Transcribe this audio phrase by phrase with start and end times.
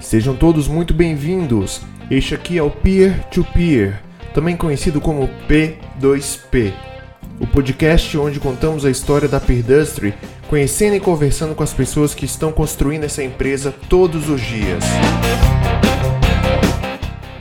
[0.00, 1.80] Sejam todos muito bem-vindos.
[2.10, 3.98] Este aqui é o Peer to Peer,
[4.34, 6.72] também conhecido como P2P,
[7.40, 10.12] o podcast onde contamos a história da Peerdustry,
[10.48, 14.84] conhecendo e conversando com as pessoas que estão construindo essa empresa todos os dias.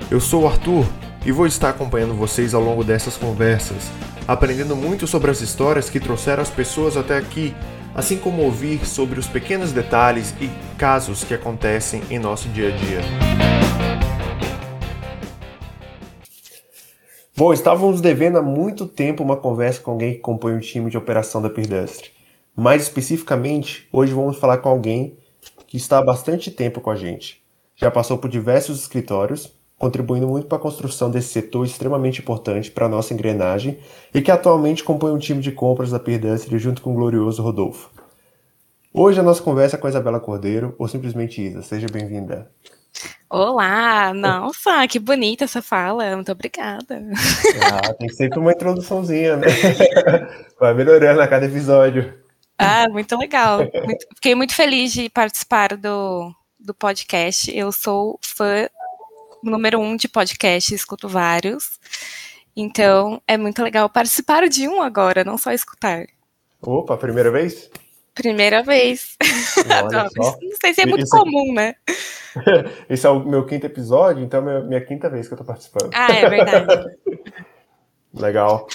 [0.09, 0.85] Eu sou o Arthur
[1.25, 3.91] e vou estar acompanhando vocês ao longo dessas conversas,
[4.27, 7.53] aprendendo muito sobre as histórias que trouxeram as pessoas até aqui
[7.93, 12.71] assim como ouvir sobre os pequenos detalhes e casos que acontecem em nosso dia a
[12.71, 12.99] dia.
[17.35, 20.97] Bom, estávamos devendo há muito tempo uma conversa com alguém que compõe o time de
[20.97, 22.11] operação da Peerdustry.
[22.55, 25.17] Mais especificamente, hoje vamos falar com alguém
[25.65, 27.41] que está há bastante tempo com a gente.
[27.75, 32.85] Já passou por diversos escritórios, contribuindo muito para a construção desse setor extremamente importante para
[32.85, 33.79] a nossa engrenagem
[34.13, 37.89] e que atualmente compõe um time de compras da Peerdustry junto com o glorioso Rodolfo.
[38.93, 41.63] Hoje a nossa conversa é com a Isabela Cordeiro, ou simplesmente Isa.
[41.63, 42.51] Seja bem-vinda.
[43.27, 44.13] Olá!
[44.13, 46.15] Nossa, que bonita essa fala.
[46.15, 47.01] Muito obrigada.
[47.63, 49.47] Ah, tem sempre uma introduçãozinha, né?
[50.61, 52.13] Vai melhorando a cada episódio.
[52.55, 53.57] Ah, muito legal.
[53.83, 57.49] Muito, fiquei muito feliz de participar do, do podcast.
[57.57, 58.67] Eu sou fã
[59.43, 61.79] número um de podcast, escuto vários.
[62.55, 66.05] Então, é muito legal participar de um agora, não só escutar.
[66.61, 67.69] Opa, primeira vez?
[68.13, 69.15] Primeira vez.
[69.67, 71.75] não, não sei se é muito Isso comum, né?
[72.89, 75.89] Esse é o meu quinto episódio, então é minha quinta vez que eu tô participando.
[75.93, 76.97] Ah, é verdade.
[78.13, 78.67] Legal.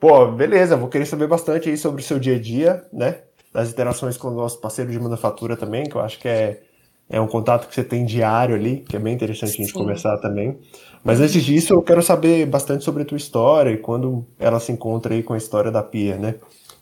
[0.00, 3.22] Pô, beleza, vou querer saber bastante aí sobre o seu dia a dia, né?
[3.52, 6.62] Das interações com o nosso parceiro de manufatura também, que eu acho que é
[7.10, 9.62] é um contato que você tem diário ali, que é bem interessante Sim.
[9.62, 10.58] a gente conversar também.
[11.02, 14.72] Mas antes disso, eu quero saber bastante sobre a tua história e quando ela se
[14.72, 16.34] encontra aí com a história da Pia, né?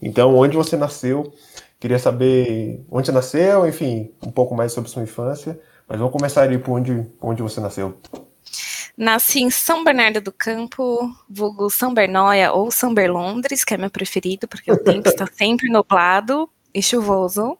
[0.03, 1.33] Então, onde você nasceu?
[1.79, 5.61] Queria saber onde você nasceu, enfim, um pouco mais sobre sua infância.
[5.89, 7.97] Mas vamos começar ali por onde, onde você nasceu.
[8.97, 13.91] Nasci em São Bernardo do Campo, vulgo São Bernóia ou São Berlondres, que é meu
[13.91, 17.59] preferido, porque o tempo está sempre nublado e chuvoso.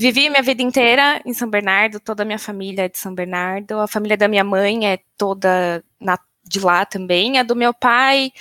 [0.00, 3.78] Vivi minha vida inteira em São Bernardo, toda a minha família é de São Bernardo,
[3.80, 8.32] a família da minha mãe é toda na, de lá também, a do meu pai.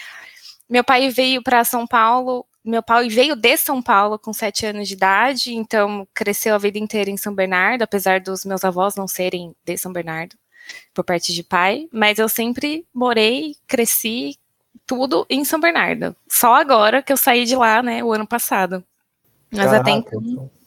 [0.70, 4.88] Meu pai veio para São Paulo, meu pai veio de São Paulo com sete anos
[4.88, 9.06] de idade, então cresceu a vida inteira em São Bernardo, apesar dos meus avós não
[9.06, 10.38] serem de São Bernardo,
[10.94, 14.38] por parte de pai, mas eu sempre morei, cresci,
[14.88, 16.16] tudo em São Bernardo.
[16.26, 18.82] Só agora que eu saí de lá, né, o ano passado.
[19.52, 20.59] Mas Caraca, até então, então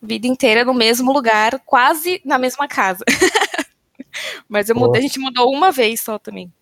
[0.00, 3.04] vida inteira no mesmo lugar, quase na mesma casa.
[4.48, 6.52] Mas eu mudei, a gente mudou uma vez só também.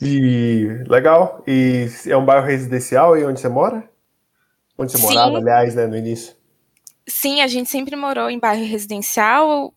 [0.00, 1.42] E legal.
[1.46, 3.88] E é um bairro residencial aí onde você mora?
[4.76, 5.04] Onde você Sim.
[5.04, 6.34] morava, aliás, né, no início?
[7.06, 9.74] Sim, a gente sempre morou em bairro residencial.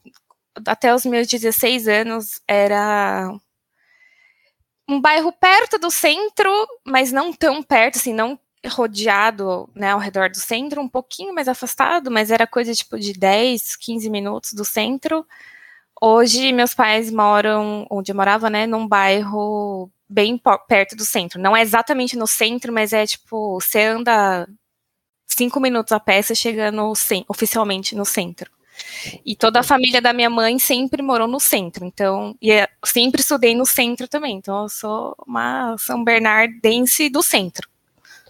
[0.67, 3.31] Até os meus 16 anos era
[4.87, 6.51] um bairro perto do centro,
[6.85, 11.47] mas não tão perto, assim, não rodeado, né, ao redor do centro, um pouquinho mais
[11.47, 15.25] afastado, mas era coisa tipo de 10, 15 minutos do centro.
[16.01, 21.39] Hoje meus pais moram, onde eu morava, né, num bairro bem perto do centro.
[21.41, 24.47] Não é exatamente no centro, mas é tipo, você anda
[25.25, 26.93] cinco minutos a pé, você chega no,
[27.27, 28.51] oficialmente no centro.
[29.25, 33.21] E toda a família da minha mãe sempre morou no centro, então, e eu sempre
[33.21, 37.69] estudei no centro também, então eu sou uma São Bernardense do centro.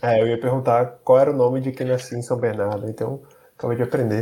[0.05, 3.21] É, eu ia perguntar qual era o nome de quem nascia em São Bernardo, então
[3.57, 4.21] acabei de aprender.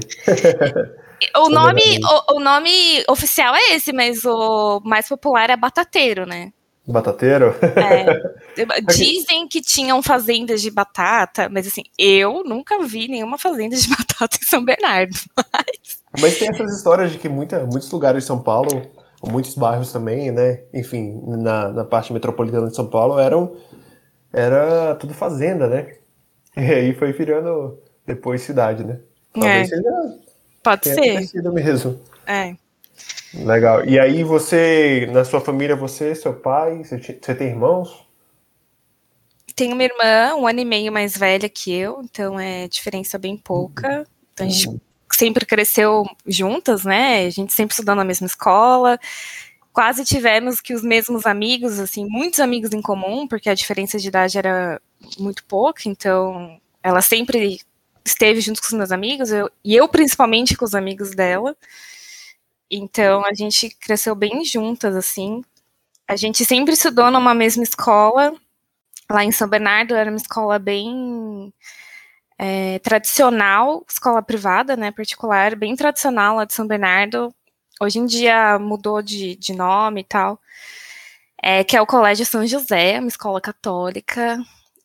[1.35, 6.53] o nome, o, o, nome oficial é esse, mas o mais popular é batateiro, né?
[6.87, 7.55] Batateiro?
[7.61, 8.81] É.
[8.93, 14.37] Dizem que tinham fazendas de batata, mas assim, eu nunca vi nenhuma fazenda de batata
[14.41, 15.17] em São Bernardo.
[15.35, 18.83] Mas, mas tem essas histórias de que muita, muitos lugares de São Paulo,
[19.21, 20.61] muitos bairros também, né?
[20.73, 23.55] Enfim, na, na parte metropolitana de São Paulo, eram
[24.33, 25.95] era tudo fazenda, né?
[26.55, 28.99] E aí foi virando depois cidade, né?
[29.33, 29.75] Talvez é.
[29.75, 30.19] seja.
[30.61, 31.51] Pode ser.
[31.51, 31.99] Mesmo.
[32.27, 32.55] É.
[33.33, 33.83] Legal.
[33.85, 38.07] E aí você, na sua família, você, seu pai, você, você tem irmãos?
[39.55, 43.35] Tenho uma irmã, um ano e meio mais velha que eu, então é diferença bem
[43.35, 44.05] pouca.
[44.33, 44.79] Então a gente uhum.
[45.11, 47.25] sempre cresceu juntas, né?
[47.25, 48.99] A gente sempre estudou na mesma escola
[49.73, 54.07] quase tivemos que os mesmos amigos, assim, muitos amigos em comum, porque a diferença de
[54.07, 54.79] idade era
[55.19, 57.59] muito pouca, então ela sempre
[58.05, 61.55] esteve junto com os meus amigos, eu, e eu principalmente com os amigos dela.
[62.69, 65.43] Então a gente cresceu bem juntas, assim.
[66.07, 68.33] A gente sempre estudou numa mesma escola,
[69.09, 71.53] lá em São Bernardo era uma escola bem
[72.37, 77.33] é, tradicional, escola privada, né, particular, bem tradicional lá de São Bernardo.
[77.81, 80.39] Hoje em dia mudou de, de nome e tal,
[81.41, 84.37] é, que é o Colégio São José, uma escola católica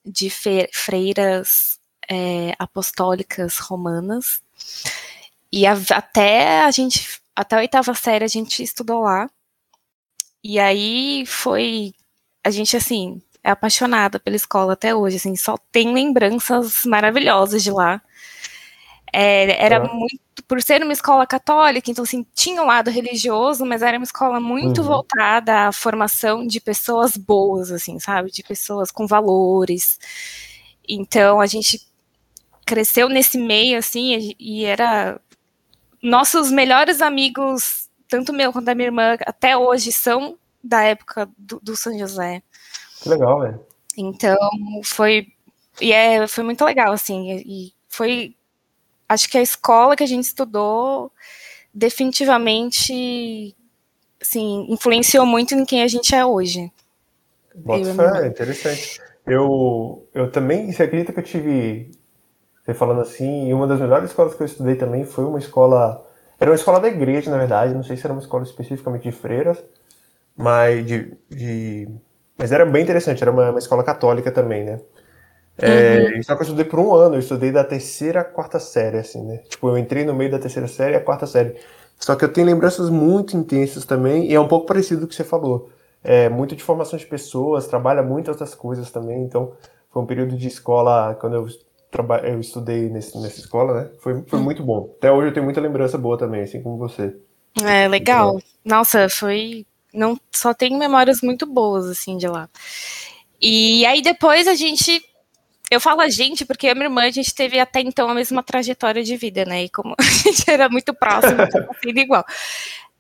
[0.05, 0.31] de
[0.73, 4.43] freiras é, apostólicas romanas.
[5.53, 9.31] E a, até a gente, até a oitava série a gente estudou lá.
[10.43, 11.93] E aí foi,
[12.45, 17.71] a gente assim, é apaixonada pela escola até hoje, assim, só tem lembranças maravilhosas de
[17.71, 18.01] lá.
[19.21, 19.89] É, era é.
[19.89, 24.05] muito, por ser uma escola católica, então assim, tinha um lado religioso, mas era uma
[24.05, 24.87] escola muito uhum.
[24.87, 28.31] voltada à formação de pessoas boas, assim, sabe?
[28.31, 29.99] De pessoas com valores.
[30.89, 31.85] Então a gente
[32.65, 35.21] cresceu nesse meio, assim, e era
[36.01, 41.59] nossos melhores amigos, tanto meu quanto da minha irmã, até hoje são da época do,
[41.59, 42.41] do São José.
[43.03, 43.67] Que legal, velho.
[43.97, 44.39] Então,
[44.85, 45.27] foi.
[45.81, 47.43] E é, foi muito legal, assim.
[47.45, 48.37] E foi.
[49.09, 51.11] Acho que a escola que a gente estudou
[51.73, 53.55] definitivamente
[54.21, 56.71] assim, influenciou muito em quem a gente é hoje.
[57.55, 59.01] Bota fé, interessante.
[59.27, 61.91] Eu, eu também, você acredita que eu tive,
[62.65, 66.05] você falando assim, uma das melhores escolas que eu estudei também foi uma escola,
[66.39, 69.13] era uma escola da igreja, na verdade, não sei se era uma escola especificamente de
[69.13, 69.63] freiras,
[70.37, 71.89] mas de, de
[72.37, 74.81] mas era bem interessante, era uma, uma escola católica também, né?
[75.59, 76.23] É, uhum.
[76.23, 79.23] Só que eu estudei por um ano, eu estudei da terceira à quarta série, assim,
[79.25, 79.39] né?
[79.49, 81.57] Tipo, eu entrei no meio da terceira série e a quarta série.
[81.99, 85.09] Só que eu tenho lembranças muito intensas também, e é um pouco parecido com o
[85.09, 85.71] que você falou.
[86.03, 89.53] É muito de formação de pessoas, trabalha muito outras coisas também, então
[89.91, 91.47] foi um período de escola, quando eu,
[91.91, 92.19] traba...
[92.19, 93.91] eu estudei nesse, nessa escola, né?
[93.99, 94.95] Foi, foi muito bom.
[94.99, 97.17] Até hoje eu tenho muita lembrança boa também, assim como você.
[97.65, 98.41] É, legal.
[98.65, 102.49] Nossa, foi não só tenho memórias muito boas assim de lá.
[103.41, 105.03] E aí depois a gente
[105.71, 108.43] eu falo a gente porque a minha irmã a gente teve até então a mesma
[108.43, 109.65] trajetória de vida, né?
[109.65, 112.25] E como a gente era muito próximo, estava sendo igual.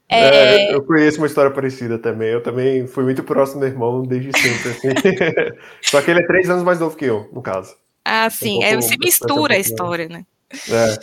[0.09, 0.70] É...
[0.70, 2.31] É, eu conheço uma história parecida também.
[2.31, 4.70] Eu também fui muito próximo do irmão desde sempre.
[4.70, 4.88] Assim.
[5.82, 7.76] Só que ele é três anos mais novo que eu, no caso.
[8.05, 8.56] Ah, sim.
[8.56, 10.25] Um pouco, é, você mistura a história, né?
[10.71, 10.99] É.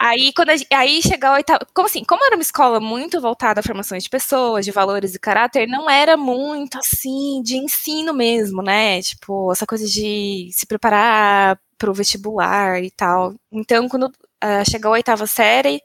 [0.00, 1.66] Aí, quando a, aí chegou a oitava.
[1.74, 2.04] Como assim?
[2.04, 5.90] Como era uma escola muito voltada à formação de pessoas, de valores e caráter, não
[5.90, 9.02] era muito assim de ensino mesmo, né?
[9.02, 13.34] Tipo, essa coisa de se preparar para o vestibular e tal.
[13.50, 15.80] Então, quando uh, chegou a oitava série,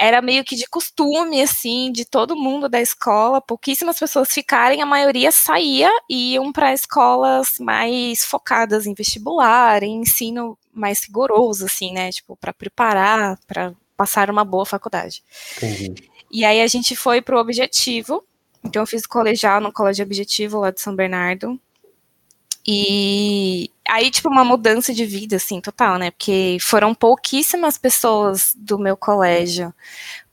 [0.00, 4.86] era meio que de costume, assim, de todo mundo da escola, pouquíssimas pessoas ficarem, a
[4.86, 11.92] maioria saía e iam para escolas mais focadas em vestibular, em ensino mais rigoroso, assim,
[11.92, 12.10] né?
[12.10, 15.22] Tipo, para preparar, para passar uma boa faculdade.
[15.58, 15.94] Entendi.
[16.30, 18.24] E aí a gente foi para o Objetivo.
[18.64, 21.60] Então eu fiz colegial no Colégio Objetivo lá de São Bernardo.
[22.66, 26.10] E aí, tipo, uma mudança de vida, assim, total, né?
[26.10, 29.72] Porque foram pouquíssimas pessoas do meu colégio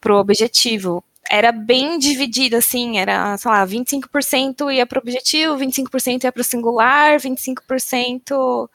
[0.01, 1.03] pro objetivo.
[1.29, 7.19] Era bem dividido, assim, era, sei lá, 25% ia pro objetivo, 25% ia pro singular,
[7.19, 8.69] 25%,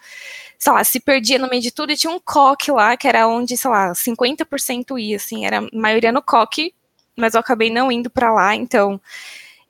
[0.59, 3.27] sei lá, se perdia no meio de tudo, e tinha um coque lá, que era
[3.27, 6.75] onde, sei lá, 50% ia, assim, era a maioria no coque,
[7.17, 9.01] mas eu acabei não indo para lá, então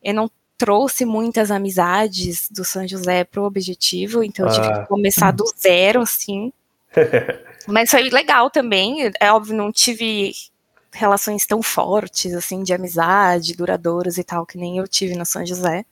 [0.02, 0.30] eu não
[0.62, 4.86] trouxe muitas amizades do São José pro objetivo, então eu tive que ah.
[4.86, 6.52] começar do zero, assim.
[7.66, 9.10] Mas foi legal também.
[9.18, 10.30] É óbvio, não tive
[10.92, 15.44] relações tão fortes, assim, de amizade, duradouras e tal, que nem eu tive no São
[15.44, 15.84] José.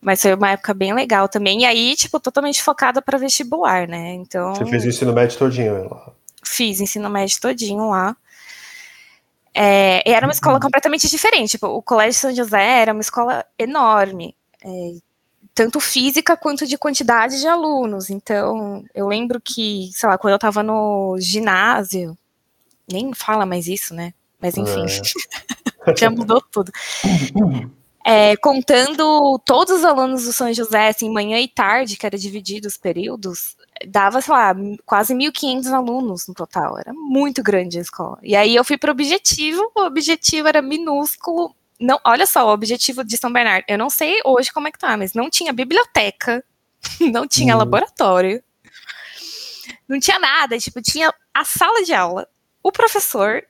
[0.00, 1.60] Mas foi uma época bem legal também.
[1.60, 4.14] E aí, tipo, totalmente focada para vestibular, né?
[4.14, 4.52] Então.
[4.56, 6.12] Você fez o ensino médio todinho lá?
[6.44, 8.16] Fiz ensino médio todinho lá.
[9.54, 10.60] É, era uma escola uhum.
[10.60, 11.50] completamente diferente.
[11.50, 14.92] Tipo, o Colégio São José era uma escola enorme, é,
[15.54, 18.10] tanto física quanto de quantidade de alunos.
[18.10, 22.16] Então, eu lembro que, sei lá, quando eu estava no ginásio,
[22.90, 24.14] nem fala mais isso, né?
[24.40, 25.92] Mas enfim, é.
[25.96, 26.72] já mudou tudo.
[28.04, 32.66] É, contando todos os alunos do São José, assim, manhã e tarde, que era dividido
[32.66, 36.78] os períodos, dava, sei lá, quase 1.500 alunos no total.
[36.78, 38.18] Era muito grande a escola.
[38.22, 41.54] E aí eu fui para o objetivo, o objetivo era minúsculo.
[41.78, 44.78] Não, olha só, o objetivo de São Bernardo, eu não sei hoje como é que
[44.78, 46.44] tá, mas não tinha biblioteca,
[47.00, 47.58] não tinha uhum.
[47.58, 48.42] laboratório,
[49.88, 52.28] não tinha nada, tipo, tinha a sala de aula,
[52.62, 53.42] o professor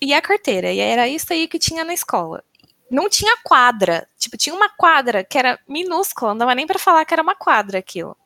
[0.00, 2.44] e a carteira, e era isso aí que tinha na escola.
[2.88, 7.04] Não tinha quadra, tipo, tinha uma quadra que era minúscula, não dava nem para falar
[7.04, 8.16] que era uma quadra aquilo.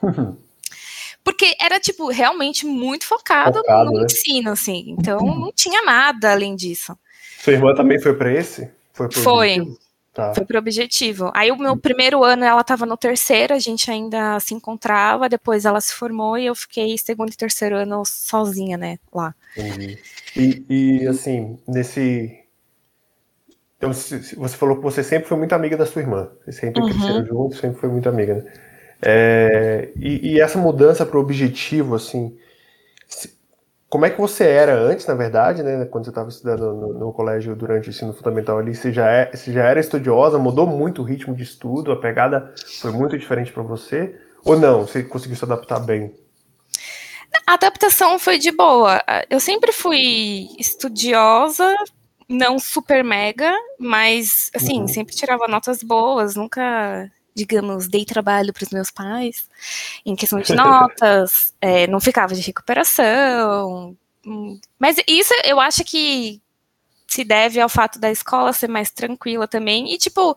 [1.26, 4.06] Porque era, tipo, realmente muito focado, focado no né?
[4.08, 4.94] ensino, assim.
[4.96, 6.96] Então, não tinha nada além disso.
[7.40, 8.70] Sua irmã também foi para esse?
[8.92, 9.10] Foi.
[9.10, 9.76] foi.
[10.14, 10.32] Tá.
[10.32, 11.32] Foi pro objetivo.
[11.34, 15.64] Aí o meu primeiro ano ela estava no terceiro, a gente ainda se encontrava, depois
[15.64, 19.34] ela se formou e eu fiquei segundo e terceiro ano sozinha, né, lá.
[19.56, 19.98] Entendi.
[20.36, 22.38] E, e assim, nesse.
[23.76, 26.30] Então, você falou que você sempre foi muito amiga da sua irmã.
[26.44, 26.88] Vocês sempre uhum.
[26.88, 28.52] cresceram juntos, sempre foi muito amiga, né?
[29.00, 32.36] É, e, e, essa mudança para o objetivo, assim,
[33.88, 35.84] como é que você era antes, na verdade, né?
[35.86, 39.30] Quando você estava estudando no, no, colégio durante o ensino fundamental ali, você já, é,
[39.30, 43.52] você já era estudiosa, mudou muito o ritmo de estudo, a pegada foi muito diferente
[43.52, 44.18] para você?
[44.44, 44.86] Ou não?
[44.86, 46.14] Você conseguiu se adaptar bem?
[47.46, 49.00] A adaptação foi de boa.
[49.30, 51.76] Eu sempre fui estudiosa,
[52.28, 54.88] não super mega, mas assim, uhum.
[54.88, 59.46] sempre tirava notas boas, nunca digamos, dei trabalho para os meus pais
[60.04, 63.96] em questão de notas, é, não ficava de recuperação.
[64.26, 66.40] Hum, mas isso eu acho que
[67.06, 69.92] se deve ao fato da escola ser mais tranquila também.
[69.94, 70.36] E, tipo,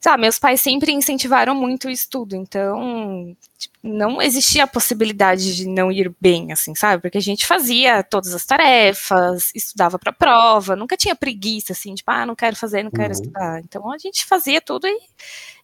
[0.00, 5.66] sabe, meus pais sempre incentivaram muito o estudo, então tipo, não existia a possibilidade de
[5.66, 7.02] não ir bem, assim, sabe?
[7.02, 12.10] Porque a gente fazia todas as tarefas, estudava para prova, nunca tinha preguiça, assim, tipo,
[12.10, 13.20] ah, não quero fazer, não quero uhum.
[13.20, 13.60] estudar.
[13.60, 14.98] Então a gente fazia tudo e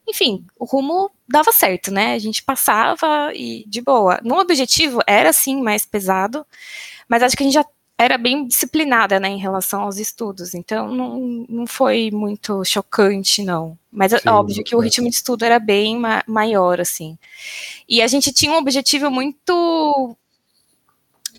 [0.07, 2.15] enfim, o rumo dava certo, né?
[2.15, 4.21] A gente passava e de boa.
[4.23, 6.47] No objetivo era sim mais pesado,
[7.09, 7.65] mas acho que a gente já
[7.97, 10.55] era bem disciplinada, né, em relação aos estudos.
[10.55, 13.79] Então não, não foi muito chocante, não.
[13.91, 17.17] Mas é sim, óbvio que o ritmo de estudo era bem ma maior, assim.
[17.89, 20.17] E a gente tinha um objetivo muito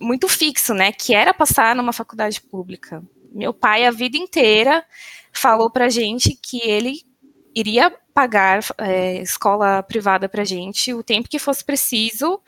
[0.00, 3.02] muito fixo, né, que era passar numa faculdade pública.
[3.32, 4.84] Meu pai a vida inteira
[5.32, 7.05] falou pra gente que ele
[7.56, 12.38] iria pagar é, escola privada para gente o tempo que fosse preciso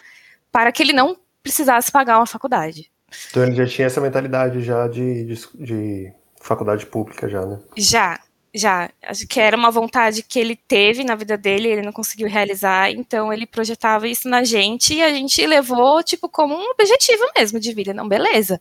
[0.52, 2.90] para que ele não precisasse pagar uma faculdade.
[3.30, 6.12] Então ele já tinha essa mentalidade já de, de, de
[6.42, 7.58] faculdade pública já, né?
[7.74, 8.20] Já,
[8.54, 8.90] já.
[9.02, 12.90] Acho que era uma vontade que ele teve na vida dele, ele não conseguiu realizar,
[12.90, 17.58] então ele projetava isso na gente e a gente levou, tipo, como um objetivo mesmo
[17.58, 17.94] de vida.
[17.94, 18.60] Não, beleza.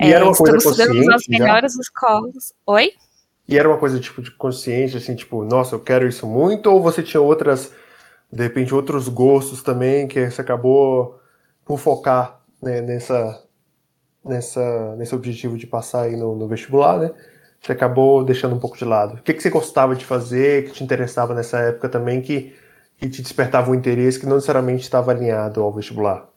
[0.00, 2.54] E é, era uma coisa estamos estudando nas melhores escolas.
[2.66, 2.94] Oi?
[3.48, 6.82] E era uma coisa tipo de consciência, assim, tipo, nossa, eu quero isso muito, ou
[6.82, 7.72] você tinha outras,
[8.30, 11.18] de repente, outros gostos também que você acabou
[11.64, 13.42] por focar né, nessa,
[14.24, 17.10] nessa, nesse objetivo de passar aí no, no, vestibular, né?
[17.60, 19.14] Você acabou deixando um pouco de lado.
[19.14, 22.54] O que, que você gostava de fazer, que te interessava nessa época também, que,
[22.98, 26.28] que te despertava um interesse que não necessariamente estava alinhado ao vestibular?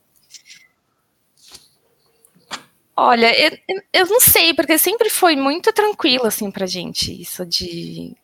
[3.04, 8.16] Olha, eu, eu não sei, porque sempre foi muito tranquilo, assim, pra gente, isso de.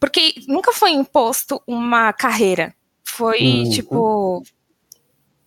[0.00, 2.74] Porque nunca foi imposto uma carreira.
[3.04, 3.70] Foi, uhum.
[3.70, 4.42] tipo.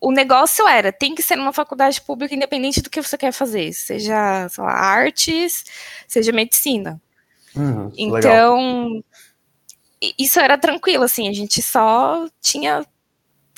[0.00, 3.72] O negócio era, tem que ser numa faculdade pública, independente do que você quer fazer,
[3.72, 5.64] seja lá, artes,
[6.06, 7.00] seja medicina.
[7.56, 9.04] Uhum, então, legal.
[10.16, 12.86] isso era tranquilo, assim, a gente só tinha.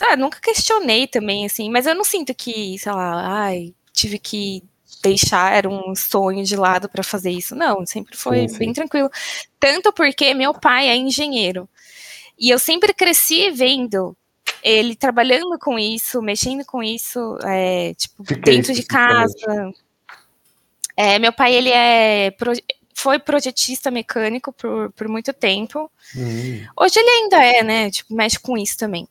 [0.01, 4.63] Ah, nunca questionei também, assim, mas eu não sinto que, sei lá, ai, tive que
[5.03, 7.55] deixar um sonho de lado para fazer isso.
[7.55, 8.59] Não, sempre foi sim, sim.
[8.59, 9.11] bem tranquilo.
[9.59, 11.69] Tanto porque meu pai é engenheiro.
[12.39, 14.17] E eu sempre cresci vendo
[14.63, 19.73] ele trabalhando com isso, mexendo com isso, é, tipo, dentro de casa.
[20.97, 22.33] É, meu pai, ele é
[22.99, 25.89] foi projetista mecânico por, por muito tempo.
[26.17, 26.67] Hum.
[26.77, 27.91] Hoje ele ainda é, né?
[27.93, 29.07] Tipo, mexe com isso também.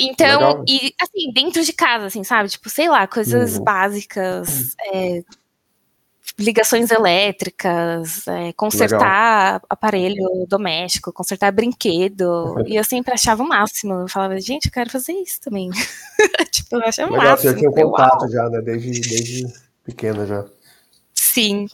[0.00, 0.64] Então, Legal.
[0.66, 2.48] e assim, dentro de casa, assim, sabe?
[2.48, 3.64] Tipo, sei lá, coisas uhum.
[3.64, 5.22] básicas, é,
[6.38, 9.66] ligações elétricas, é, consertar Legal.
[9.68, 12.54] aparelho doméstico, consertar brinquedo.
[12.66, 13.92] e eu sempre achava o máximo.
[13.94, 15.70] Eu falava, gente, eu quero fazer isso também.
[16.50, 17.52] tipo, eu achava Legal, o máximo.
[17.52, 18.60] Você já tinha contato já, né?
[18.62, 19.46] Desde, desde
[19.84, 20.44] pequena já.
[21.14, 21.66] Sim,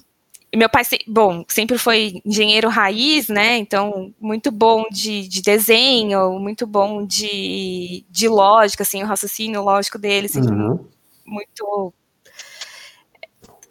[0.57, 3.57] meu pai, bom, sempre foi engenheiro raiz, né?
[3.59, 9.99] Então, muito bom de, de desenho, muito bom de, de lógica, assim, o raciocínio lógico
[9.99, 10.87] dele, assim, uhum.
[11.25, 11.93] muito,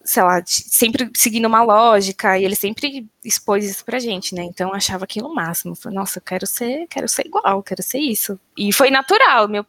[0.03, 4.43] sei lá, sempre seguindo uma lógica, e ele sempre expôs isso pra gente, né?
[4.43, 5.75] Então, achava aquilo o máximo.
[5.75, 8.39] Falei, nossa, eu quero ser, quero ser igual, quero ser isso.
[8.57, 9.65] E foi natural, meu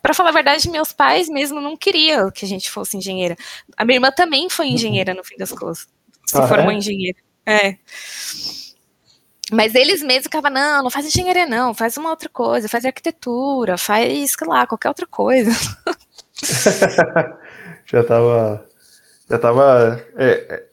[0.00, 3.36] para falar a verdade, meus pais mesmo não queriam que a gente fosse engenheira.
[3.76, 5.88] A minha irmã também foi engenheira no fim das contas
[6.28, 6.74] se ah, formou é?
[6.74, 7.18] engenheiro.
[7.46, 7.76] É.
[9.50, 13.78] Mas eles mesmos ficavam, não, não faz engenharia não, faz uma outra coisa, faz arquitetura,
[13.78, 15.50] faz, sei lá, qualquer outra coisa.
[17.86, 18.68] já tava,
[19.30, 20.66] já tava, é, é,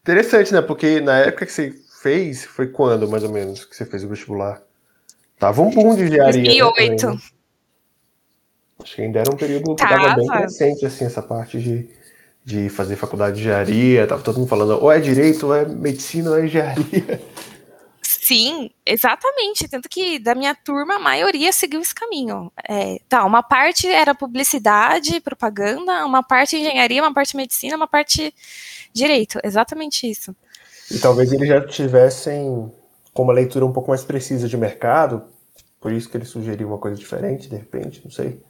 [0.00, 3.84] interessante, né, porque na época que você fez, foi quando, mais ou menos, que você
[3.84, 4.62] fez o vestibular?
[5.38, 6.42] Tava um boom de engenharia.
[6.42, 7.10] 2008.
[7.10, 7.18] Né,
[8.82, 11.90] Acho que ainda era um período que tava, tava bem recente, assim, essa parte de
[12.44, 16.30] de fazer faculdade de engenharia, tava todo mundo falando ou é direito, ou é medicina,
[16.30, 17.22] ou é engenharia.
[18.02, 19.68] Sim, exatamente.
[19.68, 22.50] Tanto que da minha turma, a maioria seguiu esse caminho.
[22.68, 28.34] É, tá, uma parte era publicidade, propaganda, uma parte engenharia, uma parte medicina, uma parte
[28.92, 29.38] direito.
[29.44, 30.34] Exatamente isso.
[30.90, 32.72] E talvez eles já tivessem
[33.12, 35.22] com uma leitura um pouco mais precisa de mercado,
[35.80, 38.40] por isso que ele sugeriu uma coisa diferente, de repente, não sei.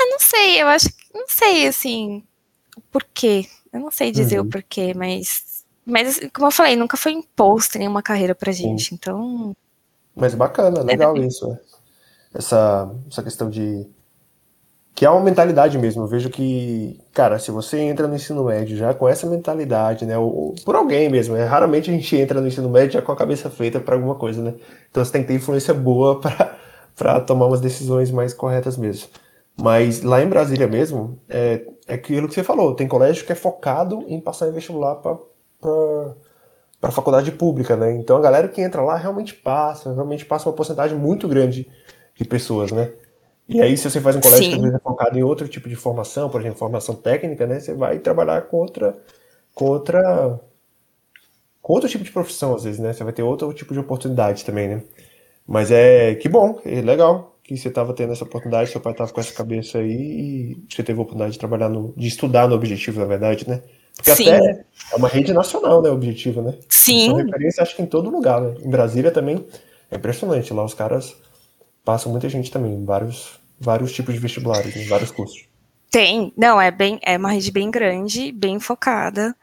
[0.00, 1.04] Ah, não sei, eu acho que.
[1.14, 2.22] Não sei, assim.
[2.76, 3.46] O porquê.
[3.72, 4.46] Eu não sei dizer uhum.
[4.46, 5.64] o porquê, mas.
[5.84, 8.94] Mas, assim, como eu falei, nunca foi imposto nenhuma carreira pra gente, Sim.
[8.94, 9.56] então.
[10.14, 11.50] Mas bacana, legal é, isso.
[11.52, 12.38] É.
[12.38, 13.86] Essa, essa questão de.
[14.94, 16.02] Que é uma mentalidade mesmo.
[16.02, 20.18] Eu vejo que, cara, se você entra no ensino médio já com essa mentalidade, né?
[20.18, 21.44] Ou, ou por alguém mesmo, né?
[21.44, 24.42] Raramente a gente entra no ensino médio já com a cabeça feita para alguma coisa,
[24.42, 24.54] né?
[24.90, 26.20] Então você tem que ter influência boa
[26.96, 29.08] para tomar umas decisões mais corretas mesmo.
[29.56, 33.34] Mas lá em Brasília mesmo, é, é aquilo que você falou, tem colégio que é
[33.34, 37.92] focado em passar em vestibular para faculdade pública, né?
[37.92, 41.68] Então a galera que entra lá realmente passa, realmente passa uma porcentagem muito grande
[42.14, 42.92] de pessoas, né?
[43.48, 44.60] E aí, se você faz um colégio Sim.
[44.60, 47.58] que é focado em outro tipo de formação, por exemplo, formação técnica, né?
[47.58, 48.96] Você vai trabalhar com outra,
[49.52, 50.40] com outra,
[51.60, 52.92] com outro tipo de profissão, às vezes, né?
[52.92, 54.82] Você vai ter outro tipo de oportunidade também, né?
[55.44, 59.10] Mas é que bom, é legal que você estava tendo essa oportunidade, seu pai estava
[59.10, 62.54] com essa cabeça aí e você teve a oportunidade de trabalhar no, de estudar no
[62.54, 63.60] objetivo, na verdade, né?
[63.96, 64.30] Porque Sim.
[64.30, 66.54] até é uma rede nacional, né, o objetivo, né?
[66.68, 67.06] Sim.
[67.06, 68.54] São referência, acho que em todo lugar, né?
[68.62, 69.44] Em Brasília também
[69.90, 71.16] é impressionante, lá os caras
[71.84, 74.84] passam muita gente também, vários, vários tipos de vestibulares, né?
[74.84, 75.44] vários cursos.
[75.90, 79.34] Tem, não, é bem, é uma rede bem grande, bem focada.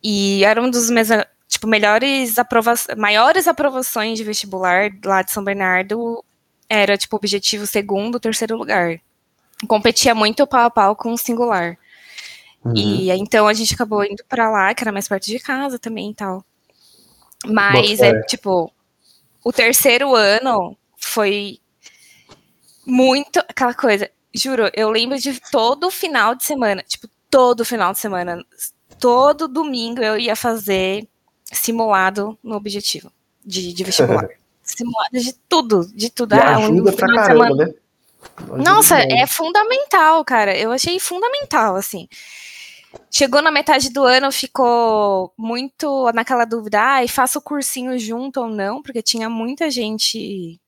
[0.00, 1.08] E era um dos meus,
[1.48, 6.24] tipo, melhores aprovações, maiores aprovações de vestibular lá de São Bernardo
[6.72, 8.98] era, tipo, objetivo segundo, terceiro lugar.
[9.68, 11.76] Competia muito pau a pau com o singular.
[12.64, 12.72] Uhum.
[12.74, 16.10] E então a gente acabou indo para lá, que era mais perto de casa também
[16.10, 16.42] e tal.
[17.44, 18.72] Mas é, tipo,
[19.44, 21.58] o terceiro ano foi
[22.86, 24.10] muito aquela coisa.
[24.34, 28.42] Juro, eu lembro de todo final de semana, tipo, todo final de semana,
[28.98, 31.06] todo domingo eu ia fazer
[31.44, 33.12] simulado no objetivo
[33.44, 34.28] de, de vestibular.
[34.62, 36.34] simulado de tudo, de tudo.
[36.34, 37.74] E ah, ajuda um pra caramba, né?
[38.38, 40.56] Ajuda Nossa, é fundamental, cara.
[40.56, 42.08] Eu achei fundamental, assim.
[43.10, 48.40] Chegou na metade do ano, ficou muito naquela dúvida, ah, e faço o cursinho junto
[48.40, 50.60] ou não, porque tinha muita gente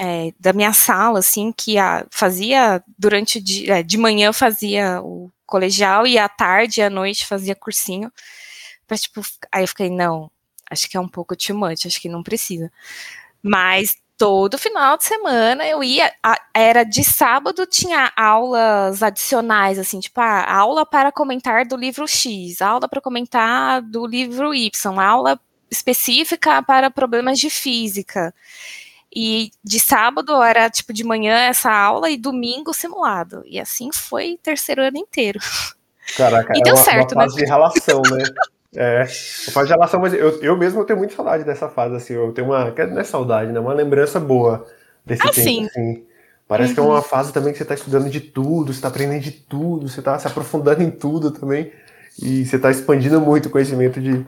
[0.00, 5.00] é, da minha sala, assim, que a, fazia durante o dia, é, de manhã fazia
[5.02, 8.12] o colegial e à tarde e à noite fazia cursinho.
[8.88, 9.20] Mas, tipo,
[9.52, 10.30] aí eu fiquei, não,
[10.70, 12.70] acho que é um pouco too much, acho que não precisa.
[13.46, 16.10] Mas todo final de semana eu ia,
[16.54, 22.62] era de sábado tinha aulas adicionais, assim, tipo, ah, aula para comentar do livro X,
[22.62, 25.38] aula para comentar do livro Y, aula
[25.70, 28.34] específica para problemas de física.
[29.14, 33.44] E de sábado era tipo de manhã essa aula e domingo simulado.
[33.46, 35.38] E assim foi terceiro ano inteiro.
[36.16, 37.42] Caraca, e é deu uma, certo, uma fase né?
[37.42, 38.24] de relação, né?
[38.76, 42.32] É, fase de relação, mas eu, eu mesmo tenho muita saudade dessa fase, assim, eu
[42.32, 44.66] tenho uma, não é saudade, né, uma lembrança boa
[45.06, 45.66] desse ah, tempo, sim.
[45.66, 46.04] assim.
[46.48, 46.74] Parece uhum.
[46.74, 47.02] que é uma uhum.
[47.02, 50.18] fase também que você está estudando de tudo, você está aprendendo de tudo, você está
[50.18, 51.72] se aprofundando em tudo também,
[52.20, 54.26] e você está expandindo muito o conhecimento de,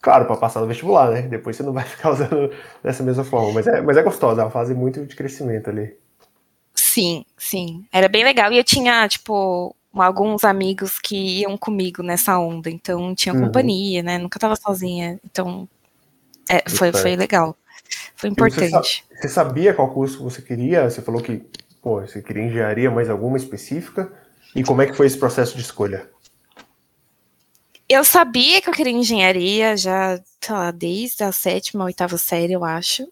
[0.00, 2.50] claro, para passar no vestibular, né, depois você não vai ficar usando
[2.82, 5.94] dessa mesma forma, mas é, mas é gostosa, é uma fase muito de crescimento ali.
[6.74, 12.38] Sim, sim, era bem legal, e eu tinha, tipo, alguns amigos que iam comigo nessa
[12.38, 13.42] onda, então tinha uhum.
[13.42, 14.18] companhia, né?
[14.18, 15.68] Nunca estava sozinha, então
[16.48, 17.56] é, foi, foi legal,
[18.16, 19.04] foi importante.
[19.20, 20.88] Você, sabia qual curso você queria?
[20.88, 21.44] Você falou que
[21.82, 24.12] pô, você queria engenharia, mas alguma específica?
[24.54, 26.08] E como é que foi esse processo de escolha?
[27.88, 32.64] Eu sabia que eu queria engenharia já, sei lá, desde a sétima, oitava série, eu
[32.64, 33.06] acho.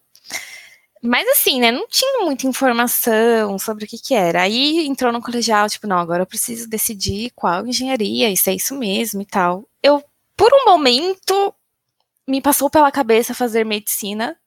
[1.01, 4.43] Mas assim, né, não tinha muita informação sobre o que que era.
[4.43, 8.75] Aí entrou no colegial, tipo, não, agora eu preciso decidir qual engenharia, isso é isso
[8.75, 9.67] mesmo e tal.
[9.81, 10.03] Eu,
[10.37, 11.53] por um momento,
[12.27, 14.37] me passou pela cabeça fazer medicina,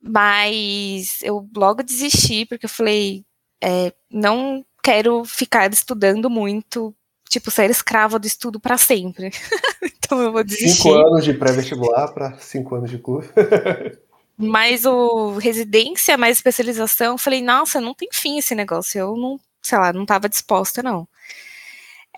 [0.00, 3.24] mas eu logo desisti, porque eu falei,
[3.60, 6.94] é, não quero ficar estudando muito,
[7.28, 9.32] tipo, ser escrava do estudo para sempre.
[9.82, 10.82] então eu vou desistir.
[10.82, 13.32] Cinco anos de pré-vestibular para cinco anos de curso.
[14.38, 19.40] mais o residência, mais especialização, eu falei, nossa, não tem fim esse negócio, eu não,
[19.62, 21.08] sei lá, não estava disposta, não.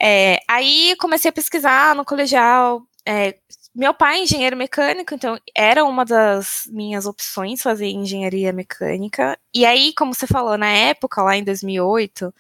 [0.01, 3.37] É, aí comecei a pesquisar no colegial, é,
[3.75, 9.39] meu pai é engenheiro mecânico, então era uma das minhas opções fazer engenharia mecânica.
[9.55, 12.35] E aí, como você falou, na época, lá em 2008,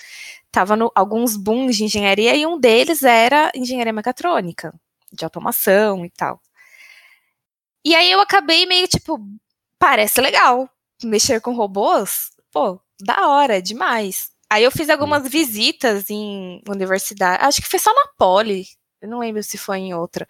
[0.50, 4.74] tava no, alguns booms de engenharia e um deles era engenharia mecatrônica,
[5.12, 6.40] de automação e tal.
[7.84, 9.18] E aí eu acabei meio tipo,
[9.80, 10.70] parece legal
[11.02, 14.30] mexer com robôs, pô, da hora, demais.
[14.50, 18.68] Aí eu fiz algumas visitas em universidade, acho que foi só na Poli,
[19.00, 20.28] eu não lembro se foi em outra.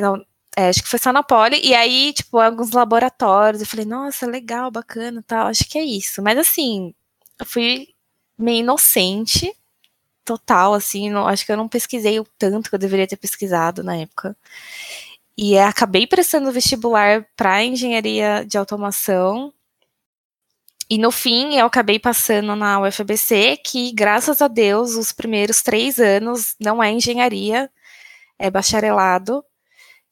[0.00, 0.22] Não,
[0.56, 4.26] é, acho que foi só na Poli, e aí, tipo, alguns laboratórios, eu falei, nossa,
[4.26, 6.20] legal, bacana, tal, acho que é isso.
[6.22, 6.94] Mas assim,
[7.40, 7.88] eu fui
[8.38, 9.54] meio inocente,
[10.24, 13.82] total, assim, não, acho que eu não pesquisei o tanto que eu deveria ter pesquisado
[13.84, 14.36] na época.
[15.40, 19.52] E acabei prestando vestibular para engenharia de automação.
[20.90, 26.00] E no fim, eu acabei passando na UFBC, que graças a Deus, os primeiros três
[26.00, 27.70] anos não é engenharia,
[28.36, 29.44] é bacharelado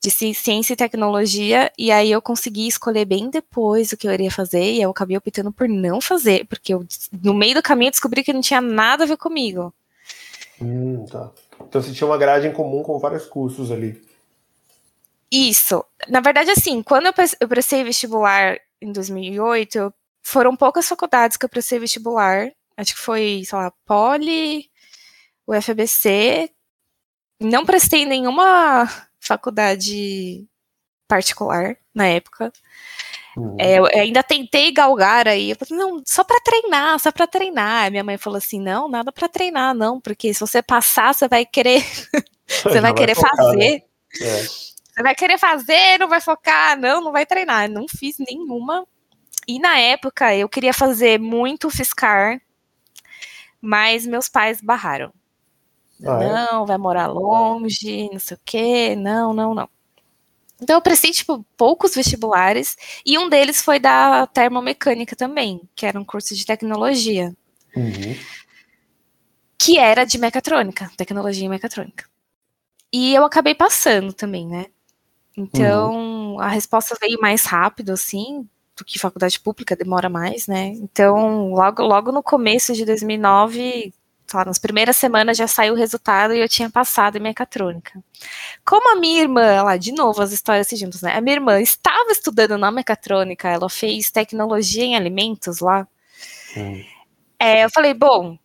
[0.00, 4.30] de ciência e tecnologia, e aí eu consegui escolher bem depois o que eu iria
[4.30, 6.86] fazer, e eu acabei optando por não fazer, porque eu,
[7.20, 9.74] no meio do caminho, descobri que não tinha nada a ver comigo.
[10.60, 11.32] Hum, tá.
[11.66, 14.06] Então você tinha uma grade em comum com vários cursos ali.
[15.30, 15.84] Isso.
[16.08, 21.78] Na verdade, assim, quando eu prestei vestibular em 2008, foram poucas faculdades que eu prestei
[21.78, 22.50] vestibular.
[22.76, 24.70] Acho que foi, sei lá, Poli,
[25.46, 26.50] UFBC.
[27.40, 28.86] Não prestei nenhuma
[29.20, 30.46] faculdade
[31.08, 32.52] particular na época.
[33.36, 33.56] Uhum.
[33.60, 37.90] É, eu ainda tentei galgar aí, eu falei, não, só para treinar, só para treinar.
[37.90, 41.44] Minha mãe falou assim, não, nada para treinar, não, porque se você passar, você vai
[41.44, 41.84] querer,
[42.64, 43.56] você vai querer focar, fazer.
[43.56, 43.80] Né?
[44.22, 44.46] É.
[44.96, 47.68] Você vai querer fazer, não vai focar, não, não vai treinar.
[47.68, 48.86] Não fiz nenhuma.
[49.46, 52.40] E na época eu queria fazer muito fiscar,
[53.60, 55.12] mas meus pais barraram.
[56.04, 56.32] Ah, é?
[56.32, 59.68] não, vai morar longe, não sei o quê, não, não, não.
[60.60, 66.00] Então eu prestei, tipo, poucos vestibulares, e um deles foi da termomecânica também, que era
[66.00, 67.34] um curso de tecnologia.
[67.76, 68.16] Uhum.
[69.58, 72.06] Que era de mecatrônica, tecnologia e mecatrônica.
[72.92, 74.66] E eu acabei passando também, né?
[75.36, 75.94] Então,
[76.34, 76.40] uhum.
[76.40, 80.68] a resposta veio mais rápido, assim, do que faculdade pública, demora mais, né?
[80.68, 83.92] Então, logo, logo no começo de 2009,
[84.32, 88.02] lá, nas primeiras semanas já saiu o resultado e eu tinha passado em mecatrônica.
[88.64, 91.16] Como a minha irmã, lá, de novo, as histórias se juntam, né?
[91.16, 95.86] A minha irmã estava estudando na mecatrônica, ela fez tecnologia em alimentos lá.
[96.56, 96.82] Hum.
[97.38, 98.38] É, eu falei, bom,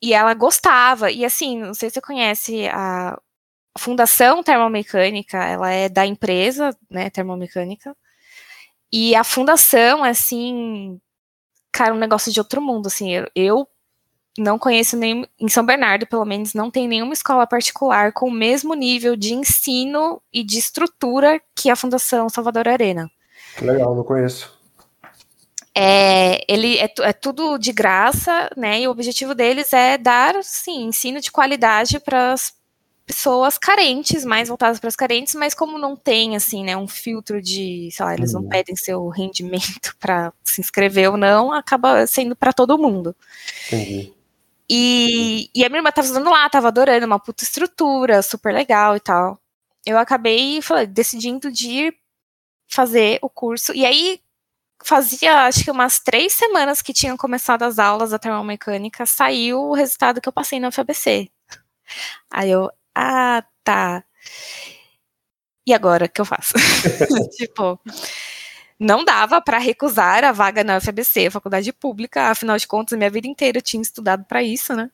[0.00, 3.16] e ela gostava, e assim, não sei se você conhece a
[3.78, 7.96] Fundação Termomecânica, ela é da empresa, né, Termomecânica,
[8.92, 11.00] e a fundação, assim,
[11.72, 13.68] cara, um negócio de outro mundo, assim, eu, eu
[14.38, 18.32] não conheço nem em São Bernardo, pelo menos, não tem nenhuma escola particular com o
[18.32, 23.10] mesmo nível de ensino e de estrutura que a Fundação Salvador Arena.
[23.60, 24.60] Legal, não conheço.
[25.74, 28.80] É, ele é, é, tudo de graça, né?
[28.80, 32.52] E o objetivo deles é dar, sim, ensino de qualidade para as
[33.12, 37.42] pessoas carentes, mais voltadas para as carentes, mas como não tem, assim, né, um filtro
[37.42, 38.48] de, sei lá, eles não uhum.
[38.48, 43.14] pedem seu rendimento para se inscrever ou não, acaba sendo para todo mundo.
[43.66, 44.14] Entendi.
[44.68, 48.96] E, e a minha irmã tava estudando lá, tava adorando, uma puta estrutura, super legal
[48.96, 49.38] e tal.
[49.84, 51.96] Eu acabei falei, decidindo de ir
[52.66, 53.74] fazer o curso.
[53.74, 54.20] E aí
[54.82, 59.74] fazia acho que umas três semanas que tinham começado as aulas da termomecânica, saiu o
[59.74, 61.30] resultado que eu passei na FABC.
[62.30, 64.04] Aí eu, ah, tá.
[65.66, 66.54] E agora, o que eu faço?
[67.36, 67.78] tipo,
[68.78, 73.28] não dava para recusar a vaga na UFABC, faculdade pública, afinal de contas, minha vida
[73.28, 74.90] inteira eu tinha estudado para isso, né?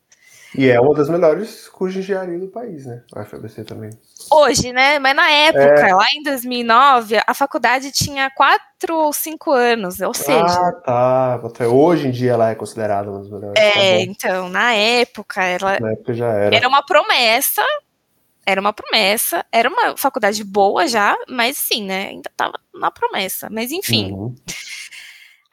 [0.55, 3.03] E é uma das melhores cursos de engenharia do país, né?
[3.15, 3.91] A UFABC também.
[4.31, 4.99] Hoje, né?
[4.99, 5.95] Mas na época, é...
[5.95, 10.47] lá em 2009, a faculdade tinha quatro ou cinco anos, ou seja...
[10.87, 11.67] Ah, tá.
[11.67, 13.61] Hoje em dia ela é considerada uma das melhores.
[13.61, 15.79] É, tá então, na época, ela...
[15.81, 16.57] Na época já era.
[16.57, 17.63] Era uma promessa
[18.49, 22.09] era uma promessa, era uma faculdade boa já, mas sim, né?
[22.09, 23.47] Ainda tava na promessa.
[23.51, 24.11] Mas enfim.
[24.11, 24.35] Uhum.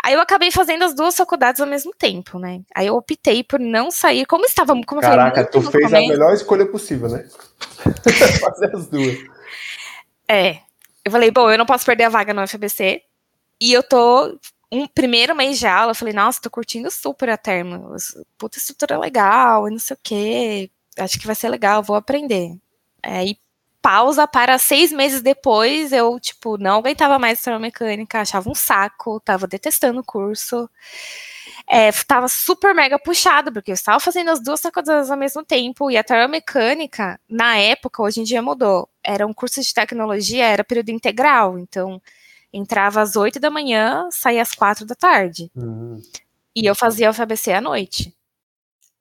[0.01, 2.61] Aí eu acabei fazendo as duas faculdades ao mesmo tempo, né?
[2.73, 6.07] Aí eu optei por não sair, como estava, como Caraca, falei, tu fez começo, a
[6.07, 7.27] melhor escolha possível, né?
[8.39, 9.17] Fazer as duas.
[10.25, 10.59] É.
[11.03, 13.01] Eu falei, bom, eu não posso perder a vaga no FBC.
[13.59, 14.39] E eu tô
[14.71, 17.93] um primeiro mês de aula, eu falei, nossa, tô curtindo super a termo.
[18.37, 20.71] Puta estrutura legal, e não sei o quê.
[20.97, 22.55] Acho que vai ser legal, vou aprender.
[23.05, 23.37] Aí
[23.81, 29.45] pausa para seis meses depois, eu, tipo, não aguentava mais mecânica, achava um saco, tava
[29.45, 30.67] detestando o curso.
[31.67, 35.91] É, tava super mega puxado, porque eu estava fazendo as duas coisas ao mesmo tempo,
[35.91, 40.63] e a mecânica, na época, hoje em dia mudou, era um curso de tecnologia, era
[40.63, 42.01] período integral, então
[42.51, 45.51] entrava às oito da manhã, saía às quatro da tarde.
[45.55, 46.01] Uhum.
[46.55, 48.15] E eu fazia o FABC à noite,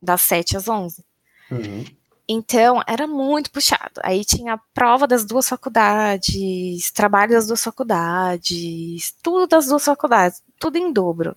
[0.01, 1.05] das sete às onze.
[1.51, 1.85] Uhum.
[2.29, 4.01] Então, era muito puxado.
[4.03, 10.79] Aí tinha prova das duas faculdades, trabalho das duas faculdades, tudo das duas faculdades, tudo
[10.79, 11.37] em dobro.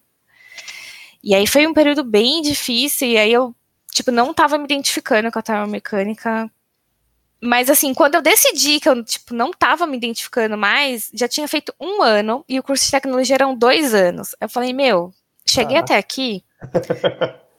[1.21, 3.54] E aí foi um período bem difícil, e aí eu,
[3.91, 6.50] tipo, não tava me identificando com a termomecânica.
[7.41, 11.47] Mas, assim, quando eu decidi que eu, tipo, não tava me identificando mais, já tinha
[11.47, 14.36] feito um ano, e o curso de tecnologia eram dois anos.
[14.39, 15.13] Eu falei, meu,
[15.45, 15.82] cheguei ah.
[15.82, 16.43] até aqui,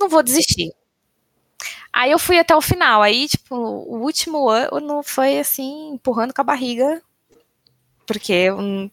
[0.00, 0.72] não vou desistir.
[1.98, 3.02] Aí eu fui até o final.
[3.02, 7.02] Aí, tipo, o último ano foi assim, empurrando com a barriga.
[8.06, 8.52] Porque.
[8.52, 8.88] Um,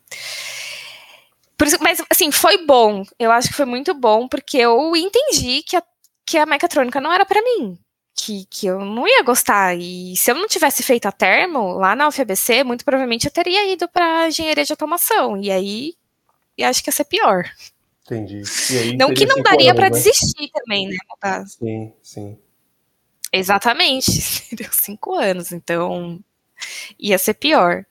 [1.56, 3.06] por isso, mas, assim, foi bom.
[3.20, 5.84] Eu acho que foi muito bom, porque eu entendi que a,
[6.26, 7.78] que a mecatrônica não era para mim.
[8.16, 9.78] Que, que eu não ia gostar.
[9.78, 13.72] E se eu não tivesse feito a termo lá na UFABC, muito provavelmente eu teria
[13.72, 15.38] ido para engenharia de automação.
[15.38, 15.94] E aí,
[16.58, 17.46] eu acho que ia ser pior.
[18.04, 18.42] Entendi.
[18.98, 19.96] não que não daria para né?
[19.96, 20.98] desistir também, né?
[21.46, 22.38] Sim, sim.
[23.36, 24.12] Exatamente.
[24.56, 26.20] Deu cinco anos, então
[26.98, 27.86] ia ser pior.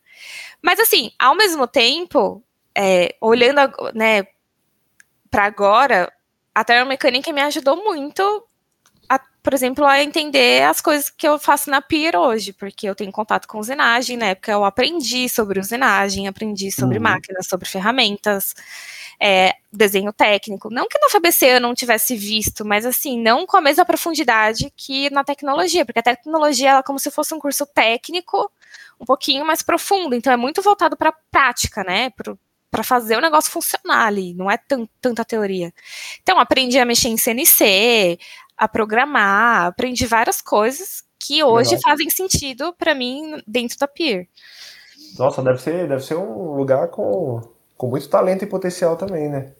[0.62, 2.42] Mas assim, ao mesmo tempo,
[2.76, 3.60] é, olhando
[3.94, 4.26] né,
[5.30, 6.12] para agora,
[6.54, 8.46] a termomecânica me ajudou muito,
[9.44, 13.12] por exemplo, a entender as coisas que eu faço na PIR hoje, porque eu tenho
[13.12, 17.02] contato com usinagem, na época eu aprendi sobre usinagem, aprendi sobre uhum.
[17.02, 18.54] máquinas, sobre ferramentas
[19.20, 20.70] é, desenho técnico.
[20.70, 24.72] Não que na FABC eu não tivesse visto, mas assim, não com a mesma profundidade
[24.74, 28.50] que na tecnologia, porque a tecnologia ela é como se fosse um curso técnico
[28.98, 32.10] um pouquinho mais profundo, então é muito voltado para a prática, né?
[32.70, 34.58] Para fazer o negócio funcionar ali, não é
[35.00, 35.72] tanta teoria.
[36.22, 38.18] Então, aprendi a mexer em CNC,
[38.56, 41.82] a programar, aprendi várias coisas que hoje Legal.
[41.82, 44.28] fazem sentido para mim dentro da Peer.
[45.18, 49.52] Nossa, deve ser, deve ser um lugar com com muito talento e potencial também, né?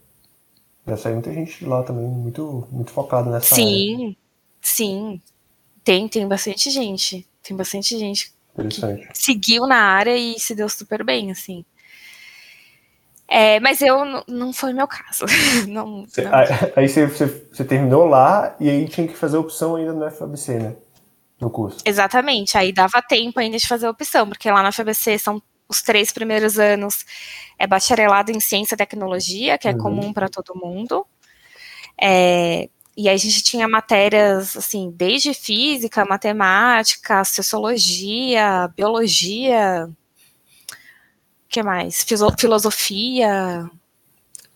[0.87, 4.07] Deve sair muita gente lá também, muito, muito focada nessa sim, área.
[4.07, 4.17] Sim,
[4.61, 5.23] sim.
[5.83, 7.29] Tem, tem bastante gente.
[7.43, 11.65] Tem bastante gente que seguiu na área e se deu super bem, assim.
[13.37, 15.25] É, mas eu não foi meu caso.
[15.67, 16.31] não, cê, não.
[16.77, 20.77] Aí você, terminou lá e aí tinha que fazer opção ainda no FABC, né?
[21.41, 21.79] No curso.
[21.85, 26.13] Exatamente, aí dava tempo ainda de fazer opção, porque lá na FABC são os três
[26.13, 27.05] primeiros anos
[27.59, 29.79] é bacharelado em ciência e tecnologia, que é uhum.
[29.79, 31.05] comum para todo mundo.
[32.01, 39.91] É, e aí a gente tinha matérias, assim, desde física, matemática, sociologia, biologia,
[41.55, 42.05] que mais?
[42.39, 43.71] Filosofia,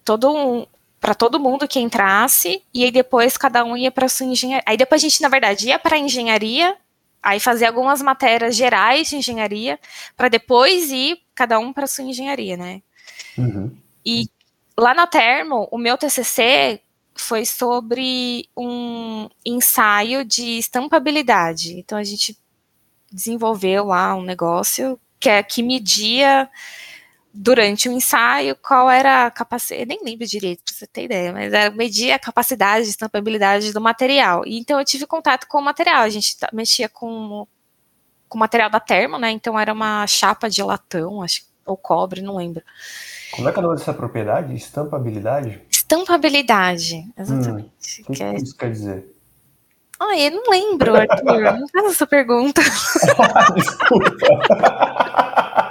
[0.04, 0.66] todo um,
[1.00, 4.64] para todo mundo que entrasse, e aí depois cada um ia para sua engenharia.
[4.66, 6.76] Aí depois a gente, na verdade, ia para engenharia
[7.22, 9.78] Aí fazer algumas matérias gerais de engenharia,
[10.16, 12.80] para depois ir cada um para sua engenharia, né?
[13.36, 13.76] Uhum.
[14.04, 14.28] E
[14.78, 16.80] lá na Termo, o meu TCC
[17.14, 21.78] foi sobre um ensaio de estampabilidade.
[21.78, 22.38] Então a gente
[23.10, 26.48] desenvolveu lá um negócio que é que media
[27.32, 31.52] durante o ensaio qual era a capacidade, nem lembro direito para você ter ideia, mas
[31.52, 34.42] era medir a capacidade de estampabilidade do material.
[34.46, 37.46] E, então eu tive contato com o material, a gente mexia com
[38.28, 39.30] com o material da Termo, né?
[39.30, 42.62] Então era uma chapa de latão, acho ou cobre, não lembro.
[43.32, 44.54] Como é que é o nome dessa propriedade?
[44.54, 45.62] Estampabilidade?
[45.70, 47.68] Estampabilidade, exatamente.
[47.68, 49.14] Hum, o que, que, isso quer dizer?
[50.00, 51.40] Ah, eu não lembro, Arthur.
[51.58, 52.62] não faz essa pergunta.
[53.54, 54.16] Desculpa.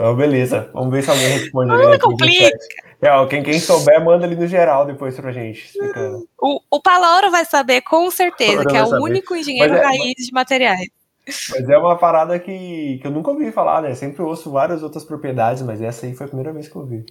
[0.00, 1.82] Oh, beleza, vamos ver se alguém responde ali.
[1.82, 2.56] Não complica.
[3.02, 5.66] É, quem, quem souber, manda ali no geral depois pra gente.
[5.66, 6.28] Explicando.
[6.40, 9.02] O, o Palauro vai saber com certeza, que é o saber.
[9.02, 10.88] único engenheiro é, raiz mas, de materiais.
[11.26, 13.94] Mas é uma parada que, que eu nunca ouvi falar, né?
[13.94, 17.04] Sempre ouço várias outras propriedades, mas essa aí foi a primeira vez que eu ouvi.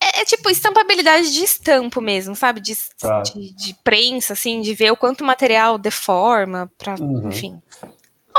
[0.00, 2.60] É, é tipo estampabilidade de estampo mesmo, sabe?
[2.60, 3.20] De, tá.
[3.20, 7.28] de, de, prensa, assim, de ver o quanto o material deforma, pra, uhum.
[7.28, 7.60] enfim.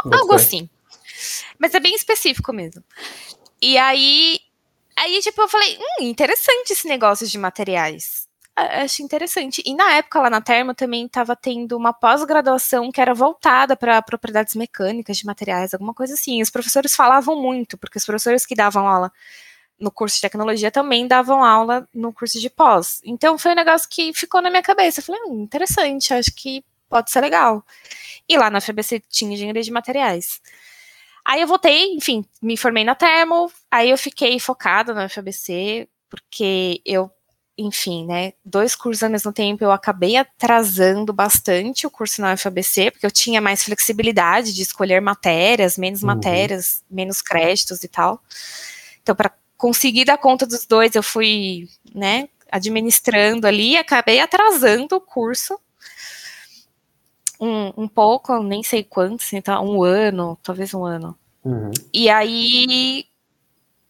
[0.04, 0.20] Gostei.
[0.20, 0.70] Algo assim.
[1.58, 2.84] Mas é bem específico mesmo.
[3.62, 4.39] E aí,
[4.95, 8.28] aí tipo, eu falei, hum, interessante esse negócio de materiais.
[8.56, 9.62] Acho interessante.
[9.65, 14.02] E na época lá na Termo também estava tendo uma pós-graduação que era voltada para
[14.02, 16.41] propriedades mecânicas de materiais, alguma coisa assim.
[16.41, 19.12] Os professores falavam muito, porque os professores que davam aula
[19.80, 23.00] no curso de tecnologia também davam aula no curso de pós.
[23.06, 25.00] Então foi um negócio que ficou na minha cabeça.
[25.00, 27.63] Eu falei, hum, interessante, acho que pode ser legal.
[28.28, 30.41] E lá na FBC tinha engenharia de materiais.
[31.28, 36.82] Aí eu voltei, enfim, me formei na Termo, aí eu fiquei focada na FABC, porque
[36.86, 37.12] eu,
[37.58, 42.92] enfim, né, dois cursos ao mesmo tempo, eu acabei atrasando bastante o curso na FABC,
[42.92, 46.08] porque eu tinha mais flexibilidade de escolher matérias, menos uhum.
[46.08, 48.24] matérias, menos créditos e tal.
[49.04, 55.02] Então, para conseguir dar conta dos dois, eu fui, né, administrando ali, acabei atrasando o
[55.02, 55.60] curso.
[57.39, 61.17] Um, um pouco, nem sei quantos, então, um ano, talvez um ano.
[61.43, 61.71] Uhum.
[61.93, 63.06] E aí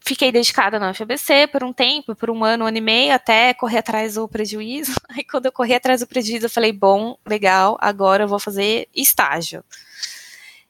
[0.07, 3.53] fiquei dedicada na FBC por um tempo, por um ano, um ano e meio, até
[3.53, 4.93] correr atrás do prejuízo.
[5.09, 8.87] Aí quando eu corri atrás do prejuízo, eu falei, bom, legal, agora eu vou fazer
[8.95, 9.63] estágio.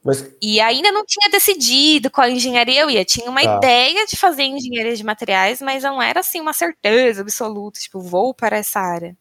[0.04, 0.26] Mas...
[0.42, 3.06] E ainda não tinha decidido qual engenharia eu ia.
[3.06, 3.58] Tinha uma tá.
[3.58, 8.34] ideia de fazer engenharia de materiais, mas não era assim uma certeza absoluta, tipo, vou
[8.34, 9.16] para essa área.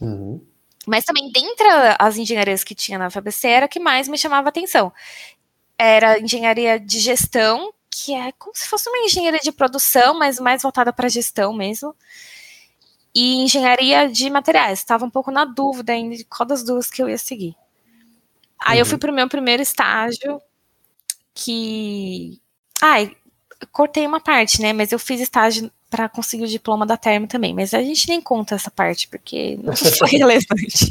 [0.00, 0.40] Uhum.
[0.86, 1.66] Mas também, dentre
[1.98, 4.92] as engenharias que tinha na FABC, era a que mais me chamava atenção.
[5.78, 10.62] Era engenharia de gestão, que é como se fosse uma engenharia de produção, mas mais
[10.62, 11.94] voltada para gestão mesmo.
[13.14, 14.78] E engenharia de materiais.
[14.78, 17.54] Estava um pouco na dúvida ainda de qual das duas que eu ia seguir.
[18.58, 18.80] Aí uhum.
[18.80, 20.40] eu fui para o meu primeiro estágio,
[21.34, 22.40] que.
[22.80, 23.14] Ai,
[23.70, 24.72] cortei uma parte, né?
[24.72, 27.54] Mas eu fiz estágio para conseguir o diploma da Termo também.
[27.54, 30.90] Mas a gente nem conta essa parte, porque não foi relevante.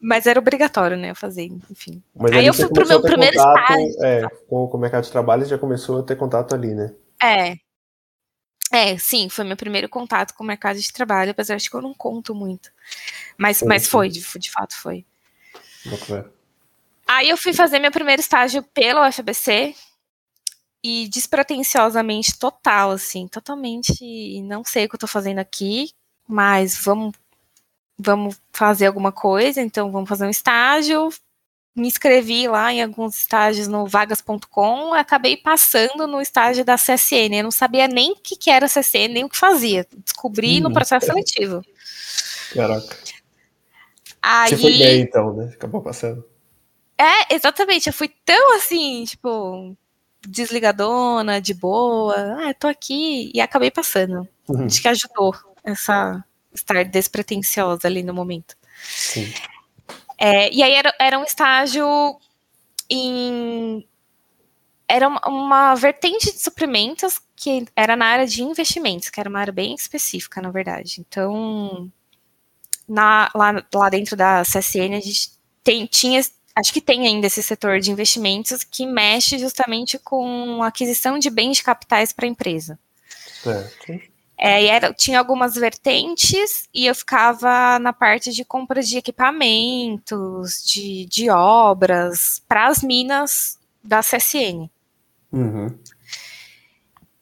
[0.00, 2.00] Mas era obrigatório, né, fazer, enfim.
[2.14, 4.04] Mas aí eu fui pro meu primeiro contato, estágio.
[4.04, 6.94] É, com, com o mercado de trabalho já começou a ter contato ali, né?
[7.20, 7.56] É.
[8.70, 11.82] É, sim, foi meu primeiro contato com o mercado de trabalho, apesar de que eu
[11.82, 12.70] não conto muito.
[13.36, 15.04] Mas, mas foi, de, de fato foi.
[17.08, 19.74] Aí eu fui fazer meu primeiro estágio pela UFBC,
[20.82, 25.90] e despretensiosamente total, assim, totalmente não sei o que eu tô fazendo aqui,
[26.26, 27.14] mas vamos
[27.98, 31.08] vamos fazer alguma coisa, então vamos fazer um estágio.
[31.74, 37.36] Me inscrevi lá em alguns estágios no vagas.com, acabei passando no estágio da CSN.
[37.36, 39.86] Eu não sabia nem o que, que era CSN, nem o que fazia.
[40.04, 41.62] Descobri no processo seletivo.
[42.52, 42.96] Caraca.
[44.20, 45.52] Aí, Você foi bem, então, né?
[45.54, 46.24] Acabou passando.
[46.96, 47.86] É, exatamente.
[47.86, 49.76] Eu fui tão assim, tipo,
[50.28, 52.14] desligadona, de boa.
[52.40, 54.28] Ah, tô aqui e acabei passando.
[54.48, 54.66] Uhum.
[54.66, 58.56] Acho que ajudou essa estar despretensiosa ali no momento.
[58.82, 59.32] Sim.
[60.18, 61.86] É, e aí era, era um estágio
[62.90, 63.86] em.
[64.86, 69.38] Era uma, uma, vertente de suprimentos que era na área de investimentos, que era uma
[69.38, 71.00] área bem específica, na verdade.
[71.00, 71.92] Então,
[72.88, 76.20] na, lá, lá dentro da CSN, a gente tem, tinha
[76.58, 81.30] acho que tem ainda esse setor de investimentos que mexe justamente com a aquisição de
[81.30, 82.78] bens de capitais para a empresa.
[83.42, 84.00] Certo.
[84.36, 90.64] É, e era, tinha algumas vertentes e eu ficava na parte de compra de equipamentos,
[90.64, 94.68] de, de obras para as minas da CSN.
[95.32, 95.76] Uhum.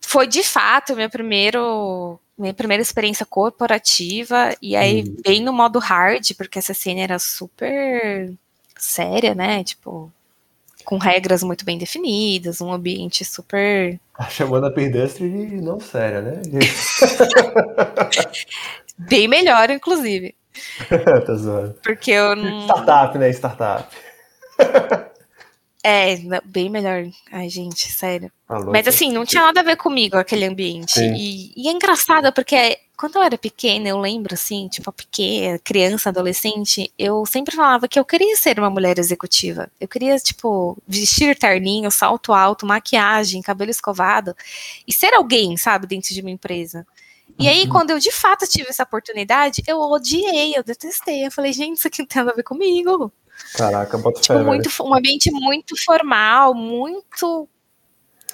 [0.00, 5.16] Foi de fato meu primeiro minha primeira experiência corporativa e aí uhum.
[5.24, 8.36] bem no modo hard porque a CSN era super
[8.76, 9.64] séria, né?
[9.64, 10.12] Tipo,
[10.84, 13.98] com regras muito bem definidas, um ambiente super.
[14.14, 14.28] A
[14.70, 16.40] pedestre de não séria, né?
[18.96, 20.34] bem melhor, inclusive.
[21.26, 21.74] tá zoando.
[21.82, 22.62] Porque eu não.
[22.62, 23.30] Startup, né?
[23.30, 23.88] Startup.
[25.88, 27.04] É, bem melhor.
[27.30, 28.28] Ai, gente, sério.
[28.48, 30.98] Tá Mas assim, não tinha nada a ver comigo aquele ambiente.
[30.98, 36.08] E, e, é engraçado, porque quando eu era pequena, eu lembro, assim, tipo, pequena, criança,
[36.08, 39.70] adolescente, eu sempre falava que eu queria ser uma mulher executiva.
[39.78, 44.34] Eu queria, tipo, vestir terninho, salto alto, maquiagem, cabelo escovado
[44.86, 46.86] e ser alguém, sabe, dentro de uma empresa.
[47.38, 47.68] E aí, uhum.
[47.68, 51.26] quando eu de fato tive essa oportunidade, eu odiei, eu detestei.
[51.26, 53.12] Eu falei, gente, isso aqui não tem nada a ver comigo.
[53.54, 57.46] Caraca, bota tipo, fé, muito, um ambiente muito formal, muito.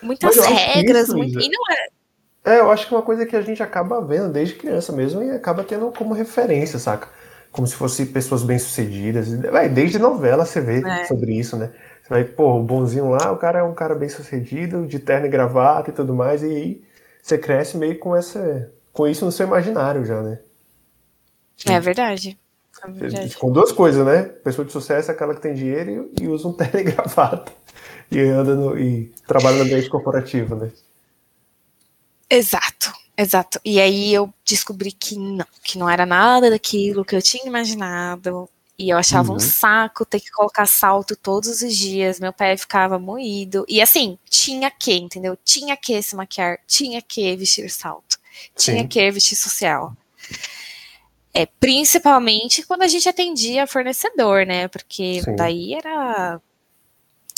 [0.01, 1.09] Muitas regras.
[1.09, 2.02] Isso, muito, e não é.
[2.45, 5.23] É, eu acho que é uma coisa que a gente acaba vendo desde criança mesmo
[5.23, 7.09] e acaba tendo como referência, saca?
[7.53, 9.29] Como se fossem pessoas bem-sucedidas.
[9.73, 11.05] Desde novela você vê é.
[11.05, 11.71] sobre isso, né?
[12.03, 15.29] Você vai, pô, o bonzinho lá, o cara é um cara bem-sucedido, de terno e
[15.29, 16.85] gravata e tudo mais, e aí
[17.23, 18.73] você cresce meio com essa.
[18.93, 20.41] com isso no seu imaginário já, né?
[22.85, 23.37] É verdade.
[23.37, 24.25] Com duas coisas, né?
[24.25, 27.53] Pessoa de sucesso é aquela que tem dinheiro e, e usa um terno e gravata.
[28.11, 30.71] E anda no, e trabalha no ambiente corporativo, né?
[32.35, 33.61] Exato, exato.
[33.63, 38.49] E aí eu descobri que não, que não era nada daquilo que eu tinha imaginado.
[38.79, 39.37] E eu achava uhum.
[39.37, 43.67] um saco ter que colocar salto todos os dias, meu pé ficava moído.
[43.69, 45.37] E assim, tinha que, entendeu?
[45.45, 48.19] Tinha que se maquiar, tinha que vestir salto,
[48.57, 48.89] tinha Sim.
[48.89, 49.95] que vestir social.
[51.35, 54.69] É, principalmente quando a gente atendia fornecedor, né?
[54.69, 55.37] Porque Sim.
[55.37, 56.41] daí era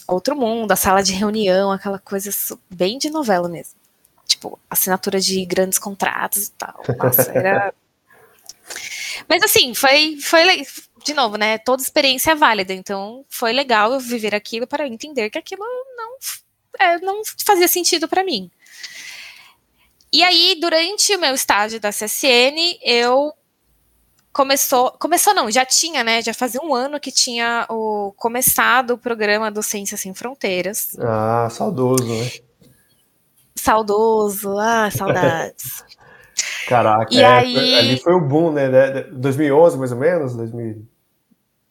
[0.06, 2.30] outro mundo, a sala de reunião, aquela coisa
[2.70, 3.83] bem de novela mesmo.
[4.26, 6.82] Tipo, assinatura de grandes contratos e tal.
[6.98, 7.74] Nossa, era.
[9.28, 10.66] Mas assim, foi, foi
[11.04, 11.58] de novo, né?
[11.58, 15.64] Toda experiência é válida, então foi legal eu viver aquilo para entender que aquilo
[15.96, 16.16] não,
[16.80, 18.50] é, não fazia sentido para mim.
[20.12, 23.32] E aí, durante o meu estágio da CSN, eu
[24.32, 26.22] começou, começou não, já tinha, né?
[26.22, 30.96] Já fazia um ano que tinha o começado o programa do Ciências Sem Fronteiras.
[31.00, 32.30] Ah, saudoso, né?
[33.54, 35.84] Saudoso, ah, saudades.
[36.66, 38.68] Caraca, E é, aí- ali foi o boom, né?
[38.68, 40.34] né, 2011, mais ou menos?
[40.34, 40.86] 2000...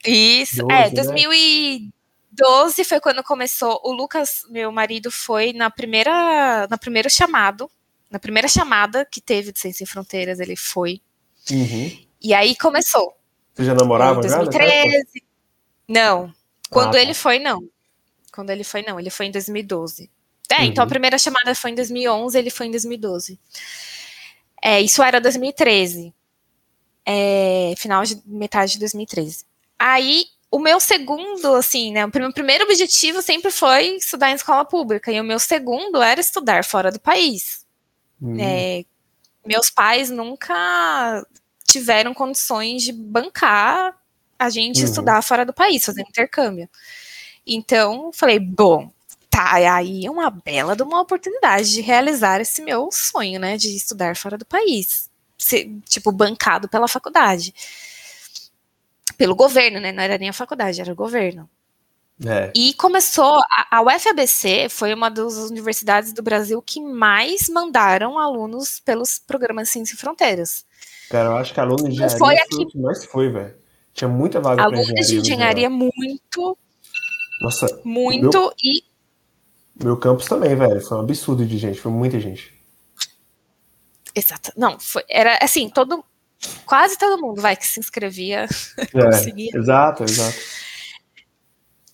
[0.06, 0.90] Isso, 12, é, né?
[0.92, 3.80] 2012 foi quando começou.
[3.84, 7.70] O Lucas, meu marido, foi na primeira, na primeiro chamado,
[8.12, 11.02] na primeira chamada que teve de Sem Fronteiras, ele foi.
[11.52, 11.92] Uhum.
[12.22, 13.14] E aí começou.
[13.54, 14.38] Você já namorava em já?
[14.38, 14.58] nessa época?
[14.60, 15.24] 2013.
[15.88, 16.34] Não.
[16.70, 17.68] Quando Ah, ele foi, não.
[18.34, 19.00] Quando ele foi, não.
[19.00, 20.10] Ele foi em 2012.
[20.52, 20.64] É, Uhum.
[20.66, 23.40] então a primeira chamada foi em 2011, ele foi em 2012.
[24.62, 26.14] É, isso era 2013.
[27.06, 29.46] É, final de metade de 2013.
[29.78, 32.06] Aí, o meu segundo, assim, né?
[32.06, 35.12] O prim- primeiro objetivo sempre foi estudar em escola pública.
[35.12, 37.66] E o meu segundo era estudar fora do país.
[38.22, 38.86] Hum, É,
[39.46, 41.26] meus pais nunca
[41.68, 43.98] tiveram condições de bancar
[44.40, 44.86] a gente Uhum.
[44.86, 46.70] estudar fora do país, fazer intercâmbio.
[47.46, 48.90] Então, falei, bom,
[49.34, 53.76] tá, aí é uma bela de uma oportunidade de realizar esse meu sonho, né, de
[53.76, 55.10] estudar fora do país.
[55.36, 57.52] Ser, tipo, bancado pela faculdade.
[59.18, 61.50] Pelo governo, né, não era nem a faculdade, era o governo.
[62.24, 62.52] É.
[62.56, 68.80] E começou, a, a UFABC foi uma das universidades do Brasil que mais mandaram alunos
[68.80, 70.64] pelos programas Ciência e Fronteiras.
[71.10, 73.56] Cara, eu acho que aluno de engenharia foi foi, aqui- o que mais foi, velho.
[73.94, 76.58] Tinha muita vaga Alunos de engenharia muito,
[77.42, 78.84] Nossa, muito, e
[79.82, 80.82] meu campus também, velho.
[80.82, 82.54] Foi um absurdo de gente, foi muita gente.
[84.16, 86.04] exato, não, foi, era assim, todo,
[86.66, 88.46] quase todo mundo, vai, que se inscrevia,
[88.94, 89.52] É, Conseguia.
[89.56, 90.38] exato, exato.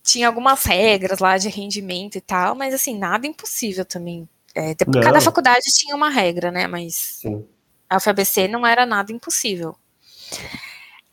[0.02, 4.28] tinha algumas regras lá de rendimento e tal, mas assim, nada impossível também.
[4.54, 7.46] É, depois- cada faculdade tinha uma regra, né, mas Sim.
[7.88, 9.76] a UFABC não era nada impossível.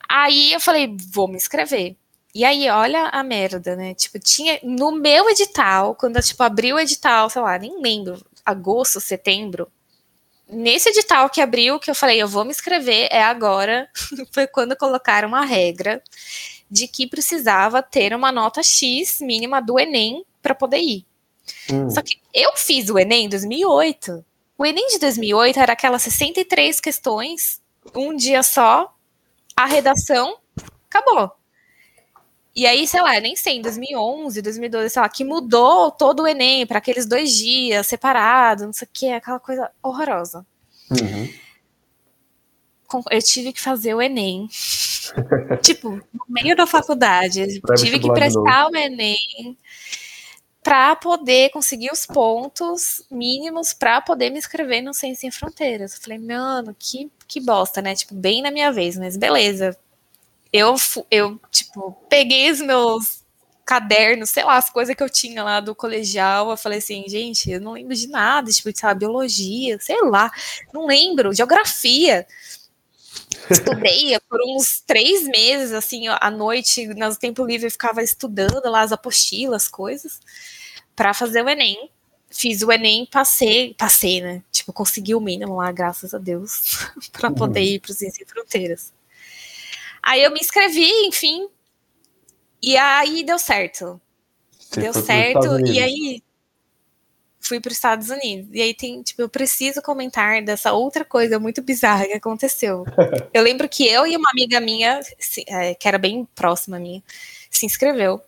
[0.08, 1.96] Aí eu falei, vou me inscrever.
[2.34, 3.94] E aí, olha a merda, né?
[3.94, 9.00] Tipo, tinha no meu edital, quando tipo, abri o edital, sei lá, nem lembro, agosto,
[9.00, 9.70] setembro.
[10.48, 13.88] Nesse edital que abriu, que eu falei, eu vou me inscrever, é agora,
[14.32, 16.02] foi quando colocaram uma regra
[16.70, 21.06] de que precisava ter uma nota X mínima do Enem para poder ir.
[21.70, 24.24] Hum, Só que eu fiz o Enem em 2008.
[24.56, 27.60] O Enem de 2008 era aquelas 63 questões,
[27.94, 28.94] um dia só,
[29.56, 30.38] a redação,
[30.88, 31.37] acabou.
[32.54, 36.26] E aí, sei lá, nem sei, em 2011, 2012, sei lá, que mudou todo o
[36.26, 40.44] Enem para aqueles dois dias separados, não sei o que, aquela coisa horrorosa.
[40.90, 41.28] uhum.
[43.10, 44.48] Eu tive que fazer o Enem.
[45.62, 47.60] tipo, no meio da faculdade.
[47.76, 49.56] Tive que prestar o Enem
[50.62, 55.94] para poder conseguir os pontos mínimos para poder me inscrever no Ciência Sem Fronteiras.
[55.94, 57.94] Eu falei, mano, que, que bosta, né?
[57.94, 59.76] Tipo, bem na minha vez, mas beleza.
[60.52, 60.76] Eu,
[61.10, 63.24] eu, tipo, peguei os meus
[63.68, 66.50] cadernos, sei lá, as coisas que eu tinha lá do colegial.
[66.50, 70.30] Eu falei assim, gente, eu não lembro de nada, tipo, sei lá, biologia, sei lá,
[70.72, 72.26] não lembro, geografia.
[73.50, 78.80] Estudei por uns três meses, assim, à noite, no tempo livre, eu ficava estudando lá
[78.80, 80.18] as apostilas, as coisas,
[80.96, 81.90] para fazer o Enem.
[82.30, 84.42] Fiz o Enem, passei, passei, né?
[84.50, 86.78] Tipo, consegui o mínimo lá, graças a Deus,
[87.12, 88.92] para poder ir para os Sem Fronteiras.
[90.08, 91.46] Aí eu me inscrevi, enfim,
[92.62, 94.00] e aí deu certo.
[94.58, 96.22] Você deu certo, e aí
[97.38, 98.48] fui para os Estados Unidos.
[98.54, 102.84] E aí tem, tipo, eu preciso comentar dessa outra coisa muito bizarra que aconteceu.
[103.34, 104.98] eu lembro que eu e uma amiga minha,
[105.46, 107.02] é, que era bem próxima minha,
[107.50, 108.18] se inscreveu.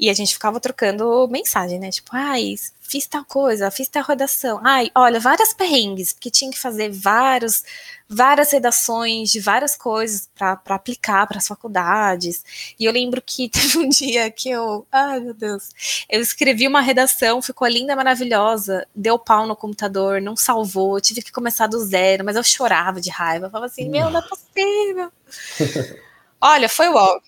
[0.00, 1.90] E a gente ficava trocando mensagem, né?
[1.90, 2.56] Tipo, ai,
[2.90, 4.60] fiz tal coisa, fiz tal redação.
[4.64, 7.62] Ai, olha, várias perrengues, porque tinha que fazer vários,
[8.08, 12.44] várias redações de várias coisas para aplicar para as faculdades.
[12.78, 15.70] E eu lembro que teve um dia que eu, ai meu Deus,
[16.08, 21.30] eu escrevi uma redação, ficou linda, maravilhosa, deu pau no computador, não salvou, tive que
[21.30, 25.12] começar do zero, mas eu chorava de raiva, eu falava assim, meu, não é possível.
[26.42, 27.20] Olha, foi o ó.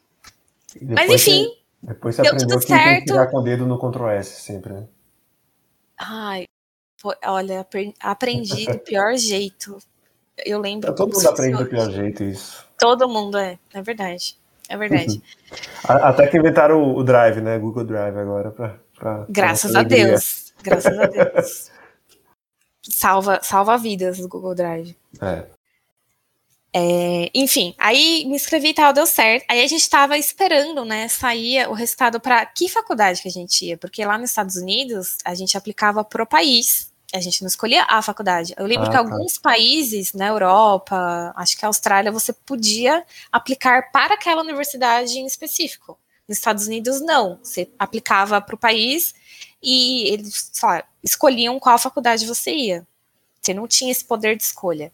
[0.81, 3.07] Mas enfim, você- depois você deu aprendeu tudo que tem que certo.
[3.07, 4.87] pegar com o dedo no Ctrl S sempre, né?
[6.03, 6.45] Ai,
[7.01, 9.79] foi- olha, apre- aprendi do pior jeito.
[10.45, 10.95] Eu lembro.
[10.95, 12.67] Todo como mundo aprende do pior jeito isso.
[12.79, 14.37] Todo mundo é, é verdade.
[14.69, 15.23] É verdade.
[15.85, 17.59] Até que inventaram o o Drive, né?
[17.59, 19.83] Google Drive agora pra Graças a.
[19.83, 20.53] Deus.
[20.63, 21.71] Graças a Deus.
[22.85, 24.97] Salva, salva vidas do Google Drive.
[25.21, 25.47] É.
[26.75, 29.45] É, enfim, aí me inscrevi e tal, deu certo.
[29.49, 33.67] Aí a gente tava esperando, né, sair o resultado para que faculdade que a gente
[33.67, 37.85] ia, porque lá nos Estados Unidos a gente aplicava pro país A gente não escolhia
[37.89, 38.55] a faculdade.
[38.57, 39.01] Eu lembro ah, que tá.
[39.01, 45.27] alguns países, na Europa, acho que a Austrália, você podia aplicar para aquela universidade em
[45.27, 45.99] específico.
[46.27, 47.39] Nos Estados Unidos, não.
[47.43, 49.15] Você aplicava para o país
[49.63, 52.87] e eles lá, escolhiam qual faculdade você ia.
[53.43, 54.91] Você não tinha esse poder de escolha.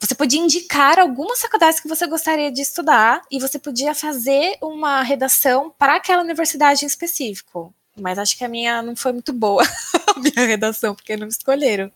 [0.00, 5.02] Você podia indicar algumas faculdades que você gostaria de estudar e você podia fazer uma
[5.02, 7.74] redação para aquela universidade em específico.
[7.96, 9.62] Mas acho que a minha não foi muito boa,
[10.14, 11.90] a minha redação, porque não escolheram.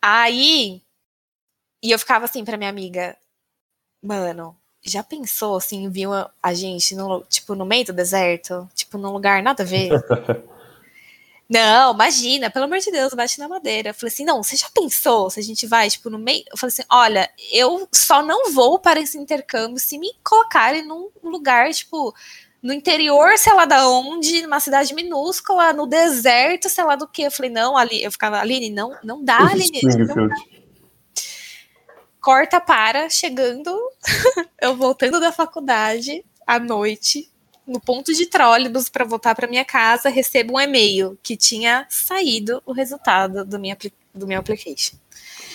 [0.00, 0.80] Aí,
[1.82, 3.16] e eu ficava assim para minha amiga,
[4.00, 9.10] mano, já pensou assim, viu a gente no, tipo no meio do deserto, tipo num
[9.10, 9.90] lugar nada a ver?
[11.50, 13.90] Não, imagina, pelo amor de Deus, bate na madeira.
[13.90, 16.44] Eu falei assim, não, você já pensou se a gente vai, tipo, no meio?
[16.48, 21.10] Eu falei assim, olha, eu só não vou para esse intercâmbio se me colocarem num
[21.24, 22.14] lugar, tipo,
[22.62, 27.22] no interior, sei lá da onde, numa cidade minúscula, no deserto, sei lá do que.
[27.22, 29.80] Eu falei, não, ali, eu ficava, Aline, não, não dá, Aline.
[29.82, 30.36] Não dá.
[32.20, 33.76] Corta para, chegando,
[34.62, 37.28] eu voltando da faculdade à noite,
[37.70, 42.60] no ponto de trólebus para voltar para minha casa, recebo um e-mail que tinha saído
[42.66, 43.76] o resultado do, minha,
[44.12, 44.96] do meu application.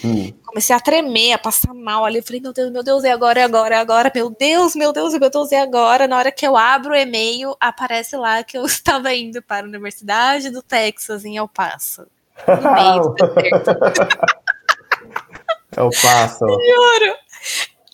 [0.04, 0.34] Hum.
[0.46, 2.22] Comecei a tremer, a passar mal ali.
[2.22, 4.12] Falei, meu Deus, meu Deus, é agora, é agora, é agora.
[4.14, 6.08] Meu Deus, meu Deus, meu Deus, é agora.
[6.08, 9.70] Na hora que eu abro o e-mail, aparece lá que eu estava indo para a
[9.70, 12.08] Universidade do Texas, em El Paso.
[12.48, 13.16] No meio do
[15.78, 16.46] El Paso.
[16.48, 17.16] Juro.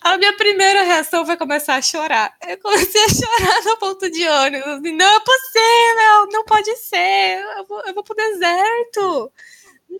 [0.02, 2.34] A minha primeira reação foi começar a chorar.
[2.46, 4.80] Eu comecei a chorar no ponto de ônibus.
[4.92, 7.40] Não é possível, não pode ser.
[7.58, 9.32] Eu vou, eu vou pro deserto.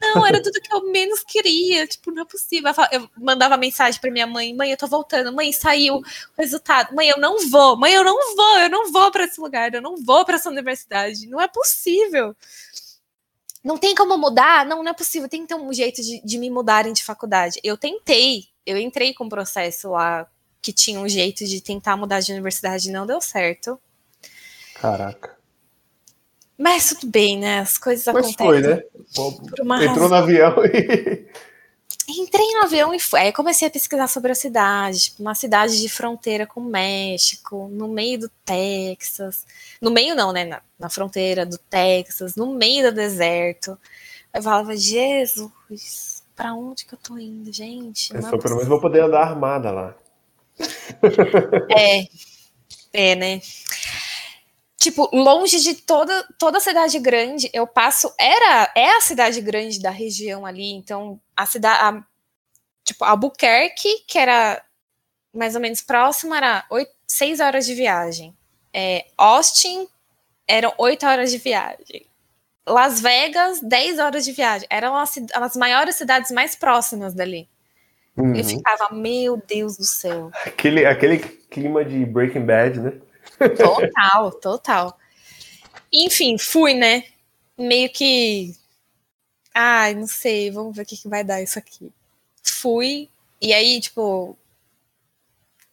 [0.01, 1.87] Não, era tudo que eu menos queria.
[1.87, 2.73] Tipo, não é possível.
[2.91, 5.33] Eu mandava mensagem pra minha mãe: mãe, eu tô voltando.
[5.33, 6.03] Mãe, saiu o
[6.37, 6.95] resultado.
[6.95, 7.77] Mãe, eu não vou.
[7.77, 8.59] Mãe, eu não vou.
[8.59, 9.73] Eu não vou para esse lugar.
[9.75, 11.29] Eu não vou para essa universidade.
[11.29, 12.35] Não é possível.
[13.63, 14.67] Não tem como mudar?
[14.67, 15.29] Não, não é possível.
[15.29, 17.61] Tem que ter um jeito de, de me mudarem de faculdade.
[17.63, 20.27] Eu tentei eu entrei com um processo lá
[20.61, 23.79] que tinha um jeito de tentar mudar de universidade e não deu certo.
[24.77, 25.37] Caraca.
[26.57, 27.59] Mas tudo bem, né?
[27.59, 28.47] As coisas Mas acontecem.
[28.47, 28.83] Foi, né?
[29.85, 30.09] Entrou razão.
[30.09, 31.27] no avião e.
[32.09, 33.21] Entrei no avião e fui.
[33.21, 37.69] Aí comecei a pesquisar sobre a cidade, tipo, uma cidade de fronteira com o México,
[37.71, 39.47] no meio do Texas.
[39.81, 40.45] No meio não, né?
[40.45, 43.79] Na, na fronteira do Texas, no meio do deserto.
[44.35, 48.13] Eu falava, Jesus, para onde que eu tô indo, gente?
[48.13, 49.95] Eu é só pelo menos vou poder andar armada lá.
[51.75, 52.07] É,
[52.93, 53.41] é, né?
[54.83, 58.13] Tipo, longe de toda, toda a cidade grande, eu passo.
[58.19, 62.05] Era, é a cidade grande da região ali, então a cidade.
[62.85, 64.61] tipo, Albuquerque, que era
[65.33, 68.37] mais ou menos próximo, era oito, seis horas de viagem.
[68.75, 69.87] É, Austin
[70.49, 72.05] eram oito horas de viagem.
[72.67, 74.67] Las Vegas, 10 horas de viagem.
[74.69, 77.49] Eram as, as maiores cidades mais próximas dali.
[78.17, 78.35] Uhum.
[78.35, 80.33] Eu ficava, meu Deus do céu.
[80.45, 82.93] Aquele, aquele clima de Breaking Bad, né?
[83.51, 84.99] Total, total.
[85.93, 87.05] Enfim, fui, né?
[87.59, 88.55] Meio que.
[89.55, 91.93] Ai, não sei, vamos ver o que, que vai dar isso aqui.
[92.43, 93.09] Fui,
[93.41, 94.37] e aí, tipo.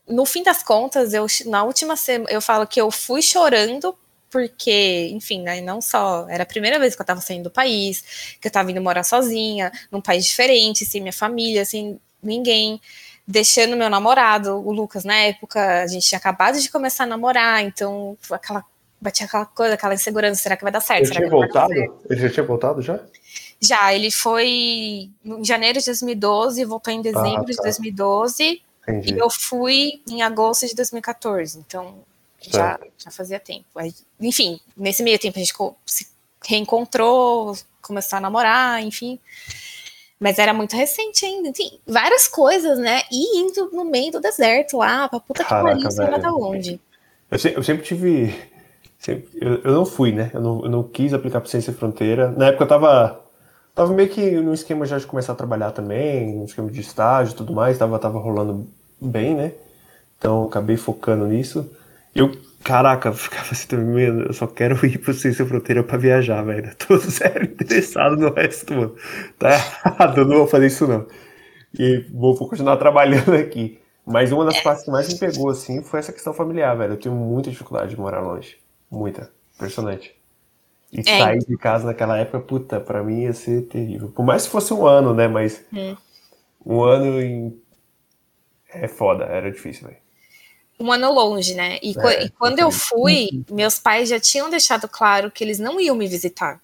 [0.07, 3.95] No fim das contas, eu na última semana eu falo que eu fui chorando
[4.29, 8.37] porque, enfim, né, não só era a primeira vez que eu estava saindo do país,
[8.39, 12.79] que eu estava indo morar sozinha, num país diferente, sem minha família, sem ninguém,
[13.29, 17.63] deixando meu namorado, o Lucas, na época, a gente tinha acabado de começar a namorar,
[17.63, 18.65] então aquela
[18.99, 21.05] batia aquela coisa, aquela insegurança, será que vai dar certo?
[21.05, 21.73] Ele tinha voltado?
[22.09, 22.99] Ele já tinha voltado já?
[23.61, 24.47] Já, ele foi
[25.23, 27.51] em janeiro de 2012, voltou em dezembro ah, tá.
[27.51, 29.13] de 2012, Entendi.
[29.13, 31.99] e eu fui em agosto de 2014, então
[32.41, 33.67] já, já fazia tempo.
[33.75, 35.53] Aí, enfim, nesse meio tempo a gente
[35.85, 36.07] se
[36.43, 39.19] reencontrou, começou a namorar, enfim.
[40.19, 41.49] Mas era muito recente ainda.
[41.49, 43.03] Enfim, várias coisas, né?
[43.11, 46.79] E indo no meio do deserto lá, pra puta que pariu, sei lá da onde.
[47.31, 48.35] Eu, se, eu sempre tive.
[48.97, 50.29] Sempre, eu, eu, não fui, né?
[50.33, 52.31] Eu não, eu não quis aplicar para ciência fronteira.
[52.31, 53.25] Na época eu tava.
[53.73, 57.31] Tava meio que no esquema já de começar a trabalhar também, no esquema de estágio
[57.31, 58.67] e tudo mais, tava, tava rolando
[58.99, 59.53] bem, né?
[60.17, 61.71] Então acabei focando nisso.
[62.13, 62.29] Eu,
[62.63, 66.75] caraca, ficava assim também, eu só quero ir pro Ciência Fronteira pra viajar, velho.
[66.75, 68.95] Tô zero interessado no resto, mano.
[69.37, 71.07] Tá errado, eu não vou fazer isso não.
[71.77, 73.79] E vou, vou continuar trabalhando aqui.
[74.05, 74.61] Mas uma das é.
[74.61, 76.93] partes que mais me pegou, assim, foi essa questão familiar, velho.
[76.93, 78.57] Eu tenho muita dificuldade de morar longe.
[78.89, 79.31] Muita.
[79.55, 80.15] Impressionante.
[80.91, 81.03] E é.
[81.03, 84.09] sair de casa naquela época, puta, pra mim ia ser terrível.
[84.09, 85.27] Por mais que fosse um ano, né?
[85.27, 85.95] Mas hum.
[86.65, 87.61] um ano em...
[88.73, 90.08] é foda, era difícil, velho
[90.79, 91.77] um ano longe, né?
[91.83, 95.79] E, é, e quando eu fui, meus pais já tinham deixado claro que eles não
[95.79, 96.61] iam me visitar.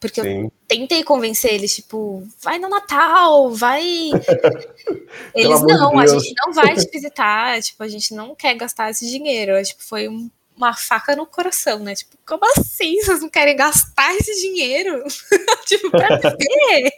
[0.00, 0.44] Porque Sim.
[0.44, 3.84] eu tentei convencer eles, tipo, vai no Natal, vai.
[5.32, 9.06] eles não, a gente não vai te visitar, tipo, a gente não quer gastar esse
[9.08, 9.62] dinheiro.
[9.62, 11.94] Tipo, foi um, uma faca no coração, né?
[11.94, 13.00] Tipo, como assim?
[13.00, 15.04] Vocês não querem gastar esse dinheiro?
[15.68, 16.90] tipo, pra viver?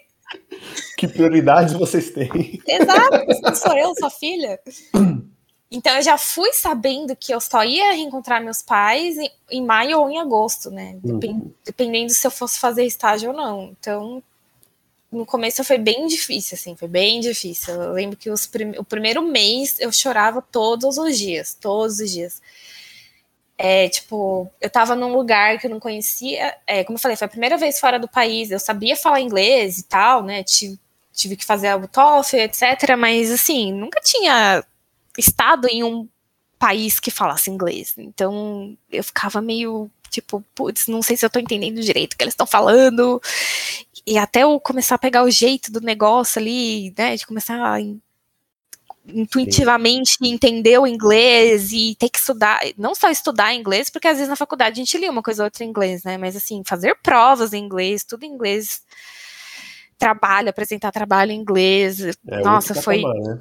[0.97, 2.63] Que prioridades vocês têm?
[2.67, 4.59] Exato, não sou eu, sua filha.
[5.75, 9.99] Então eu já fui sabendo que eu só ia reencontrar meus pais em, em maio
[9.99, 10.97] ou em agosto, né?
[11.03, 11.53] Uhum.
[11.64, 13.75] Dependendo se eu fosse fazer estágio ou não.
[13.79, 14.22] Então,
[15.11, 17.75] no começo foi bem difícil, assim, foi bem difícil.
[17.75, 22.41] Eu lembro que prim o primeiro mês eu chorava todos os dias, todos os dias.
[23.59, 27.27] É, tipo, eu tava num lugar que eu não conhecia, é, como eu falei, foi
[27.27, 30.77] a primeira vez fora do país, eu sabia falar inglês e tal, né, tive,
[31.12, 34.64] tive que fazer o TOEFL, etc, mas, assim, nunca tinha
[35.19, 36.09] estado em um
[36.59, 41.39] país que falasse inglês, então eu ficava meio, tipo, putz, não sei se eu tô
[41.39, 43.21] entendendo direito o que eles estão falando,
[44.07, 47.81] e até eu começar a pegar o jeito do negócio ali, né, de começar a
[49.07, 50.33] intuitivamente Sim.
[50.33, 54.37] entender o inglês e ter que estudar, não só estudar inglês, porque às vezes na
[54.37, 56.17] faculdade a gente lia uma coisa ou outra em inglês, né?
[56.17, 58.83] Mas assim, fazer provas em inglês, tudo em inglês,
[59.99, 62.01] trabalho, apresentar trabalho em inglês.
[62.01, 63.03] É, Nossa, foi.
[63.03, 63.39] né?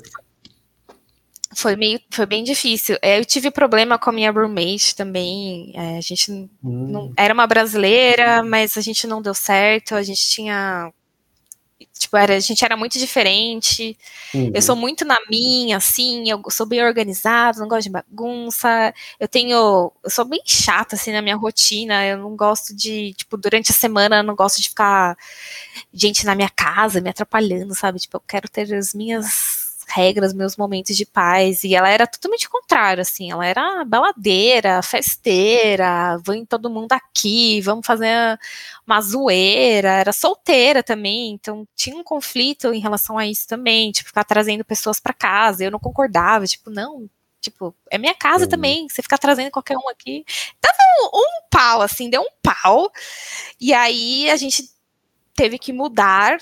[1.55, 2.97] Foi meio, foi bem difícil.
[3.01, 5.71] É, eu tive problema com a minha roommate também.
[5.75, 6.49] É, a gente hum.
[6.63, 9.95] não, era uma brasileira, mas a gente não deu certo.
[9.95, 10.91] A gente tinha
[11.97, 13.97] Tipo, era, a gente era muito diferente.
[14.33, 14.51] Uhum.
[14.53, 18.93] Eu sou muito na minha, assim, eu sou bem organizada, não gosto de bagunça.
[19.19, 19.91] Eu tenho.
[20.03, 22.05] Eu sou bem chata, assim, na minha rotina.
[22.05, 25.17] Eu não gosto de, tipo, durante a semana, eu não gosto de ficar
[25.93, 27.99] gente na minha casa me atrapalhando, sabe?
[27.99, 31.63] Tipo, eu quero ter as minhas regras, meus momentos de paz.
[31.63, 33.31] E ela era totalmente contrário, assim.
[33.31, 38.39] Ela era baladeira, festeira, vem todo mundo aqui, vamos fazer
[38.85, 39.89] uma zoeira.
[39.89, 44.65] Era solteira também, então tinha um conflito em relação a isso também, tipo, ficar trazendo
[44.65, 45.63] pessoas para casa.
[45.63, 47.09] Eu não concordava, tipo, não.
[47.41, 48.49] Tipo, é minha casa uhum.
[48.49, 50.25] também, você ficar trazendo qualquer um aqui.
[50.61, 52.89] Tava um, um pau, assim, deu um pau.
[53.59, 54.69] E aí a gente
[55.35, 56.37] teve que mudar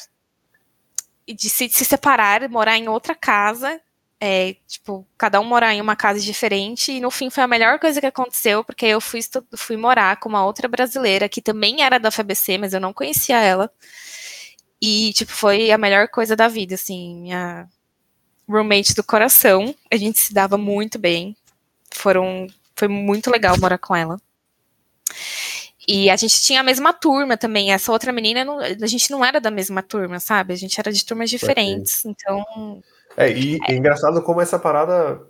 [1.34, 3.79] de se, se separar, morar em outra casa,
[4.19, 7.79] é, tipo, cada um morar em uma casa diferente, e no fim foi a melhor
[7.79, 9.19] coisa que aconteceu, porque eu fui,
[9.57, 13.41] fui morar com uma outra brasileira, que também era da FBC, mas eu não conhecia
[13.41, 13.71] ela,
[14.82, 17.67] e, tipo, foi a melhor coisa da vida, assim, minha
[18.47, 21.36] roommate do coração, a gente se dava muito bem,
[21.91, 24.19] foram, foi muito legal morar com ela.
[25.93, 27.73] E a gente tinha a mesma turma também.
[27.73, 30.53] Essa outra menina, não, a gente não era da mesma turma, sabe?
[30.53, 32.05] A gente era de turmas diferentes.
[32.05, 32.81] Então.
[33.17, 35.21] É, e é engraçado como essa parada,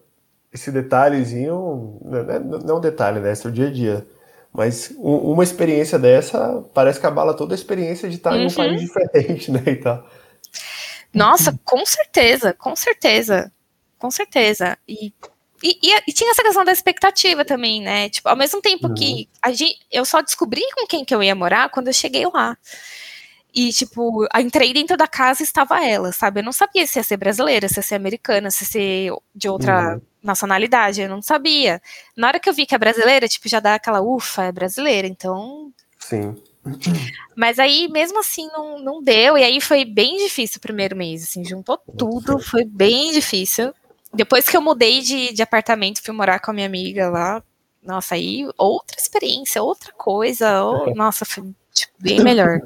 [0.54, 3.32] esse detalhezinho, né, né, não é um detalhe, né?
[3.32, 4.08] Esse é o dia a dia.
[4.54, 8.42] Mas uma experiência dessa parece que abala toda a experiência de estar uhum.
[8.42, 8.56] em um uhum.
[8.56, 9.64] país diferente, né?
[9.66, 10.06] E tá.
[11.12, 13.52] Nossa, com certeza, com certeza.
[13.98, 14.78] Com certeza.
[14.88, 15.12] E
[15.64, 18.10] e, e, e, tinha essa questão da expectativa também, né?
[18.10, 18.94] Tipo, ao mesmo tempo uhum.
[18.94, 22.26] que a gente, eu só descobri com quem que eu ia morar quando eu cheguei
[22.26, 22.58] lá.
[23.54, 26.40] E, tipo, entrei dentro da casa e estava ela, sabe?
[26.40, 29.50] Eu não sabia se ia ser brasileira, se ia ser americana, se ia ser de
[29.50, 30.02] outra uhum.
[30.24, 31.82] nacionalidade, eu não sabia.
[32.16, 35.06] Na hora que eu vi que é brasileira, tipo, já dá aquela ufa, é brasileira,
[35.06, 35.72] então.
[36.00, 36.36] Sim.
[37.36, 39.38] Mas aí, mesmo assim, não, não deu.
[39.38, 43.74] E aí foi bem difícil o primeiro mês, assim, juntou tudo, foi bem difícil.
[44.14, 47.44] Depois que eu mudei de, de apartamento, fui morar com a minha amiga lá.
[47.82, 50.64] Nossa, aí outra experiência, outra coisa.
[50.64, 50.94] Ou.
[50.96, 51.44] Nossa, foi
[51.74, 52.60] tipo, bem melhor.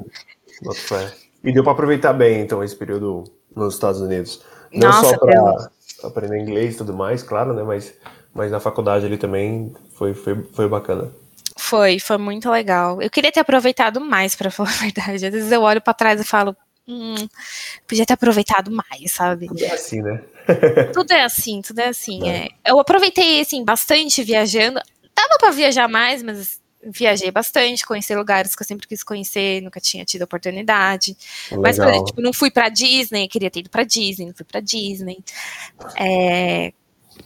[1.44, 3.24] E deu para aproveitar bem, então, esse período
[3.54, 4.42] nos Estados Unidos.
[4.72, 5.70] Não nossa, só para
[6.02, 7.62] aprender inglês e tudo mais, claro, né?
[7.62, 7.94] Mas,
[8.34, 11.10] mas na faculdade ali também foi, foi, foi bacana.
[11.56, 13.00] Foi, foi muito legal.
[13.00, 15.26] Eu queria ter aproveitado mais, para falar a verdade.
[15.26, 16.54] Às vezes eu olho para trás e falo,
[16.86, 17.14] hum,
[17.86, 19.48] podia ter aproveitado mais, sabe?
[19.58, 20.22] É assim, né?
[20.92, 22.28] tudo é assim, tudo é assim.
[22.28, 22.48] É.
[22.64, 24.80] Eu aproveitei, assim, bastante viajando.
[25.14, 29.80] Dava para viajar mais, mas viajei bastante, conheci lugares que eu sempre quis conhecer, nunca
[29.80, 31.16] tinha tido oportunidade.
[31.50, 31.62] Legal.
[31.62, 34.60] Mas, por exemplo, não fui para Disney, queria ter ido para Disney, não fui para
[34.60, 35.18] Disney.
[35.98, 36.72] É,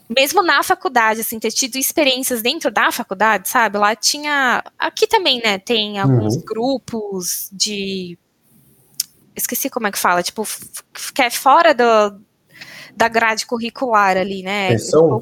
[0.08, 3.78] mesmo na faculdade, assim, ter tido experiências dentro da faculdade, sabe?
[3.78, 4.62] Lá tinha.
[4.78, 5.58] Aqui também, né?
[5.58, 6.42] Tem alguns uhum.
[6.44, 8.18] grupos de.
[9.34, 10.46] Esqueci como é que fala, tipo,
[11.14, 12.20] que é fora do,
[12.96, 14.76] da grade curricular ali, né?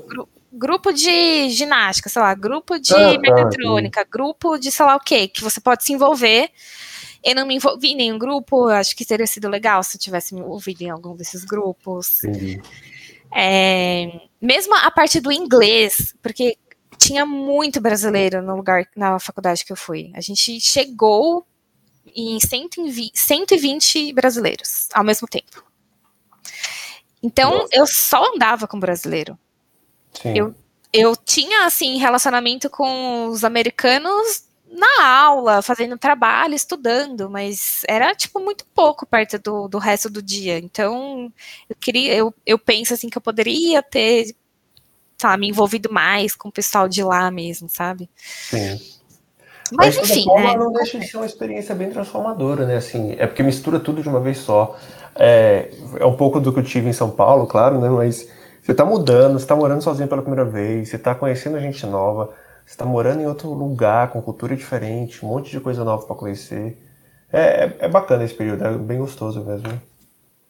[0.07, 4.85] Grupo, grupo de ginástica, sei lá, grupo de ah, tá, mecatrônica, tá, grupo de sei
[4.85, 6.51] lá o quê, que você pode se envolver.
[7.23, 10.35] Eu não me envolvi em nenhum grupo, acho que teria sido legal se eu tivesse
[10.35, 12.21] me envolvido em algum desses grupos.
[13.35, 16.57] É, mesmo a parte do inglês, porque
[16.97, 20.11] tinha muito brasileiro no lugar, na faculdade que eu fui.
[20.15, 21.47] A gente chegou
[22.15, 25.65] em 120, 120 brasileiros ao mesmo tempo.
[27.23, 27.69] Então, Nossa.
[27.73, 29.39] eu só andava com brasileiro.
[30.13, 30.37] Sim.
[30.37, 30.55] Eu,
[30.93, 38.39] eu tinha, assim, relacionamento com os americanos na aula, fazendo trabalho, estudando, mas era, tipo,
[38.39, 40.59] muito pouco perto do, do resto do dia.
[40.59, 41.33] Então,
[41.69, 44.35] eu queria, eu, eu penso, assim, que eu poderia ter,
[45.17, 48.09] sabe, me envolvido mais com o pessoal de lá mesmo, sabe?
[48.17, 48.79] Sim.
[49.73, 50.57] Mas, mas enfim, forma, né?
[50.57, 52.77] não deixa de ser uma experiência bem transformadora, né?
[52.77, 54.79] Assim, é porque mistura tudo de uma vez só.
[55.19, 57.89] É, é um pouco do que eu tive em São Paulo, claro, né?
[57.89, 58.29] Mas
[58.63, 62.33] você tá mudando, você tá morando sozinho pela primeira vez, você tá conhecendo gente nova,
[62.65, 66.15] você tá morando em outro lugar, com cultura diferente, um monte de coisa nova para
[66.15, 66.79] conhecer.
[67.33, 69.81] É, é, é, bacana esse período, é bem gostoso mesmo.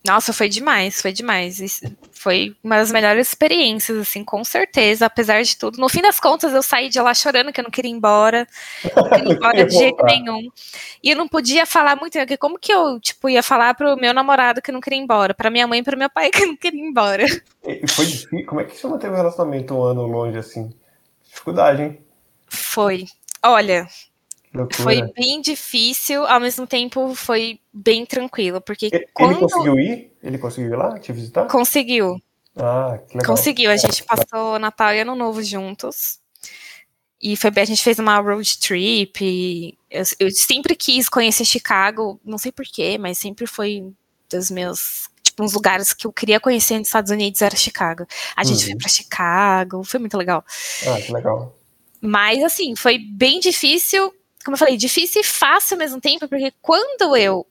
[0.09, 1.82] Nossa, foi demais, foi demais.
[2.12, 5.78] Foi uma das melhores experiências, assim, com certeza, apesar de tudo.
[5.78, 8.46] No fim das contas, eu saí de lá chorando que eu não queria ir embora.
[8.96, 10.48] Não queria ir embora de jeito nenhum.
[11.02, 14.14] E eu não podia falar muito, porque como que eu, tipo, ia falar pro meu
[14.14, 16.56] namorado que não queria ir embora, pra minha mãe e pro meu pai que não
[16.56, 17.24] queria ir embora.
[17.66, 18.46] E foi difícil.
[18.46, 20.72] Como é que você manteve um relacionamento um ano longe, assim?
[21.28, 21.98] Dificuldade, hein?
[22.48, 23.04] Foi.
[23.42, 23.86] Olha,
[24.53, 24.82] Loucura.
[24.82, 29.32] Foi bem difícil, ao mesmo tempo foi bem tranquilo, porque ele, quando...
[29.32, 30.12] ele conseguiu ir?
[30.22, 31.46] Ele conseguiu ir lá te visitar?
[31.46, 32.20] Conseguiu.
[32.57, 33.36] Ah, que legal.
[33.36, 36.18] Conseguiu, a gente passou Natal e Ano Novo juntos.
[37.20, 39.76] E foi bem, a gente fez uma road trip.
[39.90, 43.92] Eu, eu, sempre quis conhecer Chicago, não sei porquê, mas sempre foi
[44.30, 48.07] dos meus tipo, uns lugares que eu queria conhecer nos Estados Unidos era Chicago.
[48.36, 48.70] A gente uhum.
[48.70, 50.44] foi para Chicago, foi muito legal.
[50.86, 51.57] Ah, que legal.
[52.01, 54.12] Mas assim, foi bem difícil
[54.49, 57.46] como eu falei, difícil e fácil ao mesmo tempo, porque quando eu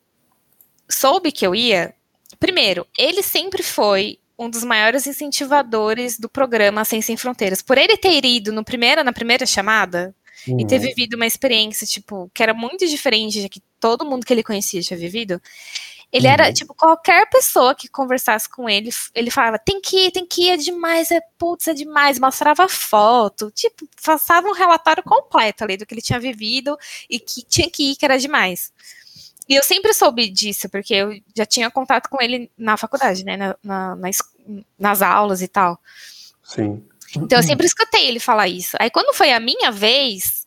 [0.89, 1.93] soube que eu ia,
[2.39, 7.61] primeiro, ele sempre foi um dos maiores incentivadores do programa Sem Sem Fronteiras.
[7.61, 10.15] Por ele ter ido no primeira, na primeira chamada
[10.47, 10.59] uhum.
[10.59, 10.87] e ter uhum.
[10.87, 14.81] vivido uma experiência, tipo, que era muito diferente de que todo mundo que ele conhecia
[14.81, 15.39] tinha vivido,
[16.11, 16.33] ele uhum.
[16.33, 20.43] era, tipo, qualquer pessoa que conversasse com ele, ele falava, tem que ir, tem que
[20.43, 25.75] ir, é demais, é putz, é demais, mostrava foto, tipo, passava um relatório completo ali
[25.75, 26.77] do que ele tinha vivido
[27.09, 28.71] e que tinha que ir, que era demais.
[29.49, 33.35] E eu sempre soube disso, porque eu já tinha contato com ele na faculdade, né,
[33.35, 34.17] na, na, nas,
[34.79, 35.79] nas aulas e tal.
[36.43, 36.85] Sim.
[37.15, 38.75] Então eu sempre escutei ele falar isso.
[38.79, 40.45] Aí quando foi a minha vez,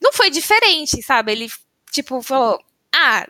[0.00, 1.32] não foi diferente, sabe?
[1.32, 1.50] Ele,
[1.90, 2.60] tipo, falou,
[2.94, 3.26] ah,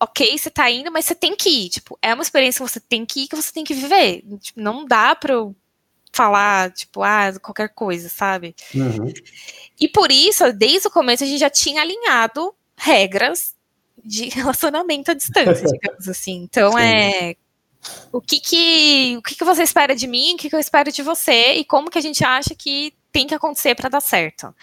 [0.00, 1.68] ok, você tá indo, mas você tem que ir.
[1.70, 4.22] Tipo, é uma experiência que você tem que ir, que você tem que viver.
[4.40, 5.54] Tipo, não dá pra eu
[6.12, 8.54] falar, tipo, ah, qualquer coisa, sabe?
[8.74, 9.12] Uhum.
[9.78, 13.54] E por isso, desde o começo, a gente já tinha alinhado regras
[14.02, 16.42] de relacionamento à distância, digamos assim.
[16.42, 16.78] Então Sim.
[16.78, 17.36] é
[18.10, 20.90] o que que o que que você espera de mim, o que que eu espero
[20.90, 24.54] de você e como que a gente acha que tem que acontecer para dar certo.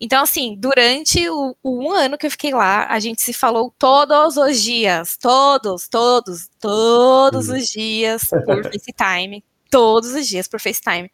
[0.00, 3.72] Então, assim, durante o, o, um ano que eu fiquei lá, a gente se falou
[3.78, 11.10] todos os dias, todos, todos, todos os dias por FaceTime, todos os dias por FaceTime.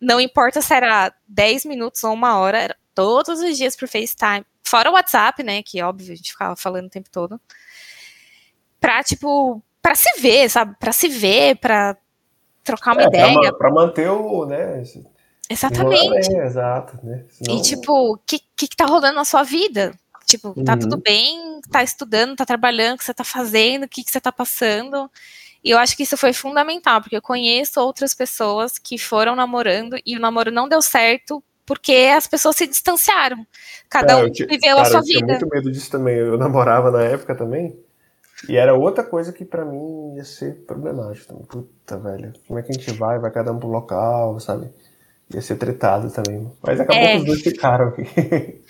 [0.00, 4.44] Não importa se era 10 minutos ou uma hora, era todos os dias por FaceTime.
[4.64, 7.40] Fora o WhatsApp, né, que óbvio a gente ficava falando o tempo todo.
[8.80, 10.76] Pra, tipo, pra se ver, sabe?
[10.78, 11.96] Pra se ver, pra
[12.62, 13.40] trocar uma é, ideia.
[13.50, 14.82] Pra, pra manter o, né,
[15.48, 16.34] Exatamente.
[16.34, 17.24] É, exato, né?
[17.30, 17.56] Senão...
[17.56, 19.94] E tipo, o que, que, que tá rolando na sua vida?
[20.24, 20.78] Tipo, tá uhum.
[20.80, 24.20] tudo bem, tá estudando, tá trabalhando, o que você tá fazendo, o que, que você
[24.20, 25.08] tá passando.
[25.62, 29.96] E eu acho que isso foi fundamental, porque eu conheço outras pessoas que foram namorando
[30.04, 33.44] e o namoro não deu certo porque as pessoas se distanciaram.
[33.88, 35.18] Cada um viveu cara, a sua eu vida.
[35.20, 36.14] Eu tinha muito medo disso também.
[36.14, 37.76] Eu namorava na época também.
[38.48, 41.34] E era outra coisa que para mim ia ser problemático.
[41.46, 42.32] Puta, velho.
[42.46, 43.18] Como é que a gente vai?
[43.18, 44.70] Vai cada um pro local, sabe?
[45.34, 46.50] Ia ser tretado também.
[46.62, 47.12] Mas acabou é.
[47.12, 48.04] que os dois ficaram aqui.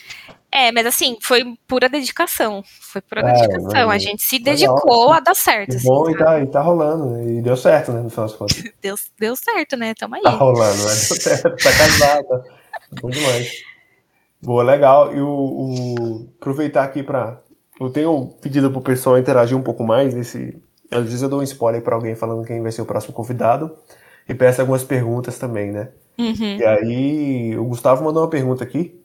[0.56, 2.62] É, mas assim, foi pura dedicação.
[2.80, 3.90] Foi pura é, dedicação.
[3.90, 5.76] a gente se dedicou a dar certo.
[5.76, 7.32] Assim, bom, e tá, e tá rolando, né?
[7.34, 8.00] E deu certo, né?
[8.00, 8.64] No final das contas.
[8.80, 9.92] deu, deu certo, né?
[9.92, 10.22] Tamo aí.
[10.22, 10.88] Tá rolando, né?
[10.88, 12.28] Deu certo, tá casado.
[12.28, 13.50] Tá bom demais.
[14.40, 15.14] Boa, legal.
[15.14, 17.38] E o, o, aproveitar aqui pra.
[17.78, 20.58] Eu tenho pedido pro pessoal interagir um pouco mais nesse.
[20.90, 23.76] Às vezes eu dou um spoiler pra alguém falando quem vai ser o próximo convidado.
[24.26, 25.90] E peço algumas perguntas também, né?
[26.18, 26.56] Uhum.
[26.56, 28.98] E aí, o Gustavo mandou uma pergunta aqui,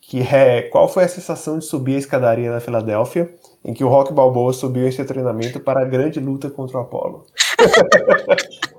[0.00, 3.34] que é qual foi a sensação de subir a escadaria na Filadélfia,
[3.64, 6.80] em que o Rock Balboa subiu em seu treinamento para a grande luta contra o
[6.80, 7.26] Apollo?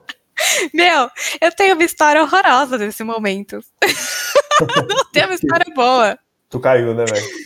[0.73, 1.09] Meu,
[1.41, 3.59] eu tenho uma história horrorosa nesse momento.
[4.89, 6.17] não tenho uma história boa.
[6.49, 7.43] Tu caiu, né, velho?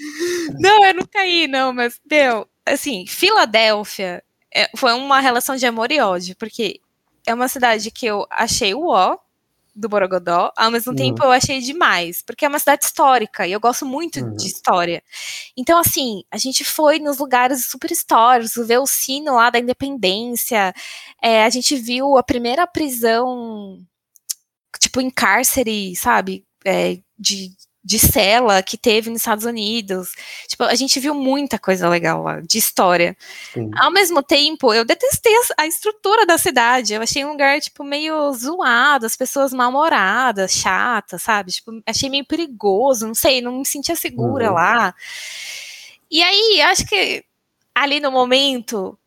[0.60, 4.24] Não, eu não caí, não, mas, meu, assim, Filadélfia
[4.54, 6.80] é, foi uma relação de amor e ódio, porque
[7.26, 9.18] é uma cidade que eu achei o ó,
[9.78, 10.98] do Borogodó, ao mesmo uhum.
[10.98, 14.36] tempo eu achei demais, porque é uma cidade histórica e eu gosto muito uhum.
[14.36, 15.04] de história.
[15.56, 20.74] Então, assim, a gente foi nos lugares super históricos, ver o sino lá da independência,
[21.22, 23.80] é, a gente viu a primeira prisão,
[24.80, 26.44] tipo, em cárcere, sabe?
[26.66, 27.52] É, de
[27.88, 30.12] de cela que teve nos Estados Unidos.
[30.46, 33.16] Tipo, a gente viu muita coisa legal lá, de história.
[33.54, 33.72] Sim.
[33.78, 36.94] Ao mesmo tempo, eu detestei a, a, estrutura da cidade.
[36.94, 41.54] Eu achei um lugar, tipo, meio zoado, as pessoas mal-humoradas, chatas, sabe?
[41.54, 44.56] Tipo, achei meio perigoso, não sei, não me sentia segura uhum.
[44.56, 44.94] lá.
[46.12, 47.24] E aí, acho que
[47.74, 49.00] ali no momento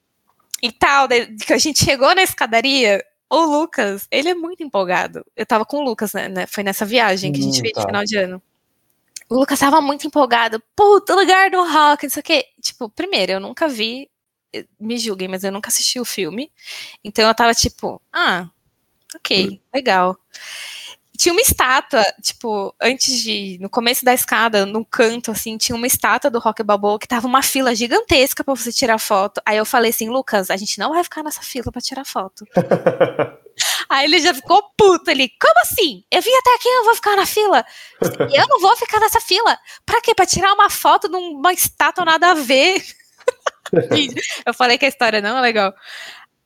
[0.62, 5.22] e tal, que a gente chegou na escadaria, o Lucas, ele é muito empolgado.
[5.36, 6.28] Eu tava com o Lucas, né?
[6.30, 7.82] né foi nessa viagem que a gente hum, fez tá.
[7.82, 8.42] no final de ano
[9.30, 10.60] o Lucas tava muito empolgado.
[10.74, 12.46] Puta, lugar do rock, não sei o quê.
[12.60, 14.10] Tipo, primeiro, eu nunca vi,
[14.78, 16.50] me julguem, mas eu nunca assisti o filme.
[17.04, 18.48] Então eu tava tipo, ah,
[19.14, 19.58] ok, hum.
[19.72, 20.18] legal.
[21.20, 23.58] Tinha uma estátua, tipo, antes de.
[23.60, 27.26] No começo da escada, no canto, assim, tinha uma estátua do Rock Balboa que tava
[27.26, 29.38] uma fila gigantesca para você tirar foto.
[29.44, 32.46] Aí eu falei assim, Lucas, a gente não vai ficar nessa fila para tirar foto.
[33.90, 35.10] Aí ele já ficou puto.
[35.10, 36.02] Ele, como assim?
[36.10, 37.66] Eu vim até aqui e não vou ficar na fila.
[38.00, 39.58] eu não vou ficar nessa fila.
[39.84, 40.14] Pra quê?
[40.14, 42.82] Pra tirar uma foto de uma estátua nada a ver.
[44.46, 45.74] eu falei que a história não é legal.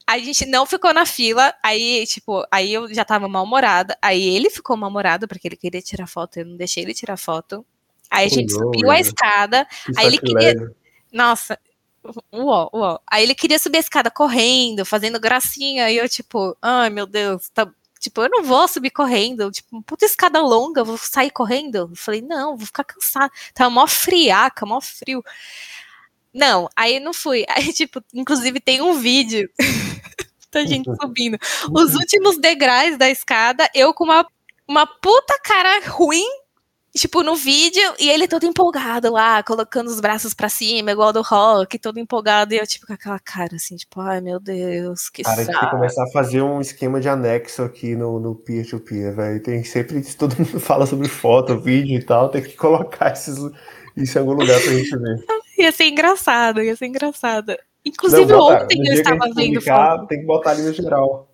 [0.06, 4.50] A gente não ficou na fila, aí, tipo, aí eu já tava mal-humorada, aí ele
[4.50, 7.64] ficou mal-humorado porque ele queria tirar foto, eu não deixei ele tirar foto.
[8.10, 10.54] Aí a gente oh, subiu a escada, aí ele queria...
[11.10, 11.58] Nossa,
[12.32, 12.98] uó, uó.
[13.10, 17.48] Aí ele queria subir a escada correndo, fazendo gracinha, e eu, tipo, ai meu Deus,
[17.50, 17.70] tá.
[17.98, 21.76] Tipo, eu não vou subir correndo, tipo, puta escada longa, vou sair correndo.
[21.76, 23.32] Eu falei, não, vou ficar cansada.
[23.54, 25.24] Tava mó friaca, mó frio.
[26.34, 27.46] Não, aí não fui.
[27.48, 29.48] Aí, tipo, inclusive tem um vídeo
[30.54, 31.38] da gente subindo.
[31.72, 34.26] Os últimos degraus da escada, eu com uma,
[34.66, 36.26] uma puta cara ruim
[36.96, 41.22] tipo, no vídeo, e ele todo empolgado lá, colocando os braços para cima, igual do
[41.22, 45.24] rock, todo empolgado, e eu, tipo, com aquela cara, assim, tipo, ai, meu Deus, que
[45.24, 49.14] Cara, a gente tem que começar a fazer um esquema de anexo aqui no peer-to-peer,
[49.14, 49.42] velho.
[49.42, 53.38] Tem sempre, todo mundo fala sobre foto, vídeo e tal, tem que colocar esses,
[53.96, 55.24] isso em algum lugar pra gente ver.
[55.58, 57.56] ia ser engraçado, ia ser engraçado.
[57.84, 60.06] Inclusive, Não, bota, ontem eu estava vendo foto.
[60.06, 61.28] Tem que botar ali no geral.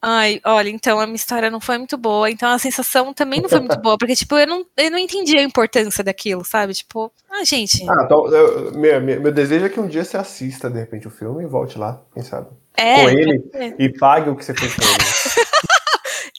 [0.00, 3.48] Ai, olha, então a minha história não foi muito boa, então a sensação também não
[3.48, 6.72] foi muito boa, porque, tipo, eu não, eu não entendi a importância daquilo, sabe?
[6.72, 7.82] Tipo, ah, gente.
[7.90, 11.10] Ah, então, eu, meu, meu, desejo é que um dia você assista, de repente, o
[11.10, 12.46] filme e volte lá, quem sabe?
[12.76, 13.74] É, com ele é.
[13.76, 15.48] e pague o que você fez com ele.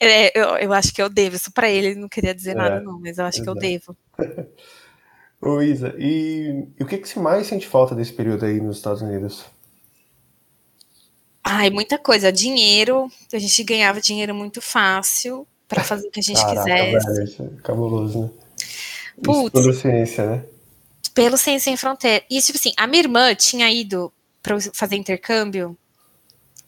[0.00, 2.54] é, eu, eu acho que eu devo isso pra ele, ele não queria dizer é,
[2.54, 3.58] nada, não, mas eu acho exato.
[3.58, 3.96] que eu devo.
[5.42, 9.00] Luísa, e, e o que, que você mais sente falta desse período aí nos Estados
[9.00, 9.44] Unidos?
[11.42, 12.30] Ai, muita coisa.
[12.30, 17.06] Dinheiro, a gente ganhava dinheiro muito fácil para fazer o que a gente Caraca, quisesse.
[17.06, 18.30] Velho, isso é cabuloso, né?
[19.22, 20.44] Putz, pelo Ciência, né?
[21.14, 22.24] Pelo Ciência Sem Fronteira.
[22.30, 24.12] E, tipo assim, a minha irmã tinha ido
[24.42, 25.76] para fazer intercâmbio,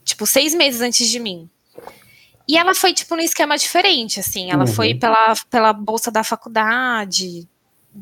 [0.05, 1.49] tipo, seis meses antes de mim.
[2.49, 4.51] E ela foi, tipo, num esquema diferente, assim.
[4.51, 4.73] Ela uhum.
[4.73, 7.49] foi pela, pela bolsa da faculdade,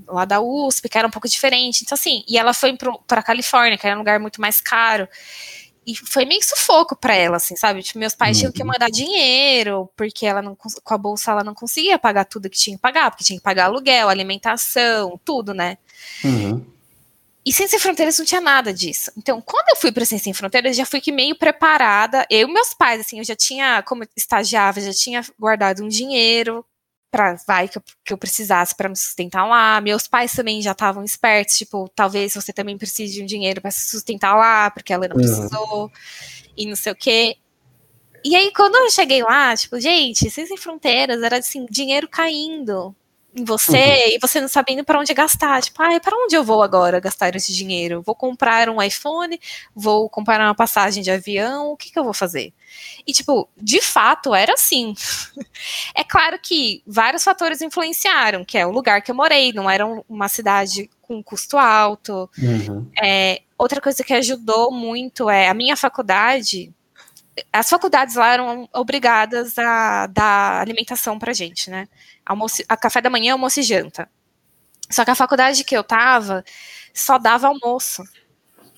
[0.06, 1.82] lá da USP, que era um pouco diferente.
[1.82, 2.76] Então, assim, e ela foi
[3.06, 5.08] para Califórnia, que era um lugar muito mais caro.
[5.86, 7.82] E foi meio sufoco para ela, assim, sabe?
[7.82, 8.40] Tipo, meus pais uhum.
[8.40, 8.68] tinham que uhum.
[8.68, 12.76] mandar dinheiro, porque ela não, com a bolsa ela não conseguia pagar tudo que tinha
[12.76, 15.78] que pagar, porque tinha que pagar aluguel, alimentação, tudo, né?
[16.24, 16.64] Uhum.
[17.44, 19.10] E Sem Sem Fronteiras não tinha nada disso.
[19.16, 22.26] Então, quando eu fui para Sem Sem Fronteiras, já fui que meio preparada.
[22.30, 26.64] Eu e meus pais, assim, eu já tinha, como estagiava, já tinha guardado um dinheiro
[27.10, 29.80] para vai que eu, que eu precisasse para me sustentar lá.
[29.80, 33.70] Meus pais também já estavam espertos, tipo, talvez você também precise de um dinheiro para
[33.70, 35.22] se sustentar lá, porque ela não uhum.
[35.22, 35.92] precisou
[36.56, 37.36] e não sei o quê.
[38.24, 42.94] E aí quando eu cheguei lá, tipo, gente, Sem Fronteiras era assim, dinheiro caindo
[43.34, 44.14] em você uhum.
[44.14, 45.62] e você não sabendo para onde gastar.
[45.62, 48.02] Tipo, ah, para onde eu vou agora gastar esse dinheiro?
[48.02, 49.38] Vou comprar um iPhone?
[49.74, 51.72] Vou comprar uma passagem de avião?
[51.72, 52.52] O que, que eu vou fazer?
[53.06, 54.94] E, tipo, de fato era assim.
[55.94, 59.86] é claro que vários fatores influenciaram, que é o lugar que eu morei, não era
[60.08, 62.28] uma cidade com custo alto.
[62.38, 62.90] Uhum.
[63.02, 66.72] É, outra coisa que ajudou muito é a minha faculdade.
[67.52, 71.88] As faculdades lá eram obrigadas a dar alimentação pra gente, né?
[72.30, 74.08] Almoço, a café da manhã, almoço e janta.
[74.88, 76.44] Só que a faculdade que eu tava
[76.94, 78.02] só dava almoço.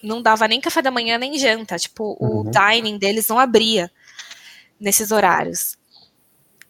[0.02, 1.78] Não dava nem café da manhã nem janta.
[1.78, 2.40] Tipo, uhum.
[2.40, 3.90] o dining deles não abria
[4.80, 5.76] nesses horários.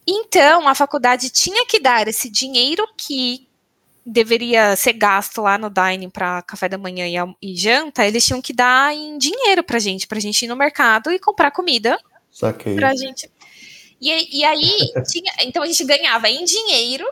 [0.06, 3.48] Então, a faculdade tinha que dar esse dinheiro que
[4.04, 7.14] deveria ser gasto lá no dining para café da manhã e,
[7.50, 11.12] e, janta, eles tinham que dar em dinheiro pra gente, pra gente ir no mercado
[11.12, 11.96] e comprar comida.
[12.28, 12.74] Saquei.
[12.74, 13.30] Pra gente
[14.02, 17.06] E, e aí, tinha, então a gente ganhava em dinheiro,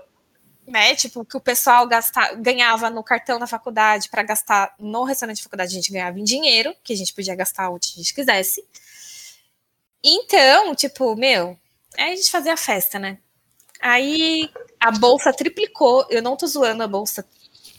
[0.67, 0.97] né?
[0.97, 5.45] Tipo, que o pessoal gasta, ganhava no cartão da faculdade para gastar no restaurante da
[5.45, 8.65] faculdade, a gente ganhava em dinheiro, que a gente podia gastar onde a gente quisesse.
[10.03, 11.57] Então, tipo, meu,
[11.97, 13.19] aí a gente fazia festa, né?
[13.81, 17.25] Aí a bolsa triplicou, eu não tô zoando, a bolsa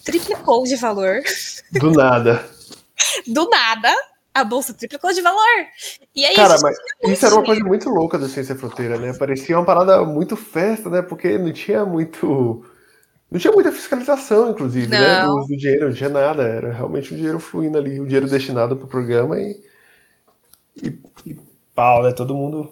[0.05, 1.21] triplicou de valor.
[1.69, 2.49] Do nada.
[3.27, 3.93] Do nada,
[4.33, 5.65] a bolsa triplicou de valor.
[6.15, 9.13] E aí, Cara, mas isso era uma coisa muito louca da Ciência Fronteira, né?
[9.13, 11.01] Parecia uma parada muito festa, né?
[11.01, 12.65] Porque não tinha muito.
[13.29, 14.99] Não tinha muita fiscalização, inclusive, não.
[14.99, 15.25] né?
[15.25, 16.43] Do, do dinheiro, não tinha nada.
[16.43, 19.61] Era realmente o dinheiro fluindo ali, o dinheiro destinado para o programa e,
[20.81, 21.37] e, e
[21.73, 22.11] pau, né?
[22.13, 22.71] Todo mundo.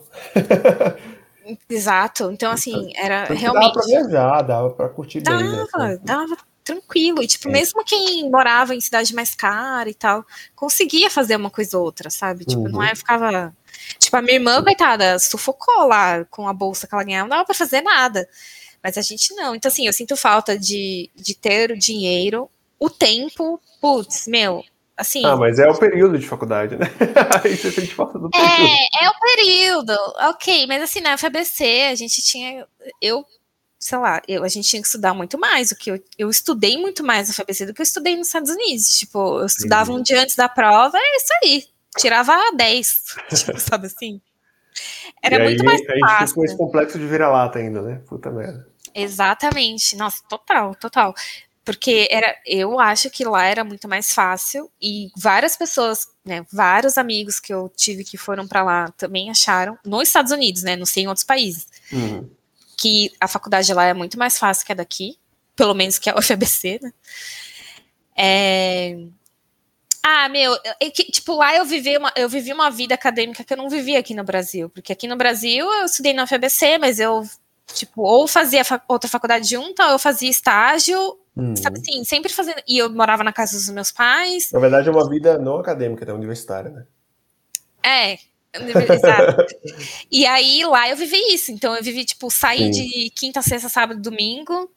[1.70, 2.32] Exato.
[2.32, 3.74] Então, assim, era realmente.
[3.74, 5.49] Dava pra viajar, dava pra curtir dava, bem.
[5.49, 5.99] Né?
[6.03, 6.38] Dava
[6.70, 7.24] tranquilo.
[7.24, 7.51] E, tipo, é.
[7.51, 12.09] mesmo quem morava em cidade mais cara e tal, conseguia fazer uma coisa ou outra,
[12.09, 12.45] sabe?
[12.45, 12.70] Tipo, uhum.
[12.70, 13.53] não é, ficava.
[13.97, 17.45] Tipo, a minha irmã, coitada, sufocou lá com a bolsa que ela ganhava, não dava
[17.45, 18.28] pra fazer nada.
[18.84, 19.55] Mas a gente não.
[19.55, 22.49] Então, assim, eu sinto falta de, de ter o dinheiro,
[22.80, 24.63] o tempo, putz, meu,
[24.95, 25.26] assim.
[25.26, 26.86] Ah, mas é o período de faculdade, né?
[27.43, 28.51] Aí você sente falta do período.
[28.51, 29.93] É, é o período,
[30.30, 32.65] ok, mas assim, na FABC a gente tinha.
[33.01, 33.26] Eu
[33.80, 35.72] sei lá, eu, a gente tinha que estudar muito mais.
[35.72, 38.50] O que eu, eu estudei muito mais no FABC do que eu estudei nos Estados
[38.52, 38.90] Unidos.
[38.90, 41.66] Tipo, eu estudava um dia antes da prova, é isso aí.
[41.98, 43.04] Tirava 10,
[43.34, 44.22] tipo, sabe assim?
[45.24, 46.28] Era e muito aí, mais aí fácil.
[46.28, 48.02] ficou esse complexo de vira-lata ainda, né?
[48.08, 48.68] Puta merda.
[48.94, 49.96] Exatamente.
[49.96, 51.14] Nossa, total, total.
[51.64, 56.98] Porque era, eu acho que lá era muito mais fácil e várias pessoas, né, vários
[56.98, 60.86] amigos que eu tive que foram para lá também acharam, nos Estados Unidos, né, não
[60.86, 62.28] sei em outros países, Uhum.
[62.80, 65.18] Que a faculdade lá é muito mais fácil que a daqui,
[65.56, 66.94] pelo menos que a UFABC, né?
[68.16, 68.98] É...
[70.02, 73.54] Ah, meu, eu- que, tipo, lá eu vivi, uma, eu vivi uma vida acadêmica que
[73.54, 77.00] eu não vivi aqui no Brasil, porque aqui no Brasil eu estudei na UFABC, mas
[77.00, 77.24] eu,
[77.74, 81.56] tipo, ou fazia fa- outra faculdade junta, ou eu fazia estágio, Uhum.
[81.56, 84.92] sabe assim, sempre fazendo, e eu morava na casa dos meus pais, Na verdade, é
[84.92, 86.86] uma vida não acadêmica, é universitária, né?
[87.84, 88.20] É,
[88.54, 89.45] exato.
[90.12, 91.52] E aí lá eu vivi isso.
[91.52, 94.70] Então eu vivi, tipo, sair de quinta, sexta, sábado, domingo,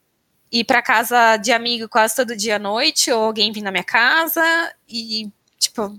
[0.51, 3.85] ir pra casa de amigo quase todo dia à noite, ou alguém vir na minha
[3.85, 4.43] casa,
[4.89, 5.99] e, tipo,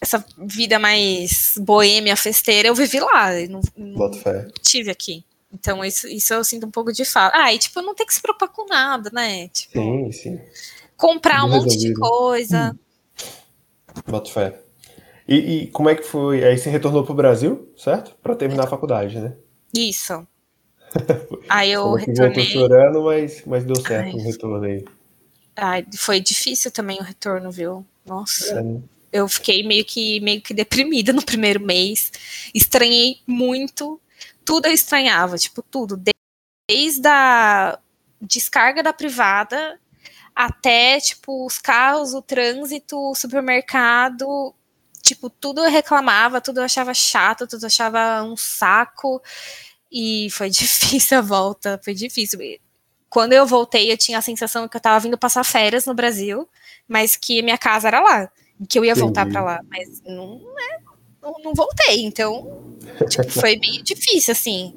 [0.00, 3.38] essa vida mais boêmia, festeira, eu vivi lá.
[3.38, 4.10] Eu não, não
[4.60, 5.24] tive aqui.
[5.52, 7.36] Então, isso, isso eu sinto um pouco de falta.
[7.36, 9.48] Ah, e tipo, não tem que se preocupar com nada, né?
[9.48, 10.40] Tipo, Sim, sim.
[10.96, 12.76] comprar um monte de coisa.
[14.06, 14.61] Boto fé.
[15.32, 16.44] E, e como é que foi?
[16.44, 18.14] Aí você retornou pro Brasil, certo?
[18.22, 19.34] Pra terminar a faculdade, né?
[19.74, 20.26] Isso.
[21.48, 22.44] Aí eu voltou retornei.
[22.44, 24.84] chorando, mas, mas deu certo o retorno aí.
[25.56, 27.84] Ai, foi difícil também o retorno, viu?
[28.04, 28.58] Nossa.
[28.58, 28.80] É, né?
[29.10, 32.10] Eu fiquei meio que, meio que deprimida no primeiro mês.
[32.54, 33.98] Estranhei muito.
[34.44, 35.96] Tudo eu estranhava, tipo, tudo.
[35.96, 36.12] De-
[36.70, 37.78] Desde a
[38.20, 39.78] descarga da privada
[40.34, 44.54] até, tipo, os carros, o trânsito, o supermercado.
[45.02, 49.20] Tipo, tudo eu reclamava, tudo eu achava chato, tudo eu achava um saco.
[49.90, 52.38] E foi difícil a volta, foi difícil.
[53.10, 56.48] Quando eu voltei, eu tinha a sensação que eu tava vindo passar férias no Brasil,
[56.88, 58.30] mas que minha casa era lá,
[58.66, 60.78] que eu ia voltar pra lá, mas não, é,
[61.20, 62.74] não, não voltei, então
[63.10, 64.74] tipo, foi meio difícil, assim.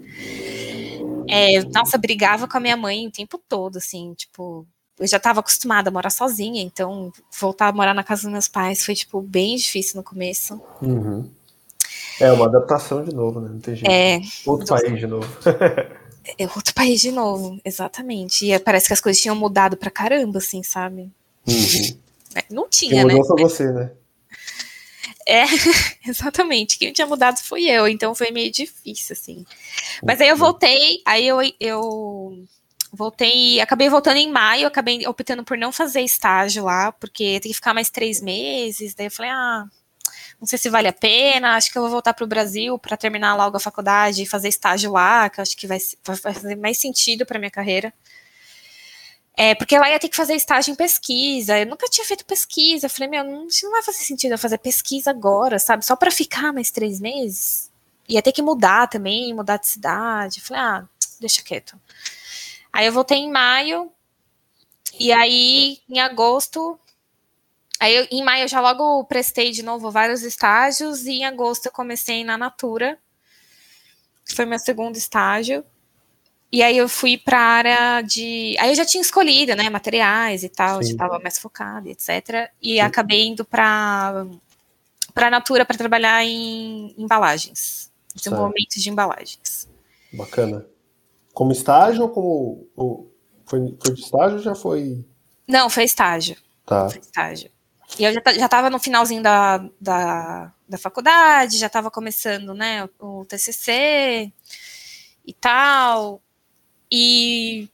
[1.30, 4.68] É, nossa, brigava com a minha mãe o tempo todo, assim, tipo,
[5.00, 8.48] eu já tava acostumada a morar sozinha, então voltar a morar na casa dos meus
[8.48, 10.62] pais foi, tipo, bem difícil no começo.
[10.82, 11.30] Uhum.
[12.20, 13.50] É uma adaptação de novo, né?
[13.50, 13.92] Não tem jeito.
[13.92, 15.28] É, Outro país de novo.
[16.40, 18.46] é outro país de novo, exatamente.
[18.52, 21.12] E parece que as coisas tinham mudado pra caramba, assim, sabe?
[21.48, 21.98] Uhum.
[22.36, 23.14] É, Não Quem tinha, né?
[23.14, 23.92] mudou foi você, né?
[25.28, 25.44] É,
[26.08, 26.78] exatamente.
[26.78, 29.46] Quem tinha mudado fui eu, então foi meio difícil, assim.
[30.04, 32.46] Mas aí eu voltei, aí eu, eu
[32.96, 37.54] voltei, acabei voltando em maio, acabei optando por não fazer estágio lá, porque tem que
[37.54, 38.96] ficar mais três meses.
[38.96, 39.66] Daí eu falei, ah,
[40.40, 42.98] não sei se vale a pena, acho que eu vou voltar para o Brasil para
[42.98, 46.56] terminar logo a faculdade e fazer estágio lá, que eu acho que vai, vai fazer
[46.56, 47.94] mais sentido para minha carreira.
[49.38, 51.60] É, porque lá ia ter que fazer estágio em pesquisa.
[51.60, 52.86] Eu nunca tinha feito pesquisa.
[52.86, 55.86] Eu falei, meu, não, não vai fazer sentido eu fazer pesquisa agora, sabe?
[55.86, 57.70] Só para ficar mais três meses.
[58.08, 60.40] Ia ter que mudar também, mudar de cidade.
[60.40, 60.88] Eu falei, ah,
[61.20, 61.78] deixa quieto.
[62.76, 63.90] Aí eu voltei em maio.
[65.00, 66.78] E aí, em agosto.
[67.80, 71.06] Aí, eu- em maio, eu já logo prestei de novo vários estágios.
[71.06, 73.00] E em agosto, eu comecei na Natura.
[74.28, 75.64] que Foi meu segundo estágio.
[76.52, 78.56] E aí eu fui para a área de.
[78.60, 80.92] Aí eu já tinha escolhido, né, materiais e tal, já Sim.
[80.94, 82.50] estava mais focada, etc.
[82.62, 84.26] E acabei indo para
[85.14, 89.70] para Natura para trabalhar em embalagens, desenvolvimento de embalagens.
[90.12, 90.66] Bacana.
[91.36, 92.68] Como estágio ou como.
[92.76, 93.14] Ou
[93.46, 95.06] foi, foi de estágio ou já foi.
[95.48, 96.36] Não, foi estágio.
[96.66, 96.90] Tá.
[96.90, 97.52] Foi estágio.
[98.00, 102.90] E eu já, já tava no finalzinho da, da, da faculdade, já tava começando, né,
[103.00, 104.32] o, o TCC
[105.28, 106.20] e tal.
[106.92, 107.70] E,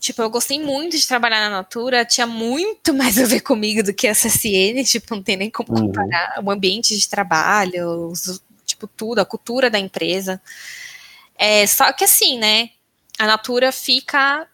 [0.00, 3.94] tipo, eu gostei muito de trabalhar na Natura, tinha muito mais a ver comigo do
[3.94, 5.86] que a CSN, tipo, não tem nem como Uhum.
[5.86, 10.40] comparar o ambiente de trabalho, os- tipo, tudo, a cultura da empresa.
[11.38, 12.70] É, só que assim, né,
[13.18, 14.46] a Natura fica,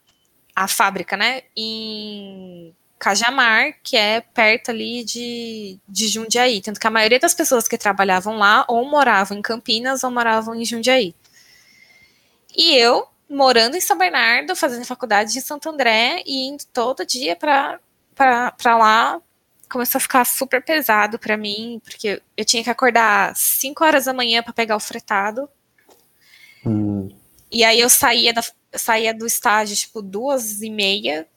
[0.54, 6.60] a fábrica, né, em Cajamar, que é perto ali de, de Jundiaí.
[6.60, 10.54] Tanto que a maioria das pessoas que trabalhavam lá ou moravam em Campinas ou moravam
[10.54, 11.14] em Jundiaí.
[12.56, 17.34] E eu, morando em São Bernardo, fazendo faculdade em Santo André e indo todo dia
[17.34, 17.80] para
[18.64, 19.20] lá,
[19.68, 24.12] começou a ficar super pesado para mim, porque eu tinha que acordar 5 horas da
[24.12, 25.48] manhã para pegar o fretado.
[26.64, 27.08] Hum,
[27.53, 28.42] E aí eu saía, da,
[28.74, 31.28] saía do estágio, tipo, duas e meia.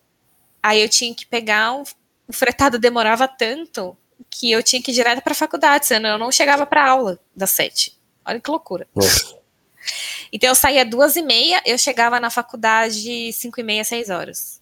[0.64, 1.84] Aí eu tinha que pegar um.
[2.28, 3.96] O fretado demorava tanto
[4.30, 7.20] que eu tinha que ir direto para a faculdade, senão eu não chegava para aula
[7.36, 7.96] das sete.
[8.26, 8.88] Olha que loucura.
[8.96, 9.36] nossa.
[10.34, 14.60] Então eu saía duas e meia, eu chegava na faculdade cinco e meia, seis horas.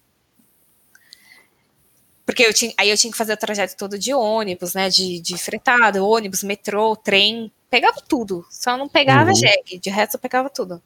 [2.26, 4.88] Porque eu tinha, aí eu tinha que fazer o trajeto todo de ônibus, né?
[4.90, 8.46] De, de fretado, ônibus, metrô, trem, pegava tudo.
[8.50, 9.34] Só não pegava Uhum.
[9.34, 10.82] jegue, de resto eu pegava tudo.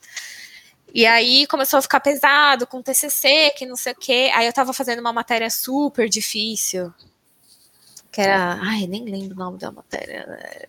[0.95, 4.31] E aí começou a ficar pesado com TCC, que não sei o quê.
[4.35, 6.93] Aí eu tava fazendo uma matéria super difícil,
[8.11, 10.27] que era, ai, nem lembro o nome da matéria.
[10.27, 10.67] né?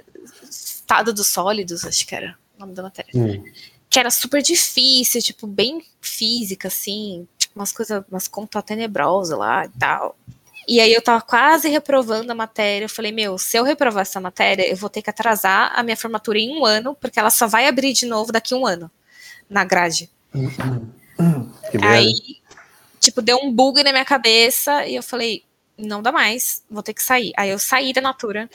[0.50, 3.44] Estado dos sólidos, acho que era o nome da matéria Hum,
[3.90, 9.66] que era super difícil, tipo, bem física, assim, tipo, umas coisas, umas contas tenebrosas lá
[9.66, 10.16] e tal.
[10.68, 12.86] E aí eu tava quase reprovando a matéria.
[12.86, 15.98] Eu falei, meu, se eu reprovar essa matéria, eu vou ter que atrasar a minha
[15.98, 18.92] formatura em um ano, porque ela só vai abrir de novo daqui a um ano,
[19.50, 20.10] na grade.
[21.82, 22.38] Aí,
[23.00, 25.44] tipo, deu um bug na minha cabeça e eu falei,
[25.78, 27.34] não dá mais, vou ter que sair.
[27.36, 28.50] Aí eu saí da Natura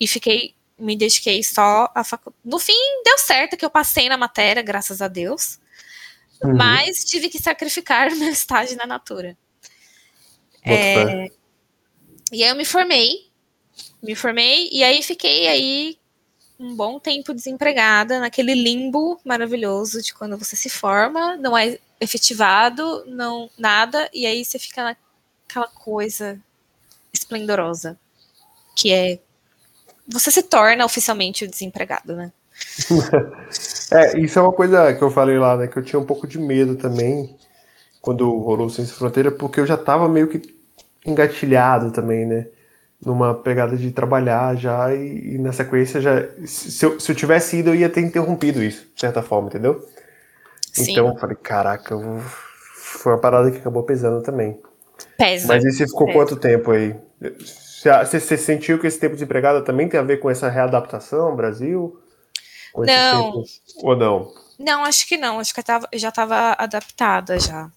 [0.00, 2.40] e fiquei, me dediquei só à faculdade.
[2.44, 5.60] No fim, deu certo que eu passei na matéria, graças a Deus.
[6.42, 6.56] Uhum.
[6.56, 9.36] Mas tive que sacrificar meu estágio na Natura.
[10.64, 11.30] É.
[12.32, 13.30] E aí eu me formei,
[14.02, 15.98] me formei e aí fiquei aí
[16.62, 23.04] um bom tempo desempregada, naquele limbo maravilhoso de quando você se forma, não é efetivado,
[23.06, 26.38] não nada, e aí você fica naquela coisa
[27.12, 27.98] esplendorosa,
[28.76, 29.18] que é
[30.06, 32.32] você se torna oficialmente o desempregado, né?
[33.94, 35.66] É, isso é uma coisa que eu falei lá, né?
[35.66, 37.36] Que eu tinha um pouco de medo também
[38.00, 40.40] quando rolou o Ciência Fronteira, porque eu já tava meio que
[41.04, 42.46] engatilhado também, né?
[43.04, 46.24] Numa pegada de trabalhar já e, e na sequência já.
[46.46, 49.84] Se eu, se eu tivesse ido, eu ia ter interrompido isso, de certa forma, entendeu?
[50.72, 54.58] Sim, Então eu falei, caraca, eu- foi uma parada que acabou pesando também.
[55.18, 55.48] pesa.
[55.48, 56.12] Mas e você ficou É.
[56.12, 56.94] quanto tempo aí?
[57.40, 61.36] Você, você- sentiu que esse tempo desempregado também tem a ver com essa readaptação ao
[61.36, 61.98] Brasil?
[62.76, 62.84] Não.
[62.86, 63.42] tempo-
[63.82, 64.32] Ou não?
[64.58, 65.40] Não, acho que não.
[65.40, 67.68] Acho que eu, tava, já estava adaptada já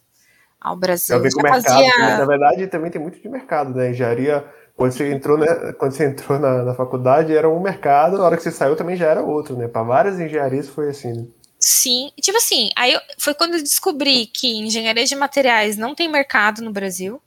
[0.61, 1.07] ao Brasil.
[1.07, 1.63] Tem a ver com o mercado.
[1.63, 3.89] fazia- Na verdade, também tem muito de mercado, né?
[3.89, 4.45] Engenharia,
[4.75, 8.37] quando você entrou, né, quando você entrou na, na faculdade, era um mercado, na hora
[8.37, 9.67] que você saiu também já era outro, né?
[9.67, 11.25] Para várias engenharias foi assim, né?
[11.59, 16.07] Sim, tipo assim, aí eu- foi quando eu descobri que engenharia de materiais não tem
[16.09, 17.21] mercado no Brasil.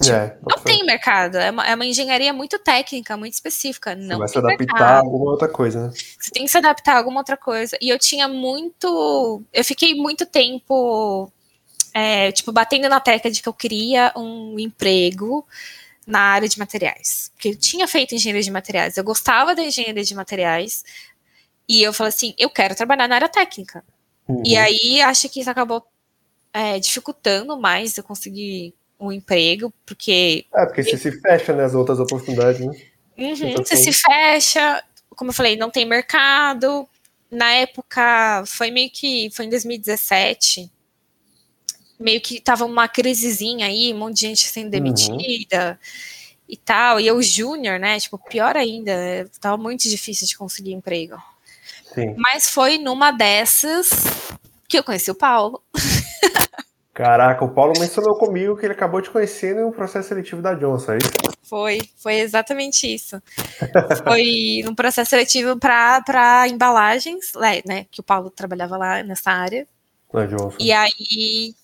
[0.00, 3.96] Tipo, é, Não tem mercado, é uma, é uma engenharia muito técnica, muito específica.
[3.96, 5.04] Você Não vai se adaptar a mercado.
[5.06, 5.92] alguma outra coisa, né?
[6.20, 7.76] Você tem que se adaptar a alguma outra coisa.
[7.80, 9.42] E eu tinha muito.
[9.52, 11.32] Eu fiquei muito tempo,
[11.92, 15.44] é, tipo, batendo na tecla de que eu queria um emprego
[16.08, 17.30] na área de materiais.
[17.34, 20.82] Porque eu tinha feito engenharia de materiais, eu gostava da engenharia de materiais.
[21.68, 23.84] E eu falei assim: eu quero trabalhar na área técnica.
[24.26, 24.42] Uhum.
[24.44, 25.86] E aí acho que isso acabou
[26.52, 31.64] é, dificultando mais eu conseguir um emprego, porque É, porque você se fecha, né?
[31.64, 32.72] As outras oportunidades, né?
[33.18, 36.88] Uhum, você se fecha, como eu falei, não tem mercado.
[37.30, 40.70] Na época, foi meio que, foi em 2017,
[41.98, 45.78] meio que tava uma crisezinha aí, um monte de gente sendo demitida
[46.48, 47.00] e tal.
[47.00, 48.92] E eu, júnior, né, tipo, pior ainda,
[49.40, 51.16] tava muito difícil de conseguir emprego.
[51.94, 52.14] Sim.
[52.16, 53.90] Mas foi numa dessas
[54.68, 55.62] que eu conheci o Paulo.
[56.98, 60.94] Caraca, o Paulo mencionou comigo que ele acabou de conhecer no processo seletivo da Johnson,
[60.94, 61.12] é isso?
[61.44, 63.22] Foi, foi exatamente isso.
[64.02, 67.32] Foi num processo seletivo para embalagens,
[67.64, 67.86] né?
[67.88, 69.64] Que o Paulo trabalhava lá nessa área.
[70.12, 70.56] Na Johnson.
[70.58, 71.54] E aí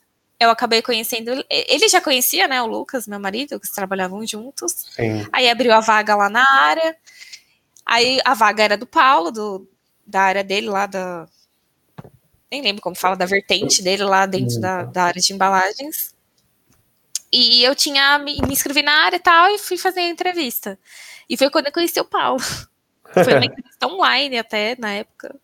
[0.45, 1.45] eu acabei conhecendo.
[1.51, 2.63] Ele já conhecia, né?
[2.63, 4.73] O Lucas, meu marido, que trabalhavam juntos.
[4.95, 5.27] Sim.
[5.33, 6.97] Aí abriu a vaga lá na área.
[7.85, 9.69] Aí a vaga era do Paulo, do,
[10.07, 11.27] da área dele lá da.
[12.51, 16.15] nem lembro como fala, da vertente dele lá dentro da, da área de embalagens.
[17.33, 20.79] E eu tinha me, me inscrevi na área e tal, e fui fazer a entrevista.
[21.29, 22.41] E foi quando eu conheci o Paulo.
[23.13, 25.37] Foi uma entrevista online até, na época.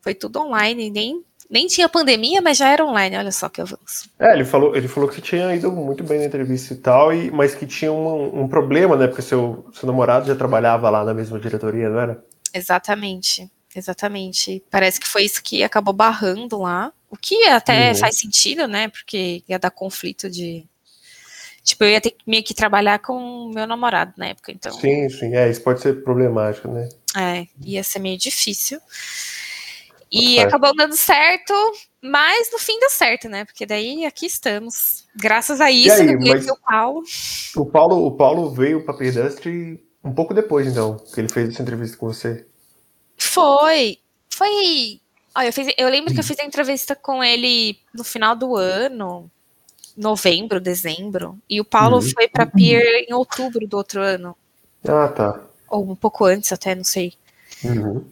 [0.00, 4.10] Foi tudo online, nem, nem tinha pandemia, mas já era online, olha só que avanço.
[4.18, 7.30] É, ele falou, ele falou que tinha ido muito bem na entrevista e tal, e,
[7.30, 9.06] mas que tinha um, um problema, né?
[9.06, 12.24] Porque seu, seu namorado já trabalhava lá na mesma diretoria, não era?
[12.52, 13.50] Exatamente.
[13.74, 14.62] Exatamente.
[14.70, 16.92] Parece que foi isso que acabou barrando lá.
[17.10, 17.94] O que até uhum.
[17.96, 18.88] faz sentido, né?
[18.88, 20.64] Porque ia dar conflito de.
[21.62, 24.72] Tipo, eu ia ter meio que trabalhar com meu namorado na época, então.
[24.72, 25.34] Sim, sim.
[25.34, 26.88] É, isso pode ser problemático, né?
[27.16, 28.78] É, ia ser meio difícil.
[30.14, 31.52] E acabou dando certo,
[32.00, 33.44] mas no fim deu certo, né?
[33.44, 35.04] Porque daí aqui estamos.
[35.16, 37.02] Graças a isso, aí, eu o Paulo.
[37.56, 39.44] O Paulo, o Paulo veio para Dust
[40.04, 42.46] um pouco depois, então, que ele fez essa entrevista com você.
[43.16, 43.98] Foi.
[44.30, 45.00] Foi.
[45.36, 48.54] Olha, eu, fiz, eu lembro que eu fiz a entrevista com ele no final do
[48.54, 49.28] ano,
[49.96, 52.02] novembro, dezembro, e o Paulo uhum.
[52.02, 54.36] foi para Pier em outubro do outro ano.
[54.86, 55.40] Ah, tá.
[55.68, 57.14] Ou um pouco antes, até, não sei.
[57.64, 58.04] Uhum.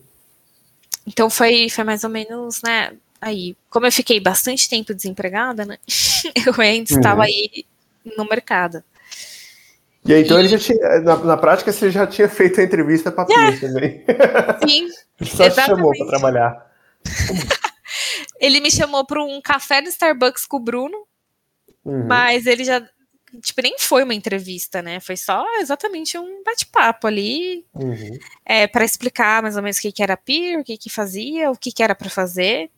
[1.07, 2.93] Então foi, foi mais ou menos, né?
[3.21, 5.79] Aí, como eu fiquei bastante tempo desempregada, né?
[6.47, 7.27] Eu ainda estava uhum.
[7.27, 7.65] aí
[8.17, 8.83] no mercado.
[10.05, 10.41] E aí, então e...
[10.41, 13.61] ele já tinha, na, na, prática, você já tinha feito a entrevista para yeah.
[13.61, 14.05] também.
[14.69, 14.89] Sim.
[15.25, 15.55] Só exatamente.
[15.55, 16.73] te chamou para trabalhar.
[18.41, 21.07] ele me chamou para um café no Starbucks com o Bruno,
[21.85, 22.07] uhum.
[22.09, 22.83] mas ele já,
[23.41, 25.01] tipo, nem foi uma entrevista, né?
[25.01, 28.19] Foi só exatamente um bate-papo ali, uhum.
[28.45, 31.51] é, para explicar mais ou menos o que, que era peer, o que, que fazia,
[31.51, 32.71] o que, que era para fazer.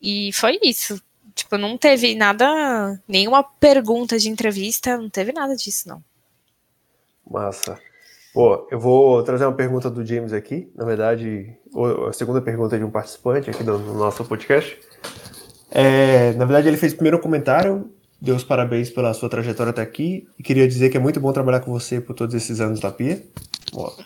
[0.00, 1.00] E foi isso.
[1.34, 6.02] Tipo, não teve nada, nenhuma pergunta de entrevista, não teve nada disso, não.
[7.28, 7.78] Massa.
[8.32, 11.56] Pô, eu vou trazer uma pergunta do James aqui, na verdade,
[12.08, 14.78] a segunda pergunta de um participante aqui do, nosso podcast.
[15.70, 17.90] É, na verdade, ele fez o primeiro comentário,
[18.20, 21.32] deu os parabéns pela sua trajetória até aqui, e queria dizer que é muito bom
[21.32, 23.22] trabalhar com você por todos esses anos da Pia.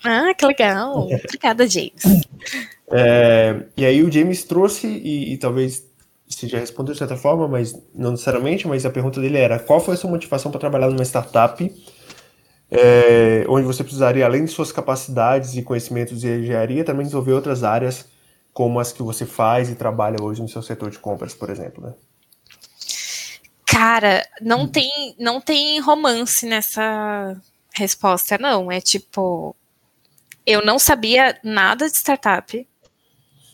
[0.04, 1.06] Ah, que legal.
[1.06, 2.02] Obrigada, James.
[2.92, 5.86] É, e aí o James trouxe, e, e talvez
[6.26, 9.78] você já respondeu de certa forma, mas não necessariamente, mas a pergunta dele era qual
[9.78, 11.72] foi a sua motivação para trabalhar numa startup
[12.70, 17.64] é, onde você precisaria, além de suas capacidades e conhecimentos de engenharia, também desenvolver outras
[17.64, 18.08] áreas
[18.52, 21.84] como as que você faz e trabalha hoje no seu setor de compras, por exemplo,
[21.84, 21.94] né?
[23.70, 27.40] Cara, não tem, não tem romance nessa
[27.72, 28.70] resposta, não.
[28.70, 29.54] É tipo,
[30.44, 32.68] eu não sabia nada de startup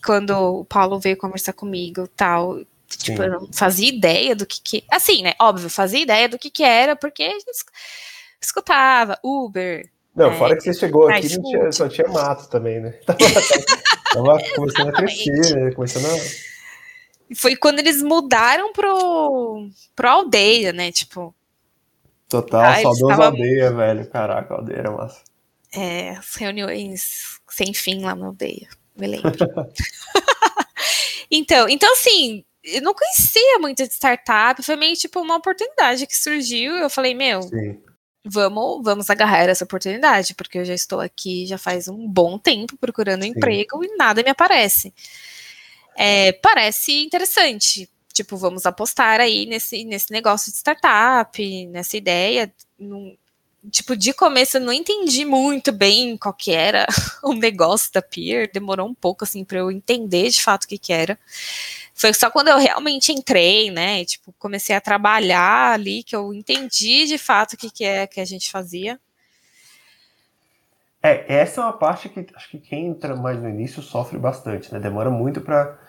[0.03, 4.83] quando o Paulo veio conversar comigo, tal, tipo, eu não fazia ideia do que que,
[4.89, 7.29] assim, né, óbvio, fazia ideia do que que era, porque
[8.41, 9.89] escutava Uber.
[10.15, 12.91] Não, é, fora que você chegou aqui, tinha, só tinha mato também, né?
[13.05, 13.19] Tava,
[14.13, 15.71] tava começando a crescer, né?
[15.73, 16.56] Começando a...
[17.35, 20.91] Foi quando eles mudaram pro, pro aldeia, né?
[20.91, 21.33] Tipo.
[22.29, 23.25] Total, ah, saudoso tava...
[23.25, 24.09] aldeia, velho.
[24.09, 25.21] Caraca, aldeia era massa.
[25.73, 28.67] É, as reuniões sem fim lá na aldeia
[28.97, 29.31] me lembro.
[31.31, 36.17] então, então, assim, eu não conhecia muito de startup, foi meio tipo uma oportunidade que
[36.17, 36.73] surgiu.
[36.73, 37.79] Eu falei, meu, Sim.
[38.25, 42.77] vamos, vamos agarrar essa oportunidade, porque eu já estou aqui já faz um bom tempo
[42.77, 44.93] procurando um emprego e nada me aparece.
[45.97, 47.89] É, parece interessante.
[48.13, 52.53] Tipo, vamos apostar aí nesse, nesse negócio de startup, nessa ideia.
[52.79, 53.17] Num,
[53.71, 56.85] tipo, de começo eu não entendi muito bem qual que era
[57.23, 60.77] o negócio da Peer, demorou um pouco, assim, para eu entender de fato o que
[60.77, 61.17] que era.
[61.93, 67.07] Foi só quando eu realmente entrei, né, tipo, comecei a trabalhar ali, que eu entendi
[67.07, 68.99] de fato o que que é que a gente fazia.
[71.01, 74.71] É, essa é uma parte que acho que quem entra mais no início sofre bastante,
[74.71, 75.86] né, demora muito para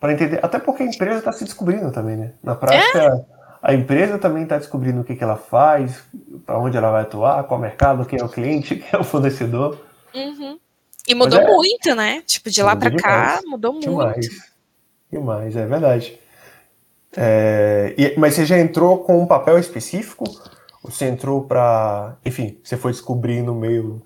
[0.00, 2.98] para entender, até porque a empresa está se descobrindo também, né, na prática...
[3.34, 3.38] É?
[3.60, 6.04] A empresa também está descobrindo o que, que ela faz,
[6.46, 8.98] para onde ela vai atuar, qual é o mercado, quem é o cliente, quem é
[8.98, 9.78] o fornecedor.
[10.14, 10.58] Uhum.
[11.06, 12.22] E mudou é, muito, né?
[12.22, 13.88] Tipo, de lá para cá, mudou muito.
[13.88, 14.26] Demais.
[15.10, 16.20] Demais, é verdade.
[17.16, 20.24] É, e, mas você já entrou com um papel específico?
[20.82, 22.16] Você entrou para.
[22.24, 24.02] Enfim, você foi descobrindo meio.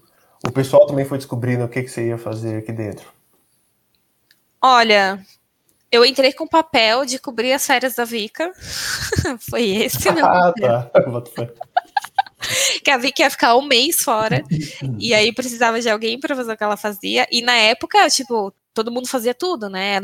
[0.46, 3.06] O pessoal também foi descobrindo o que, que você ia fazer aqui dentro?
[4.60, 5.20] Olha,
[5.92, 8.50] eu entrei com o papel de cobrir as férias da Vika.
[9.50, 10.90] Foi esse meu ah, tá.
[12.82, 14.42] que a Vika ia ficar um mês fora.
[14.98, 17.28] e aí precisava de alguém para fazer o que ela fazia.
[17.30, 20.00] E na época, tipo, todo mundo fazia tudo, né?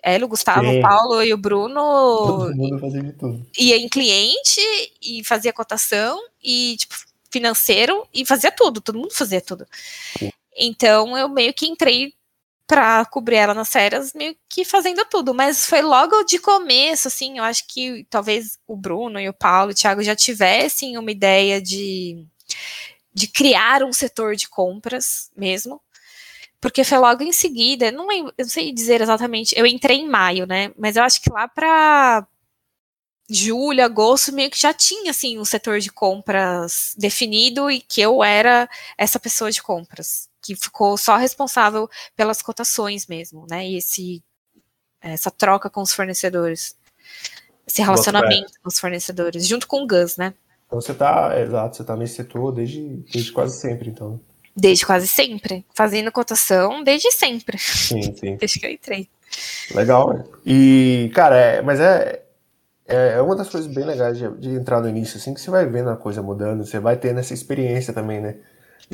[0.00, 0.78] Ela, o Gustavo, Sim.
[0.78, 1.74] o Paulo e o Bruno.
[1.74, 3.46] Todo mundo fazia de tudo.
[3.58, 4.60] Ia em cliente
[5.02, 6.94] e fazia cotação e, tipo,
[7.32, 8.80] financeiro e fazia tudo.
[8.80, 9.66] Todo mundo fazia tudo.
[10.16, 10.30] Sim.
[10.56, 12.14] Então eu meio que entrei
[12.72, 15.34] para cobrir ela nas férias, meio que fazendo tudo.
[15.34, 19.70] Mas foi logo de começo, assim, eu acho que talvez o Bruno e o Paulo
[19.70, 22.26] e o Thiago já tivessem uma ideia de,
[23.12, 25.82] de criar um setor de compras mesmo.
[26.62, 30.46] Porque foi logo em seguida, não, eu não sei dizer exatamente, eu entrei em maio,
[30.46, 30.72] né?
[30.78, 32.26] Mas eu acho que lá para
[33.28, 38.24] julho, agosto, meio que já tinha assim um setor de compras definido e que eu
[38.24, 38.66] era
[38.96, 43.66] essa pessoa de compras que ficou só responsável pelas cotações mesmo, né?
[43.66, 44.22] E esse
[45.00, 46.76] essa troca com os fornecedores,
[47.66, 50.32] esse relacionamento com os fornecedores, junto com o Gus, né?
[50.66, 54.20] Então você tá, exato, você tá nesse setor desde, desde quase sempre, então.
[54.56, 57.58] Desde quase sempre, fazendo cotação desde sempre.
[57.58, 58.36] Sim, sim.
[58.40, 59.08] desde que eu entrei.
[59.74, 60.24] Legal, né?
[60.46, 62.22] E, cara, é, mas é,
[62.86, 65.50] é, é uma das coisas bem legais de, de, entrar no início, assim, que você
[65.50, 68.36] vai vendo a coisa mudando, você vai tendo essa experiência também, né?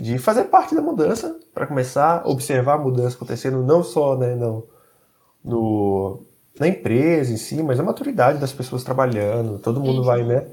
[0.01, 4.35] De fazer parte da mudança, para começar a observar a mudança acontecendo, não só né,
[4.35, 4.67] no,
[5.45, 6.23] no,
[6.59, 9.59] na empresa em si, mas a maturidade das pessoas trabalhando.
[9.59, 10.47] Todo mundo vai, né?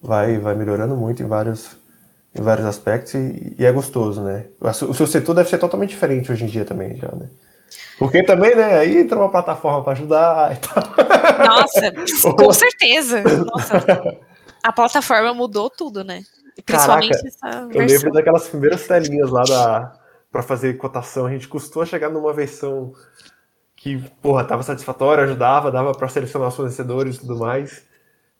[0.00, 1.76] Vai, vai melhorando muito em vários,
[2.34, 4.46] em vários aspectos e, e é gostoso, né?
[4.60, 7.28] O seu setor deve ser totalmente diferente hoje em dia também, já, né?
[7.98, 11.46] Porque também, né, aí entra uma plataforma para ajudar e tal.
[11.46, 11.92] Nossa,
[12.36, 13.22] com certeza.
[13.22, 13.82] Nossa,
[14.62, 16.22] a plataforma mudou tudo, né?
[16.64, 17.72] Principalmente Caraca, essa versão.
[17.72, 20.04] Eu lembro daquelas primeiras telinhas lá da
[20.34, 22.92] para fazer cotação, a gente custou chegar numa versão
[23.76, 27.84] que, porra, tava satisfatória, ajudava, dava para selecionar os fornecedores e tudo mais.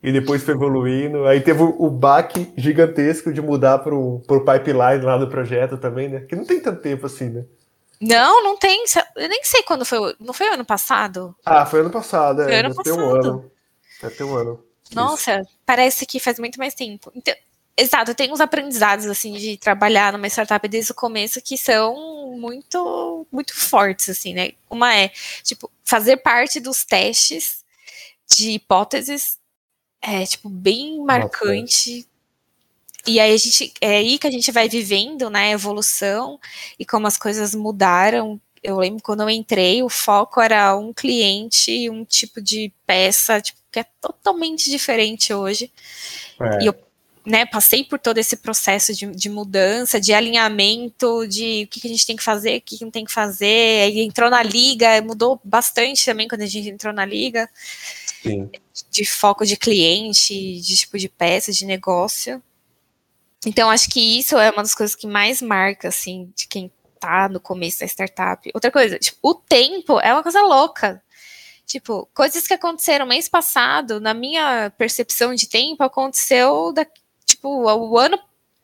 [0.02, 1.24] E depois foi evoluindo.
[1.24, 6.20] Aí teve o baque gigantesco de mudar pro, pro pipeline lá do projeto também, né?
[6.22, 7.44] Que não tem tanto tempo assim, né?
[8.00, 8.84] Não, não tem.
[9.16, 10.16] Eu nem sei quando foi.
[10.18, 11.32] Não foi ano passado?
[11.46, 12.46] Ah, foi ano passado, é.
[12.46, 12.98] Foi ano passado.
[12.98, 13.50] um ano.
[14.02, 14.64] Deve ter um ano.
[14.92, 15.50] Nossa, Isso.
[15.64, 17.12] parece que faz muito mais tempo.
[17.14, 17.34] Então,
[17.76, 23.26] exato, tem uns aprendizados assim de trabalhar numa startup desde o começo que são muito
[23.30, 24.52] muito fortes assim, né?
[24.70, 25.10] Uma é,
[25.42, 27.64] tipo, fazer parte dos testes
[28.28, 29.38] de hipóteses
[30.02, 31.96] é tipo bem marcante.
[31.96, 32.14] Nossa
[33.06, 36.38] e aí a gente é aí que a gente vai vivendo, né, a evolução
[36.78, 38.40] e como as coisas mudaram.
[38.62, 43.58] Eu lembro quando eu entrei, o foco era um cliente, um tipo de peça, tipo,
[43.70, 45.70] que é totalmente diferente hoje.
[46.40, 46.62] É.
[46.62, 46.74] E eu
[47.26, 51.86] né, passei por todo esse processo de, de, mudança, de alinhamento, de o que, que
[51.86, 53.82] a gente tem que fazer, o que, que não tem que fazer.
[53.84, 57.48] Aí entrou na liga, mudou bastante também quando a gente entrou na liga.
[58.22, 58.50] Sim.
[58.90, 62.42] De foco de cliente, de tipo de peça, de negócio.
[63.46, 67.28] Então, acho que isso é uma das coisas que mais marca, assim, de quem tá
[67.28, 68.50] no começo da startup.
[68.54, 71.02] Outra coisa, tipo, o tempo é uma coisa louca.
[71.66, 76.86] Tipo, coisas que aconteceram mês passado, na minha percepção de tempo, aconteceu, da,
[77.24, 78.18] tipo, o ano,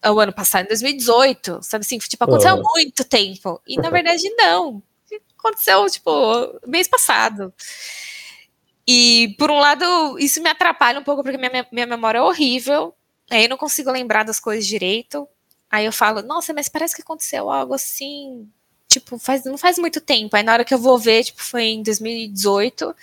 [0.05, 1.99] o ano passado, em 2018, sabe assim?
[1.99, 2.63] Tipo, aconteceu há uhum.
[2.63, 3.61] muito tempo.
[3.67, 4.83] E, na verdade, não.
[5.39, 6.11] Aconteceu, tipo,
[6.67, 7.53] mês passado.
[8.87, 12.95] E, por um lado, isso me atrapalha um pouco, porque minha, minha memória é horrível.
[13.31, 15.29] Aí eu não consigo lembrar das coisas direito.
[15.71, 18.49] Aí eu falo, nossa, mas parece que aconteceu algo assim,
[18.89, 20.35] tipo, faz, não faz muito tempo.
[20.35, 22.95] Aí na hora que eu vou ver, tipo, foi em 2018.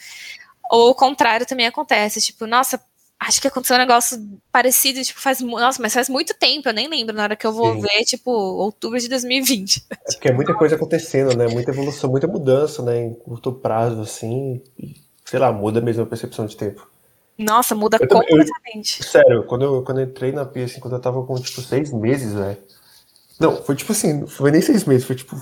[0.69, 2.83] Ou o contrário também acontece, tipo, nossa,
[3.19, 4.17] acho que aconteceu um negócio
[4.51, 7.51] parecido, tipo, faz, nossa, mas faz muito tempo, eu nem lembro na hora que eu
[7.51, 7.81] vou Sim.
[7.81, 9.85] ver, tipo, outubro de 2020.
[9.89, 11.47] É porque é muita coisa acontecendo, né?
[11.47, 13.05] Muita evolução, muita mudança, né?
[13.05, 14.61] Em curto prazo, assim,
[15.25, 16.87] sei lá, muda mesmo a percepção de tempo.
[17.37, 19.01] Nossa, muda eu completamente.
[19.01, 21.61] Eu, sério, quando eu, quando eu entrei na Pia, assim, quando eu tava com, tipo,
[21.61, 22.57] seis meses, velho.
[23.39, 25.39] Não, foi tipo assim, não foi nem seis meses, foi tipo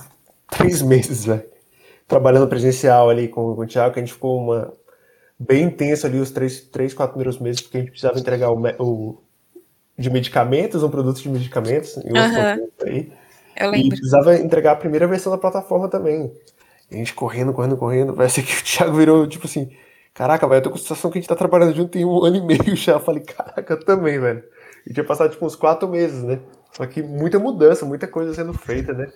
[0.50, 1.44] três meses, velho.
[2.06, 4.72] Trabalhando presencial ali com, com o Thiago, que a gente ficou uma,
[5.38, 8.62] bem intenso ali os três, três, quatro primeiros meses, porque a gente precisava entregar o,
[8.78, 9.22] o
[9.98, 12.68] de medicamentos, um produto de medicamentos, e uhum.
[12.84, 13.12] aí.
[13.56, 13.86] Eu lembro.
[13.86, 16.30] E precisava entregar a primeira versão da plataforma também.
[16.90, 18.12] E a gente correndo, correndo, correndo.
[18.12, 19.70] Parece que o Thiago virou, tipo assim,
[20.16, 22.24] Caraca, velho, eu tô com a sensação que a gente tá trabalhando junto tem um
[22.24, 22.92] ano e meio já.
[22.92, 24.42] Eu falei, caraca, eu também, velho.
[24.86, 26.40] E tinha passado tipo uns quatro meses, né?
[26.72, 29.12] Só que muita mudança, muita coisa sendo feita, né?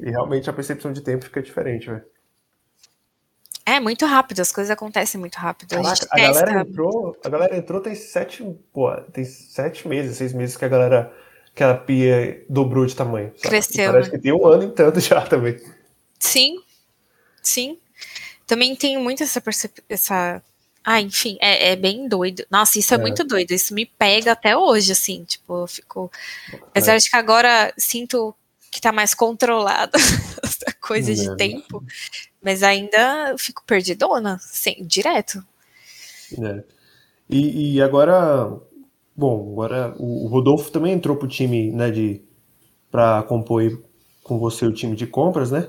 [0.00, 2.02] E realmente a percepção de tempo fica diferente, velho.
[3.64, 5.70] É muito rápido, as coisas acontecem muito rápido.
[5.70, 10.32] Caraca, a, a galera entrou, a galera entrou tem sete, pô, tem sete meses, seis
[10.32, 11.12] meses que a galera,
[11.54, 13.28] que a pia dobrou de tamanho.
[13.36, 13.48] Sabe?
[13.48, 13.92] Cresceu.
[13.92, 14.16] parece né?
[14.16, 15.60] que tem um ano e tanto já também.
[16.18, 16.60] Sim,
[17.42, 17.78] sim.
[18.46, 19.84] Também tenho muito essa percepção.
[19.88, 20.42] Essa...
[20.84, 22.44] Ah, enfim, é, é, bem doido.
[22.50, 23.52] Nossa, isso é, é, muito doido.
[23.52, 25.22] Isso me pega até hoje, assim.
[25.24, 26.10] Tipo, eu fico.
[26.66, 26.96] Apesar é.
[26.96, 28.34] de que agora sinto
[28.72, 29.92] que tá mais controlado
[30.42, 31.84] essa coisa de tempo,
[32.42, 35.44] mas ainda fico perdidona, sem, direto.
[36.42, 36.64] É.
[37.28, 38.50] E, e, agora,
[39.14, 42.22] bom, agora o, Rodolfo também entrou pro time, né, de
[42.90, 43.82] para compor
[44.22, 45.68] com você o time de compras, né?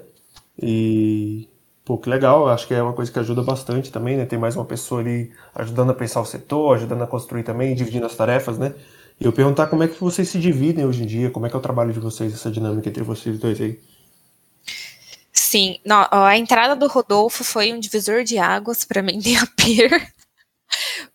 [0.62, 1.48] E
[1.86, 4.26] Pô, que legal, acho que é uma coisa que ajuda bastante também, né?
[4.26, 8.06] Tem mais uma pessoa ali ajudando a pensar o setor, ajudando a construir também, dividindo
[8.06, 8.74] as tarefas, né?
[9.24, 11.60] Eu perguntar como é que vocês se dividem hoje em dia, como é que é
[11.60, 13.80] o trabalho de vocês, essa dinâmica entre vocês dois aí.
[15.32, 20.14] Sim, não, a entrada do Rodolfo foi um divisor de águas para mim a Peer,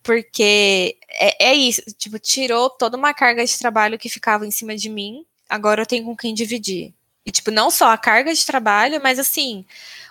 [0.03, 4.75] porque é, é, isso, tipo, tirou toda uma carga de trabalho que ficava em cima
[4.75, 6.95] de mim, agora eu tenho com quem dividir.
[7.29, 9.63] E, tipo, não só a carga de trabalho, mas, assim,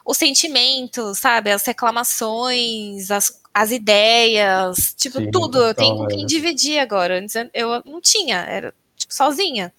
[0.06, 1.49] o sentimento, sabe?
[1.49, 5.60] As reclamações, as, as ideias, tipo, Sim, tudo.
[5.60, 6.26] Eu tenho com quem é.
[6.27, 7.18] dividir agora.
[7.18, 9.73] Antes eu não tinha, era, tipo, sozinha.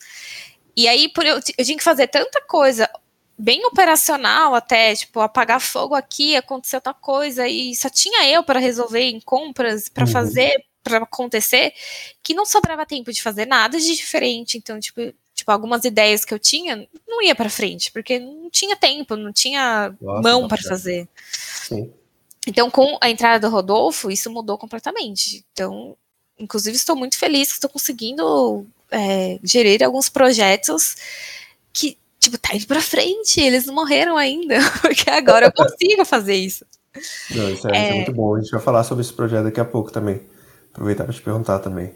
[0.77, 2.91] E aí, por eu, eu tinha que fazer tanta coisa
[3.39, 8.59] bem operacional até, tipo, apagar fogo aqui, aconteceu outra coisa, e só tinha eu para
[8.59, 10.11] resolver em compras, para uhum.
[10.11, 11.73] fazer, para acontecer,
[12.21, 14.59] que não sobrava tempo de fazer nada de diferente.
[14.59, 15.01] Então, tipo,
[15.49, 19.33] tipo algumas ideias que eu tinha, não ia para frente, porque não tinha tempo, não
[19.33, 21.09] tinha Nossa, mão para fazer.
[21.63, 21.91] Sim.
[22.47, 25.45] Então, com a entrada do Rodolfo, isso mudou completamente.
[25.53, 25.97] Então,
[26.39, 30.97] inclusive, estou muito feliz que estou conseguindo é, gerir alguns projetos
[31.73, 36.35] que tipo, tá indo pra frente, eles não morreram ainda, porque agora eu consigo fazer
[36.35, 36.65] isso.
[37.31, 37.83] Não, isso é, é...
[37.83, 38.35] Isso é muito bom.
[38.35, 40.21] A gente vai falar sobre esse projeto daqui a pouco também.
[40.73, 41.95] Aproveitar para te perguntar também.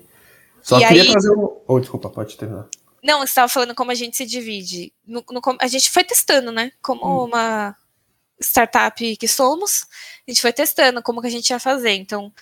[0.62, 1.10] Só e queria aí...
[1.10, 1.56] trazer um.
[1.66, 2.68] Oh, desculpa, pode terminar.
[3.02, 4.92] Não, você estava falando como a gente se divide.
[5.04, 6.72] No, no, a gente foi testando, né?
[6.80, 7.24] Como hum.
[7.24, 7.76] uma
[8.40, 9.86] startup que somos,
[10.26, 11.92] a gente foi testando como que a gente ia fazer.
[11.92, 12.32] Então,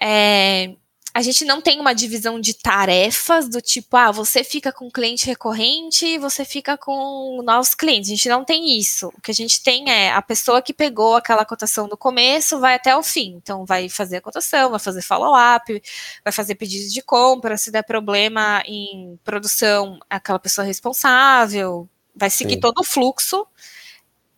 [0.00, 0.74] é,
[1.16, 5.24] a gente não tem uma divisão de tarefas do tipo, ah, você fica com cliente
[5.24, 8.10] recorrente, você fica com novos clientes.
[8.10, 9.08] A gente não tem isso.
[9.16, 12.74] O que a gente tem é a pessoa que pegou aquela cotação do começo vai
[12.74, 13.32] até o fim.
[13.42, 15.82] Então, vai fazer a cotação, vai fazer follow-up,
[16.22, 17.56] vai fazer pedido de compra.
[17.56, 22.60] Se der problema em produção, aquela pessoa responsável, vai seguir Sim.
[22.60, 23.46] todo o fluxo,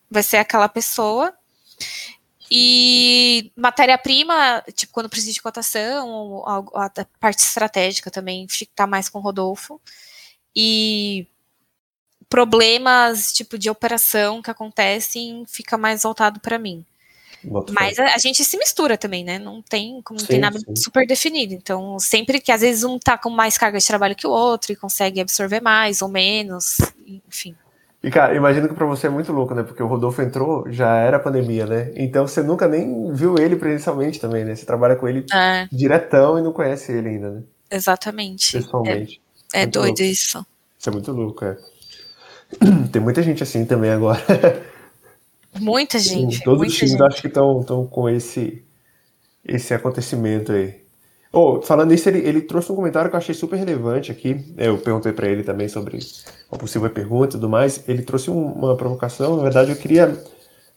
[0.09, 1.33] vai ser aquela pessoa.
[2.51, 9.19] E matéria-prima, tipo, quando precisa de cotação, a, a parte estratégica também fica mais com
[9.19, 9.79] o Rodolfo.
[10.55, 11.27] E
[12.27, 16.85] problemas, tipo, de operação que acontecem, fica mais voltado para mim.
[17.71, 19.39] Mas a, a, gente se mistura também, né?
[19.39, 20.75] Não tem, não sim, tem nada sim.
[20.75, 21.53] super definido.
[21.53, 24.73] Então, sempre que às vezes um tá com mais carga de trabalho que o outro
[24.73, 26.77] e consegue absorver mais ou menos,
[27.27, 27.55] enfim.
[28.01, 29.61] E, cara, imagino que pra você é muito louco, né?
[29.63, 31.91] Porque o Rodolfo entrou, já era pandemia, né?
[31.95, 34.55] Então você nunca nem viu ele presencialmente também, né?
[34.55, 35.67] Você trabalha com ele é.
[35.69, 37.43] diretão e não conhece ele ainda, né?
[37.69, 38.53] Exatamente.
[38.53, 39.21] Pessoalmente.
[39.53, 40.03] É, é doido louco.
[40.03, 40.45] isso.
[40.77, 41.57] Isso é muito louco, é.
[42.91, 44.19] Tem muita gente assim também agora.
[45.59, 46.43] Muita gente.
[46.43, 47.03] Todos muita os times gente.
[47.03, 48.63] acho que estão com esse,
[49.43, 50.78] esse acontecimento aí.
[51.31, 54.43] Oh, falando nisso, ele, ele trouxe um comentário que eu achei super relevante aqui.
[54.57, 55.99] Eu perguntei para ele também sobre
[56.51, 57.87] uma possível pergunta e tudo mais.
[57.87, 59.37] Ele trouxe um, uma provocação.
[59.37, 60.17] Na verdade, eu queria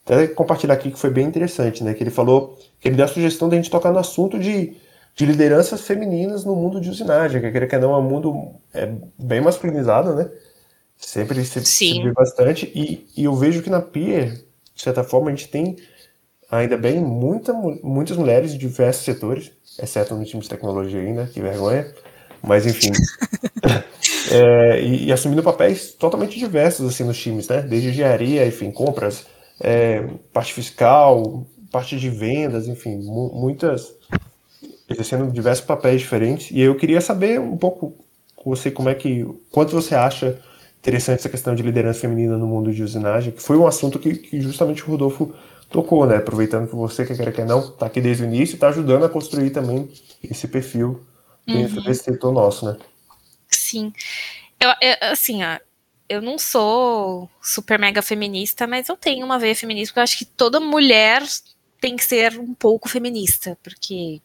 [0.05, 1.95] até compartilhar aqui que foi bem interessante, né?
[1.95, 4.77] Que ele falou que ele deu a sugestão de a gente tocar no assunto de,
[5.15, 8.93] de lideranças femininas no mundo de usinagem, que queira que não é um mundo é,
[9.17, 10.29] bem masculinizado, né?
[10.97, 12.71] Sempre se, se vê bastante.
[12.75, 14.33] E, e eu vejo que na Peer,
[14.75, 15.77] de certa forma, a gente tem
[16.51, 21.41] ainda bem muita, muitas mulheres de diversos setores exceto no time de tecnologia ainda, que
[21.41, 21.93] vergonha.
[22.41, 22.91] Mas enfim.
[24.31, 27.61] é, e, e, assumindo papéis totalmente diversos assim nos times, né?
[27.61, 29.25] Desde engenharia, enfim, compras,
[29.59, 33.93] é, parte fiscal, parte de vendas, enfim, mu muitas
[34.89, 36.51] exercendo diversos papéis diferentes.
[36.51, 37.95] E eu queria saber um pouco
[38.35, 40.37] com você como é que quanto você acha
[40.79, 44.15] interessante essa questão de liderança feminina no mundo de usinagem, que foi um assunto que,
[44.15, 45.33] que justamente o Rodolfo
[45.73, 46.17] tocou, né?
[46.17, 49.09] Aproveitando que você, que quer que não, tá aqui desde o início, tá ajudando a
[49.09, 49.91] construir também
[50.23, 51.03] esse perfil
[51.45, 51.83] dentro uhum.
[51.83, 52.77] desse setor nosso, né?
[53.49, 53.91] Sim.
[54.59, 55.57] Eu, eu, assim, ó,
[56.07, 60.17] eu não sou super mega feminista, mas eu tenho uma veia feminista, porque eu acho
[60.17, 61.23] que toda mulher
[61.81, 64.21] tem que ser um pouco feminista, porque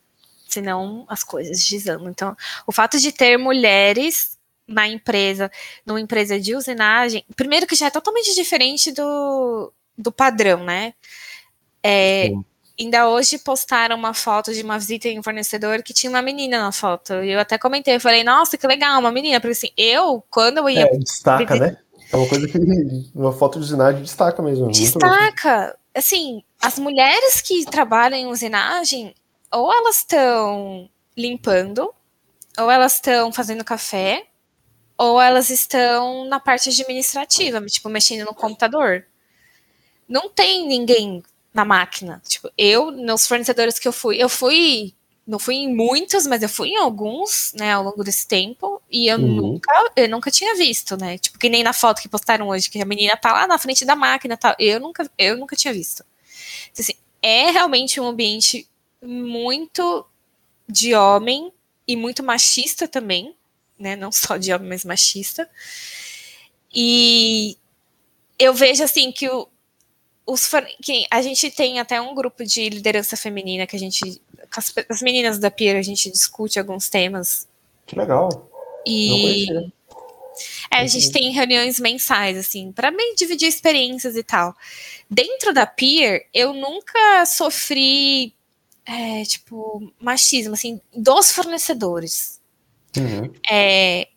[0.47, 2.11] senão as coisas desandam.
[2.11, 5.51] Então, o fato de ter mulheres na empresa,
[5.85, 10.93] numa empresa de usinagem, primeiro que já é totalmente diferente do, do padrão, né?
[11.83, 12.31] É,
[12.79, 16.61] ainda hoje postaram uma foto de uma visita em um fornecedor que tinha uma menina
[16.61, 17.15] na foto.
[17.15, 19.41] E eu até comentei, eu falei, nossa, que legal, uma menina.
[19.41, 20.83] Porque assim, eu, quando eu ia.
[20.83, 21.77] É, destaca, né?
[22.13, 22.59] É uma coisa que
[23.15, 24.71] uma foto de usinagem destaca mesmo.
[24.71, 25.77] Destaca.
[25.95, 29.15] Assim, as mulheres que trabalham em usinagem,
[29.53, 31.93] ou elas estão limpando,
[32.57, 34.25] ou elas estão fazendo café,
[34.97, 39.05] ou elas estão na parte administrativa, tipo, mexendo no computador.
[40.09, 41.23] Não tem ninguém
[41.59, 42.23] na máquina.
[42.27, 44.95] Tipo, eu, nos fornecedores que eu fui, eu fui
[45.27, 49.09] não fui em muitos, mas eu fui em alguns, né, ao longo desse tempo, e
[49.09, 49.35] eu uhum.
[49.35, 51.19] nunca, eu nunca tinha visto, né?
[51.19, 53.85] Tipo, que nem na foto que postaram hoje, que a menina tá lá na frente
[53.85, 54.55] da máquina, tal.
[54.59, 56.03] Eu nunca, eu nunca tinha visto.
[56.73, 58.67] Então, assim, é realmente um ambiente
[59.03, 60.07] muito
[60.67, 61.53] de homem
[61.87, 63.35] e muito machista também,
[63.79, 63.97] né?
[63.97, 65.47] Não só de homem, mas machista.
[66.75, 67.59] E
[68.39, 69.47] eu vejo assim que o,
[70.29, 70.47] os
[70.83, 74.21] que a gente tem até um grupo de liderança feminina que a gente
[74.55, 77.49] as, as meninas da Pier a gente discute alguns temas.
[77.87, 78.29] Que legal.
[78.87, 79.47] E
[80.71, 84.55] é, a gente tem reuniões mensais, assim, para dividir experiências e tal.
[85.11, 88.35] Dentro da Peer, eu nunca sofri,
[88.85, 92.39] é, tipo, machismo, assim, dos fornecedores.
[92.97, 93.33] Uhum.
[93.51, 94.09] É,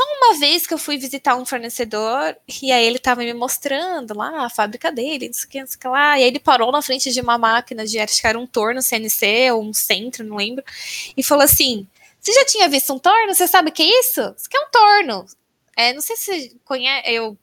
[0.00, 4.16] só uma vez que eu fui visitar um fornecedor e aí ele tava me mostrando
[4.16, 6.18] lá a fábrica dele, não sei o que, não sei o que lá.
[6.18, 8.80] E aí ele parou na frente de uma máquina de acho que era um torno
[8.80, 10.64] CNC ou um centro, não lembro,
[11.16, 11.86] e falou assim:
[12.18, 13.34] Você já tinha visto um torno?
[13.34, 14.34] Você sabe o que é isso?
[14.36, 15.26] Isso que é um torno.
[15.76, 17.10] É, não sei se você conhece.
[17.10, 17.36] Eu.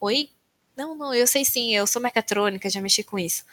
[0.00, 0.28] Oi?
[0.76, 3.44] Não, não, eu sei sim, eu sou mecatrônica, já mexi com isso.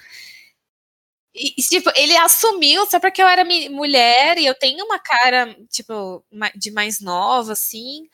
[1.36, 6.24] E, tipo, ele assumiu só porque eu era mulher e eu tenho uma cara, tipo,
[6.56, 8.08] de mais nova, assim,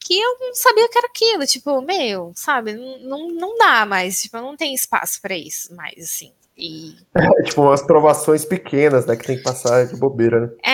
[0.00, 1.46] que eu não sabia que era aquilo.
[1.46, 2.72] Tipo, meu, sabe?
[2.72, 6.32] Não, não dá mais, tipo, não tem espaço para isso mais, assim.
[6.56, 6.96] E...
[7.14, 10.72] É, tipo, umas provações pequenas, né, que tem que passar de bobeira, né?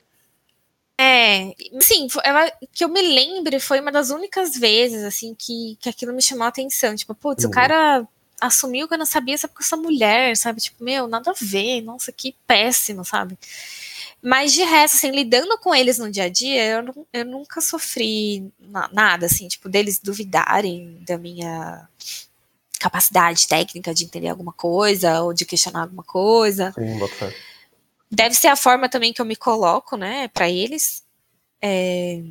[0.99, 2.07] É, é sim,
[2.73, 6.45] que eu me lembre foi uma das únicas vezes, assim, que, que aquilo me chamou
[6.45, 6.95] a atenção.
[6.95, 7.51] Tipo, putz, uhum.
[7.51, 8.07] o cara
[8.43, 10.61] assumiu que eu não sabia só porque eu sou mulher, sabe?
[10.61, 13.39] Tipo, meu, nada a ver, nossa, que péssimo, sabe?
[14.21, 18.53] Mas de resto, assim, lidando com eles no dia a dia, eu, eu nunca sofri
[18.93, 21.89] nada, assim, tipo, deles duvidarem da minha
[22.79, 26.73] capacidade técnica de entender alguma coisa ou de questionar alguma coisa.
[26.73, 26.99] Sim,
[28.11, 31.03] Deve ser a forma também que eu me coloco, né, para eles.
[31.61, 32.23] É,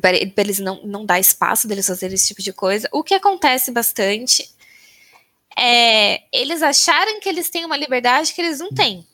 [0.00, 2.88] para eles não, não dar espaço deles fazerem esse tipo de coisa.
[2.92, 4.54] O que acontece bastante
[5.58, 9.06] é, eles acharem que eles têm uma liberdade que eles não têm.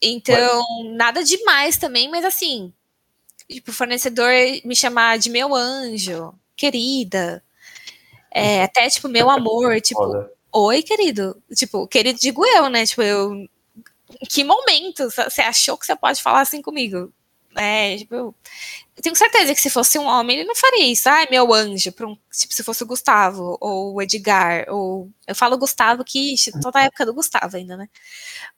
[0.00, 2.72] Então, nada demais também, mas assim,
[3.48, 4.30] tipo, o fornecedor
[4.64, 7.42] me chamar de meu anjo, querida,
[8.30, 10.32] é, até tipo, meu amor, tipo, Foda.
[10.52, 11.40] oi, querido.
[11.54, 12.86] Tipo, querido digo eu, né?
[12.86, 13.34] Tipo, eu.
[13.34, 17.12] Em que momento você achou que você pode falar assim comigo?
[17.56, 18.34] É, tipo,
[19.02, 21.08] tenho certeza que se fosse um homem, ele não faria isso.
[21.08, 25.10] Ai, meu anjo, um, tipo, se fosse o Gustavo, ou o Edgar, ou.
[25.26, 27.88] Eu falo Gustavo que toda a época do Gustavo ainda, né?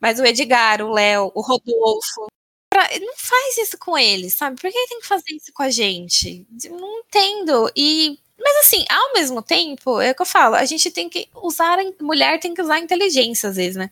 [0.00, 2.26] Mas o Edgar, o Léo, o Rodolfo.
[2.72, 4.60] Pra, não faz isso com eles, sabe?
[4.60, 6.46] Por que tem que fazer isso com a gente?
[6.70, 7.70] Não entendo.
[7.76, 8.18] E.
[8.38, 11.78] Mas assim, ao mesmo tempo, é o que eu falo, a gente tem que usar.
[12.00, 13.90] Mulher tem que usar inteligência, às vezes, né?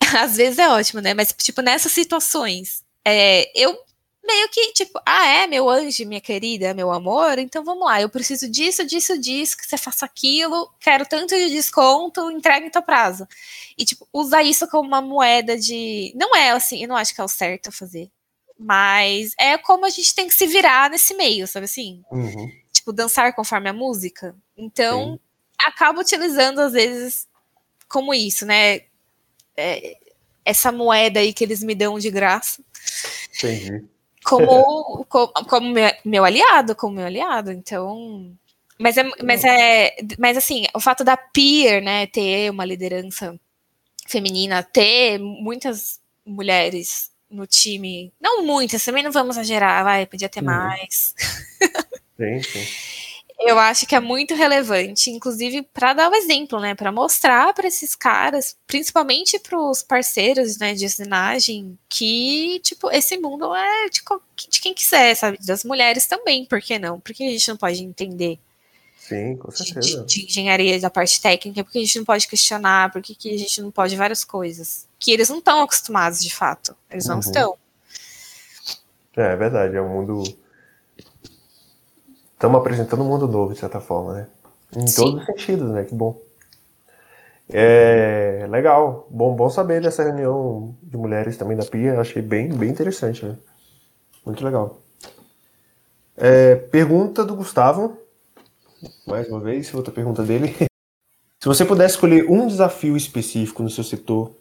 [0.24, 1.14] Às vezes é ótimo, né?
[1.14, 3.78] Mas, tipo, nessas situações, é, eu
[4.24, 8.08] meio que tipo, ah, é meu anjo, minha querida, meu amor, então vamos lá, eu
[8.08, 12.82] preciso disso, disso, disso, que você faça aquilo, quero tanto de desconto, entrega em teu
[12.82, 13.26] prazo.
[13.76, 16.12] E, tipo, usar isso como uma moeda de.
[16.14, 18.10] Não é assim, eu não acho que é o certo a fazer.
[18.58, 22.02] Mas é como a gente tem que se virar nesse meio, sabe assim?
[22.10, 22.52] Uhum.
[22.72, 24.36] Tipo, dançar conforme a música.
[24.56, 25.20] Então, Sim.
[25.66, 27.26] acabo utilizando, às vezes,
[27.88, 28.82] como isso, né?
[29.56, 29.98] É,
[30.44, 32.62] essa moeda aí que eles me dão de graça.
[33.36, 33.91] Entendi
[34.24, 37.52] como, como, como meu, meu, aliado, como meu aliado.
[37.52, 38.32] Então.
[38.78, 39.96] Mas é, mas é.
[40.18, 43.38] Mas assim, o fato da peer, né, ter uma liderança
[44.06, 48.12] feminina, ter muitas mulheres no time.
[48.20, 50.46] Não muitas, também não vamos exagerar, vai, podia ter uhum.
[50.46, 51.14] mais.
[52.18, 53.01] Sim, sim
[53.46, 57.66] eu acho que é muito relevante, inclusive para dar o exemplo, né, para mostrar para
[57.66, 64.02] esses caras, principalmente para os parceiros, né, de assinagem, que tipo esse mundo é de,
[64.48, 67.00] de, quem quiser, sabe, das mulheres também, por que não?
[67.00, 68.38] Porque a gente não pode entender.
[68.98, 69.80] Sim, com certeza.
[69.80, 73.34] De, de, de engenharia da parte técnica, porque a gente não pode questionar, porque que
[73.34, 77.16] a gente não pode várias coisas que eles não estão acostumados de fato, eles não
[77.16, 77.20] uhum.
[77.20, 77.58] estão.
[79.16, 80.22] É, é verdade, é um mundo
[82.42, 84.26] estamos apresentando um mundo novo, de certa forma, né?
[84.76, 84.96] Em Sim.
[84.96, 85.84] todos os sentidos, né?
[85.84, 86.20] Que bom.
[87.48, 92.68] É legal, bom, bom saber dessa reunião de mulheres também da Pia, achei bem, bem
[92.68, 93.36] interessante, né?
[94.26, 94.80] Muito legal.
[96.16, 97.96] É, pergunta do Gustavo,
[99.06, 100.52] mais uma vez, outra pergunta dele.
[101.38, 104.32] Se você pudesse escolher um desafio específico no seu setor,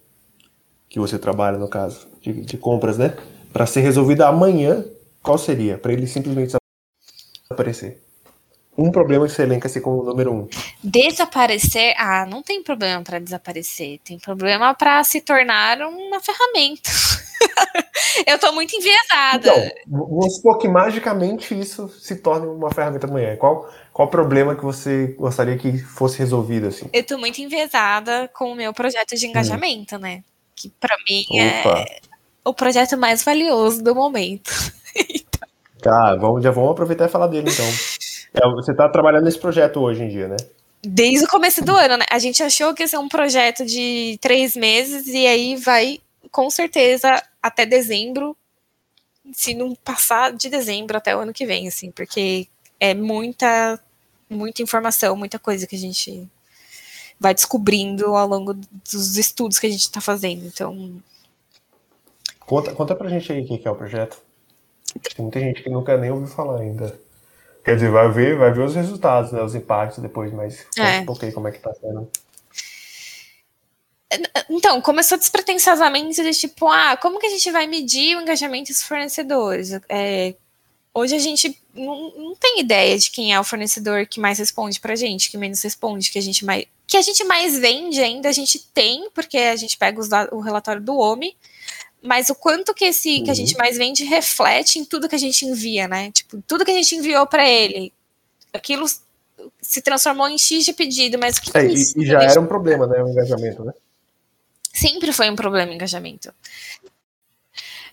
[0.90, 3.16] que você trabalha, no caso, de, de compras, né?
[3.54, 4.84] Para ser resolvido amanhã,
[5.22, 5.78] qual seria?
[5.78, 6.52] Para ele simplesmente
[7.52, 8.02] aparecer.
[8.78, 10.48] um problema que você elenca assim como número um?
[10.84, 11.94] Desaparecer?
[11.98, 14.00] Ah, não tem problema para desaparecer.
[14.04, 16.90] Tem problema para se tornar uma ferramenta.
[18.28, 19.50] eu tô muito enviesada.
[19.50, 23.36] Então, vamos supor que magicamente isso se torne uma ferramenta amanhã.
[23.38, 26.90] Qual, qual problema que você gostaria que fosse resolvido assim?
[26.94, 30.00] Eu tô muito enviesada com o meu projeto de engajamento, hum.
[30.00, 30.24] né?
[30.56, 31.80] Que para mim é Opa.
[31.80, 32.02] é
[32.44, 34.52] o projeto mais valioso do momento.
[35.82, 37.66] Tá, vamos, já vamos aproveitar e falar dele então.
[38.34, 40.38] É, você está trabalhando nesse projeto hoje em dia, né?
[40.82, 42.06] Desde o começo do ano, né?
[42.10, 46.00] A gente achou que ia ser um projeto de três meses e aí vai,
[46.32, 48.34] com certeza, até dezembro,
[49.34, 52.48] se não passar de dezembro até o ano que vem, assim, porque
[52.80, 53.78] é muita,
[54.30, 56.26] muita informação, muita coisa que a gente
[57.20, 60.46] vai descobrindo ao longo dos estudos que a gente está fazendo.
[60.46, 61.02] Então.
[62.40, 64.31] Conta, conta pra gente aí o que é o projeto.
[65.16, 67.00] Tem muita gente que nunca nem ouviu falar ainda.
[67.64, 71.00] Quer dizer, vai ver, vai ver os resultados, né, os impactos depois, mas é.
[71.00, 72.10] um pouquinho como é que tá sendo.
[74.50, 78.82] Então, começou despretensiosamente de tipo, ah, como que a gente vai medir o engajamento dos
[78.82, 79.72] fornecedores?
[79.88, 80.36] É,
[80.94, 84.80] hoje a gente não, não, tem ideia de quem é o fornecedor que mais responde
[84.80, 86.66] pra gente, que menos responde, que a gente mais.
[86.86, 90.42] Que a gente mais vende ainda, a gente tem, porque a gente pega os, o
[90.42, 91.38] relatório do OMI,
[92.02, 93.24] mas o quanto que esse uhum.
[93.26, 93.60] que a gente uhum.
[93.60, 96.12] mais vende reflete em tudo que a gente envia, né?
[96.12, 97.94] Tipo, tudo que a gente enviou para ele,
[98.52, 98.86] aquilo
[99.62, 102.40] se transformou em X de pedido, mas o que, é, que isso, E, já era
[102.40, 103.04] um problema, né?
[103.04, 103.74] O engajamento, né?
[104.74, 106.34] Sempre foi um problema o engajamento.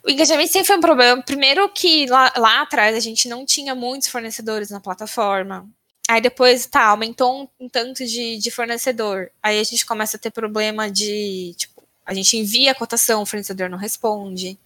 [0.05, 1.23] O engajamento sempre foi um problema.
[1.23, 5.69] Primeiro que lá, lá atrás a gente não tinha muitos fornecedores na plataforma.
[6.09, 9.31] Aí depois, tá, aumentou um, um tanto de, de fornecedor.
[9.43, 11.78] Aí a gente começa a ter problema de, tipo,
[12.09, 14.59] a gente envia a cotação, o fornecedor não responde.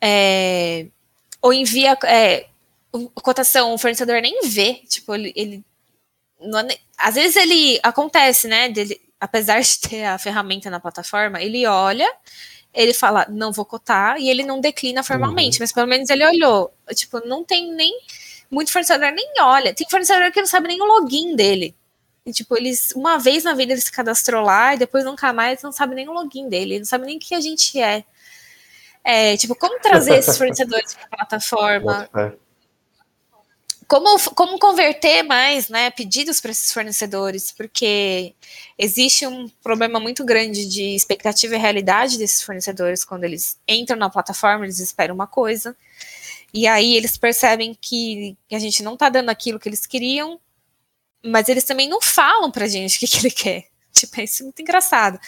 [0.00, 0.86] É,
[1.42, 2.46] ou envia é,
[3.14, 4.82] a cotação, o fornecedor nem vê.
[4.88, 5.32] Tipo, ele.
[5.36, 5.64] ele
[6.40, 8.70] não, é às vezes ele acontece, né?
[8.70, 12.10] Dele, apesar de ter a ferramenta na plataforma, ele olha,
[12.72, 15.62] ele fala, não vou cotar, e ele não declina formalmente, uhum.
[15.62, 16.72] mas pelo menos ele olhou.
[16.94, 17.92] Tipo, não tem nem.
[18.50, 19.74] Muito fornecedor nem olha.
[19.74, 21.76] Tem fornecedor que não sabe nem o login dele.
[22.30, 25.60] E, tipo, eles, uma vez na vida ele se cadastrou lá e depois nunca mais
[25.62, 28.04] não sabe nem o login dele, não sabe nem o que a gente é.
[29.02, 32.08] É, tipo, como trazer esses fornecedores para a plataforma?
[33.88, 37.50] Como, como converter mais né, pedidos para esses fornecedores?
[37.50, 38.32] Porque
[38.78, 44.08] existe um problema muito grande de expectativa e realidade desses fornecedores quando eles entram na
[44.08, 45.76] plataforma, eles esperam uma coisa,
[46.54, 50.38] e aí eles percebem que a gente não está dando aquilo que eles queriam,
[51.24, 53.66] mas eles também não falam pra gente o que, que ele quer.
[53.92, 55.18] Tipo, é isso muito engraçado.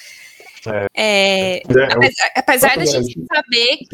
[0.66, 3.86] É, é, é, é apesar, apesar da gente saber que.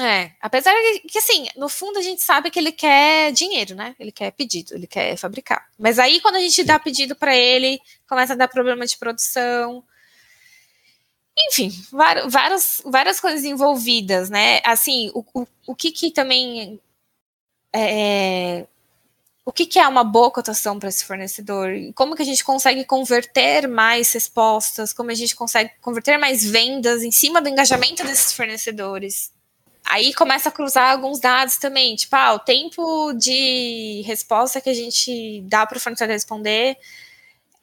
[0.00, 0.72] É, apesar
[1.06, 3.94] que, assim, no fundo a gente sabe que ele quer dinheiro, né?
[4.00, 5.68] Ele quer pedido, ele quer fabricar.
[5.78, 7.78] Mas aí, quando a gente dá pedido para ele,
[8.08, 9.84] começa a dar problema de produção.
[11.48, 14.60] Enfim, várias, várias coisas envolvidas, né?
[14.64, 16.80] Assim, o, o, o que, que também
[17.72, 18.66] é,
[19.44, 21.70] o que, que, é uma boa cotação para esse fornecedor?
[21.94, 24.92] Como que a gente consegue converter mais respostas?
[24.92, 29.32] Como a gente consegue converter mais vendas em cima do engajamento desses fornecedores?
[29.84, 34.74] Aí começa a cruzar alguns dados também, tipo, ah, o tempo de resposta que a
[34.74, 36.78] gente dá para o fornecedor responder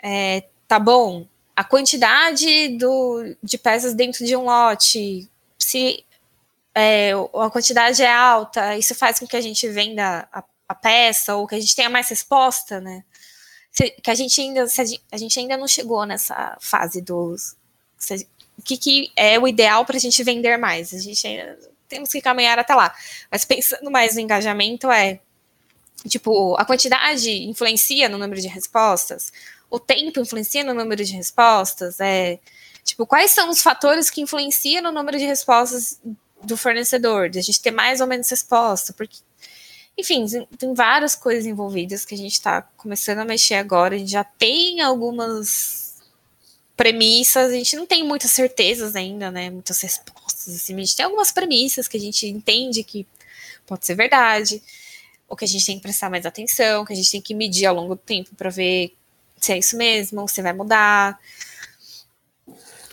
[0.04, 1.26] é, tá bom.
[1.56, 6.06] A quantidade do, de peças dentro de um lote, se
[6.76, 11.36] é, a quantidade é alta, isso faz com que a gente venda a a peça
[11.36, 13.04] ou que a gente tenha mais resposta, né?
[14.04, 14.66] que a gente ainda
[15.12, 17.56] a gente ainda não chegou nessa fase dos
[18.58, 20.94] o que, que é o ideal para a gente vender mais.
[20.94, 22.94] A gente ainda temos que caminhar até lá.
[23.32, 25.20] Mas pensando mais no engajamento é
[26.08, 29.32] tipo a quantidade influencia no número de respostas,
[29.70, 32.40] o tempo influencia no número de respostas, é
[32.84, 36.00] tipo quais são os fatores que influenciam no número de respostas
[36.44, 39.18] do fornecedor, de a gente ter mais ou menos resposta, porque
[40.00, 40.26] enfim,
[40.58, 43.96] tem várias coisas envolvidas que a gente está começando a mexer agora.
[43.96, 45.98] A gente já tem algumas
[46.76, 49.50] premissas, a gente não tem muitas certezas ainda, né?
[49.50, 50.56] Muitas respostas.
[50.56, 53.06] Assim, a gente tem algumas premissas que a gente entende que
[53.68, 54.64] pode ser verdade,
[55.28, 57.66] ou que a gente tem que prestar mais atenção, que a gente tem que medir
[57.66, 58.94] ao longo do tempo para ver
[59.38, 61.20] se é isso mesmo, se vai mudar.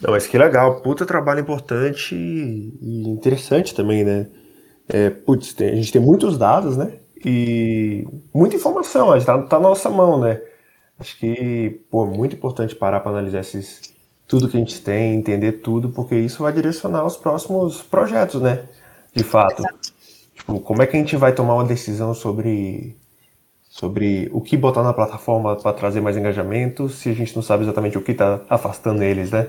[0.01, 4.27] Não, mas que legal, puta trabalho importante e interessante também, né?
[4.89, 6.93] É, putz, tem, a gente tem muitos dados, né?
[7.25, 10.41] E muita informação, está tá na nossa mão, né?
[10.99, 13.95] Acho que, pô, é muito importante parar para analisar esses,
[14.27, 18.65] tudo que a gente tem, entender tudo, porque isso vai direcionar os próximos projetos, né?
[19.15, 19.63] De fato.
[20.35, 22.97] Tipo, como é que a gente vai tomar uma decisão sobre,
[23.69, 27.65] sobre o que botar na plataforma para trazer mais engajamento se a gente não sabe
[27.65, 29.49] exatamente o que está afastando eles, né?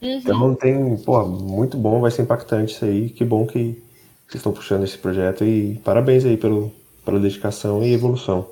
[0.00, 0.18] Uhum.
[0.18, 3.10] Então tem, pô, muito bom, vai ser impactante isso aí.
[3.10, 3.81] Que bom que
[4.32, 6.72] vocês estão puxando esse projeto e parabéns aí pelo,
[7.04, 8.48] pela dedicação e evolução.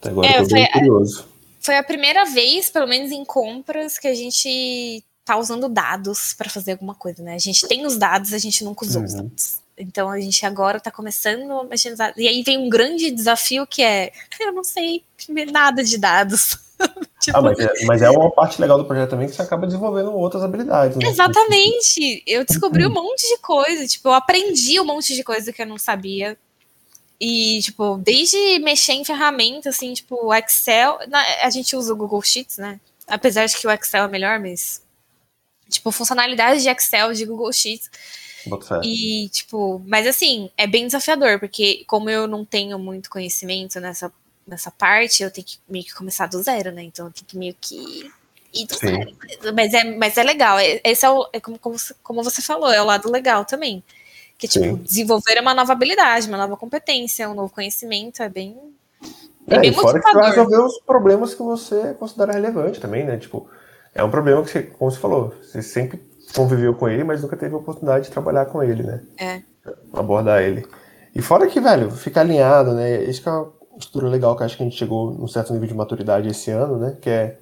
[0.00, 1.26] Até agora é, eu tô bem curioso.
[1.60, 6.48] Foi a primeira vez, pelo menos em compras, que a gente tá usando dados para
[6.48, 7.34] fazer alguma coisa, né?
[7.34, 9.06] A gente tem os dados, a gente nunca usou uhum.
[9.06, 9.58] os dados.
[9.76, 12.16] Então a gente agora está começando a mexer dados.
[12.16, 15.02] E aí vem um grande desafio que é: eu não sei
[15.52, 16.58] nada de dados.
[17.20, 17.36] tipo...
[17.36, 20.12] ah, mas, é, mas, é, uma parte legal do projeto também que você acaba desenvolvendo
[20.12, 20.96] outras habilidades.
[20.96, 21.08] Né?
[21.08, 22.22] Exatamente.
[22.26, 23.86] Eu descobri um monte de coisa.
[23.86, 26.36] Tipo, eu aprendi um monte de coisa que eu não sabia.
[27.20, 30.98] E, tipo, desde mexer em ferramentas, assim, tipo, o Excel.
[31.42, 32.80] A gente usa o Google Sheets, né?
[33.06, 34.82] Apesar de que o Excel é melhor, mas.
[35.68, 37.90] Tipo, funcionalidades de Excel, de Google Sheets
[38.82, 44.12] e, tipo, mas assim, é bem desafiador, porque como eu não tenho muito conhecimento nessa,
[44.48, 46.82] nessa parte, eu tenho que meio que começar do zero, né?
[46.82, 48.10] Então eu tenho que meio que
[48.54, 48.86] ir do Sim.
[48.86, 49.54] zero.
[49.54, 50.58] Mas é, mas é legal.
[50.58, 53.82] É, esse é, o, é como, como, como você falou, é o lado legal também.
[54.38, 54.76] Que, tipo, Sim.
[54.76, 58.56] desenvolver uma nova habilidade, uma nova competência, um novo conhecimento, é bem.
[59.48, 63.04] É, é bem fora que você vai resolver os problemas que você considera relevante também,
[63.04, 63.16] né?
[63.18, 63.48] Tipo,
[63.94, 66.00] é um problema que você, como você falou, você sempre
[66.34, 69.02] conviveu com ele, mas nunca teve a oportunidade de trabalhar com ele, né?
[69.18, 69.42] É.
[69.92, 70.66] Abordar ele.
[71.14, 73.02] E fora que, velho, fica alinhado, né?
[73.02, 75.68] Isso que é uma estrutura legal que acho que a gente chegou num certo nível
[75.68, 76.96] de maturidade esse ano, né?
[77.00, 77.38] Que é,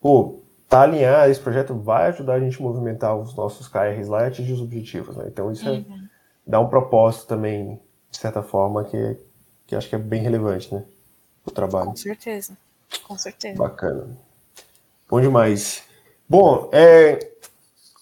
[0.00, 4.22] pô, tá alinhado, esse projeto vai ajudar a gente a movimentar os nossos KRs lá
[4.22, 5.24] e atingir os objetivos, né?
[5.26, 5.84] Então isso é,
[6.46, 7.80] dá um propósito também,
[8.10, 9.16] de certa forma, que,
[9.66, 10.84] que acho que é bem relevante, né?
[11.44, 11.90] O trabalho.
[11.90, 12.56] Com certeza.
[13.06, 13.58] Com certeza.
[13.58, 14.06] Bacana.
[15.08, 15.82] Bom demais.
[16.28, 17.31] Bom, é,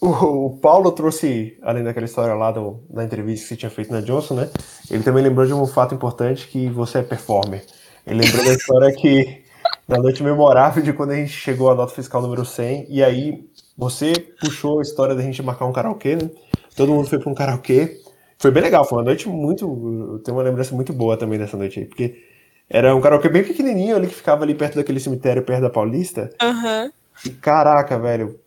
[0.01, 3.93] o, o, Paulo trouxe, além daquela história lá do, da entrevista que você tinha feito
[3.93, 4.51] na Johnson, né?
[4.91, 7.65] Ele também lembrou de um fato importante que você é performer.
[8.07, 9.43] Ele lembrou da história que
[9.87, 13.45] na noite memorável de quando a gente chegou à nota fiscal número 100 e aí
[13.77, 16.31] você puxou a história da gente marcar um karaokê, né?
[16.75, 18.01] Todo mundo foi para um karaokê.
[18.39, 20.21] Foi bem legal, foi uma noite muito.
[20.25, 22.23] Tem uma lembrança muito boa também dessa noite aí, porque
[22.71, 26.31] era um karaokê bem pequenininho ali que ficava ali perto daquele cemitério, perto da Paulista.
[26.41, 26.91] Uhum.
[27.27, 28.39] E caraca, velho,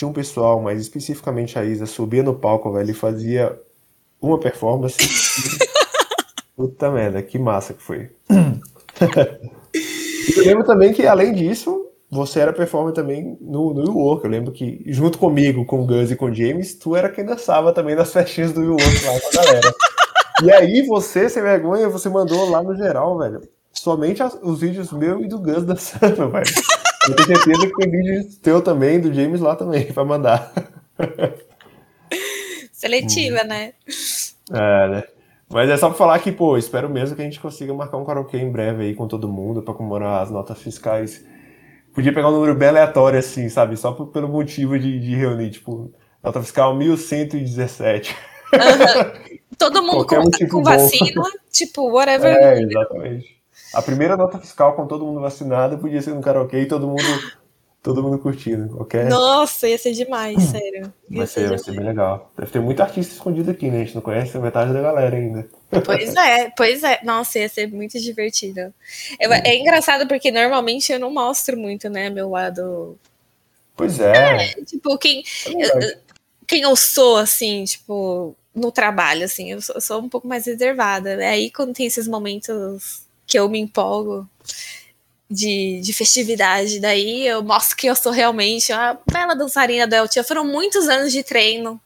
[0.00, 3.60] tinha um pessoal, mas especificamente a Isa, subia no palco, velho, e fazia
[4.20, 4.96] uma performance.
[6.56, 8.10] Puta merda, que massa que foi.
[10.36, 14.24] eu lembro também que, além disso, você era performer também no, no Work.
[14.24, 17.24] Eu lembro que, junto comigo, com o Gus e com o James, tu era quem
[17.24, 19.74] dançava também nas festinhas do Work lá com a galera.
[20.42, 24.92] E aí, você, sem vergonha, você mandou lá no geral, velho, somente as, os vídeos
[24.92, 26.44] meu e do Gus dançando, velho.
[27.08, 30.52] Eu tenho certeza que tem vídeo teu também, do James lá também, pra mandar.
[32.72, 33.72] Seletiva, né?
[34.52, 35.04] É, né?
[35.48, 38.04] Mas é só pra falar que, pô, espero mesmo que a gente consiga marcar um
[38.04, 41.24] karaokê em breve aí com todo mundo pra comemorar as notas fiscais.
[41.92, 43.76] Podia pegar um número bem aleatório, assim, sabe?
[43.76, 48.14] Só pelo motivo de, de reunir, tipo, nota fiscal 1117.
[48.52, 49.38] Uhum.
[49.58, 52.32] Todo mundo com, com vacina, tipo, whatever.
[52.36, 53.39] É, exatamente.
[53.72, 57.32] A primeira nota fiscal com todo mundo vacinado podia ser no karaokê e todo mundo,
[57.82, 58.74] todo mundo curtindo.
[58.76, 59.08] Qualquer...
[59.08, 60.92] Nossa, ia ser demais, sério.
[61.08, 62.32] Ia vai ser, vai ser bem legal.
[62.36, 63.82] Deve ter muito artista escondido aqui, né?
[63.82, 65.48] A gente não conhece metade da galera ainda.
[65.84, 67.00] Pois é, pois é.
[67.04, 68.74] Nossa, ia ser muito divertido.
[69.20, 72.98] Eu, é engraçado porque normalmente eu não mostro muito, né, meu lado.
[73.76, 74.50] Pois é.
[74.50, 75.98] é tipo, quem, é
[76.46, 80.44] quem eu sou, assim, tipo, no trabalho, assim, eu sou, eu sou um pouco mais
[80.44, 81.16] reservada.
[81.16, 81.28] Né?
[81.28, 84.28] Aí quando tem esses momentos que eu me empolgo
[85.30, 86.80] de, de festividade.
[86.80, 90.24] Daí eu mostro que eu sou realmente uma bela dançarina do El Chan.
[90.24, 91.80] Foram muitos anos de treino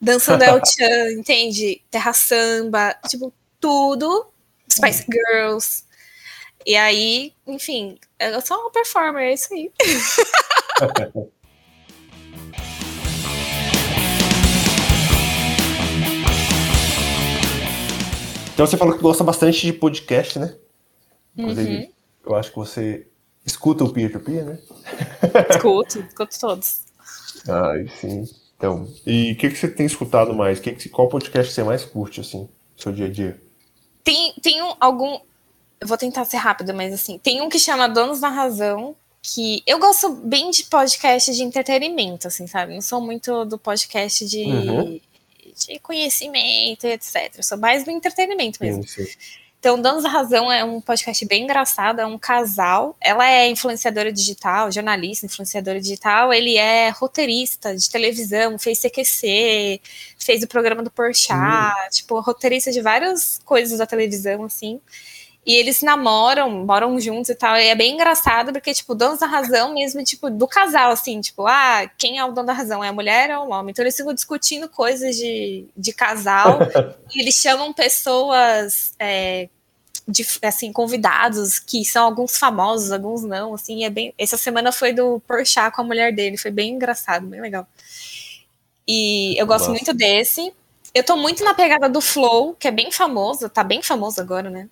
[0.00, 1.80] dançando El Chan, entende?
[1.90, 4.26] Terra samba, tipo, tudo.
[4.70, 5.84] Spice Girls.
[6.66, 9.70] E aí, enfim, eu sou uma performer, é isso aí.
[18.54, 20.54] Então você falou que gosta bastante de podcast, né?
[21.36, 21.92] Inclusive, uhum.
[22.26, 23.06] eu acho que você
[23.44, 24.58] escuta o peer-to-peer, -peer, né?
[25.50, 26.80] Escuto, escuto todos.
[27.48, 28.28] Ah, sim.
[28.56, 30.60] Então, e o que, que você tem escutado mais?
[30.60, 33.40] Que que, qual podcast você mais curte, assim, no seu dia a dia?
[34.02, 35.20] Tem, tem um, algum...
[35.80, 39.62] Eu vou tentar ser rápido, mas assim, tem um que chama Donos da Razão, que
[39.66, 42.74] eu gosto bem de podcast de entretenimento, assim, sabe?
[42.74, 45.00] Não sou muito do podcast de, uhum.
[45.66, 47.32] de conhecimento, etc.
[47.36, 48.86] Eu sou mais do entretenimento mesmo.
[48.86, 49.16] Sim, sim.
[49.64, 52.94] Então, Danos da Razão é um podcast bem engraçado, é um casal.
[53.00, 56.34] Ela é influenciadora digital, jornalista, influenciadora digital.
[56.34, 59.80] Ele é roteirista de televisão, fez CQC,
[60.18, 61.88] fez o programa do Porchat, hum.
[61.90, 64.82] tipo, roteirista de várias coisas da televisão, assim.
[65.46, 67.56] E eles namoram, moram juntos e tal.
[67.56, 71.46] E é bem engraçado, porque, tipo, donos da razão mesmo, tipo, do casal, assim, tipo,
[71.46, 72.84] ah, quem é o dono da razão?
[72.84, 73.70] É a mulher ou o homem?
[73.70, 76.58] Então eles ficam discutindo coisas de, de casal.
[77.14, 78.94] e eles chamam pessoas.
[78.98, 79.48] É,
[80.06, 84.14] de, assim, convidados que são alguns famosos, alguns não, assim, é bem.
[84.18, 87.66] Essa semana foi do Porchat com a mulher dele, foi bem engraçado, bem legal.
[88.86, 89.70] E eu gosto Nossa.
[89.70, 90.52] muito desse.
[90.94, 94.50] Eu tô muito na pegada do Flow, que é bem famoso, tá bem famoso agora,
[94.50, 94.68] né?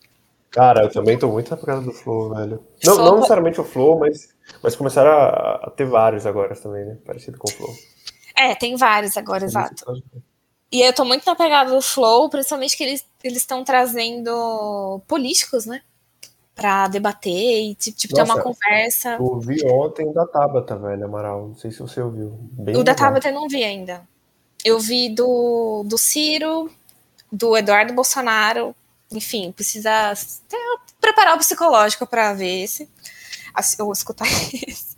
[0.50, 2.62] Cara, eu também tô muito na pegada do Flow, velho.
[2.84, 4.28] Não, não necessariamente o Flow, mas,
[4.62, 6.98] mas começaram a, a, ter vários agora também, né?
[7.06, 7.74] Parecido com o Flow.
[8.36, 9.84] É, tem vários agora, exato.
[10.72, 15.82] E eu tô muito na pegada do Flow, principalmente que eles estão trazendo políticos, né?
[16.54, 19.16] Pra debater e tipo, Nossa, ter uma conversa.
[19.16, 21.48] Eu vi ontem da Tabata, velho, Amaral.
[21.48, 22.30] Não sei se você ouviu.
[22.52, 22.84] Bem o legal.
[22.84, 24.08] da Tabata eu não vi ainda.
[24.64, 26.70] Eu vi do, do Ciro,
[27.30, 28.74] do Eduardo Bolsonaro,
[29.10, 30.14] enfim, precisa
[31.00, 32.88] preparar o psicológico para ver esse,
[33.78, 34.26] ou escutar
[34.66, 34.96] esse.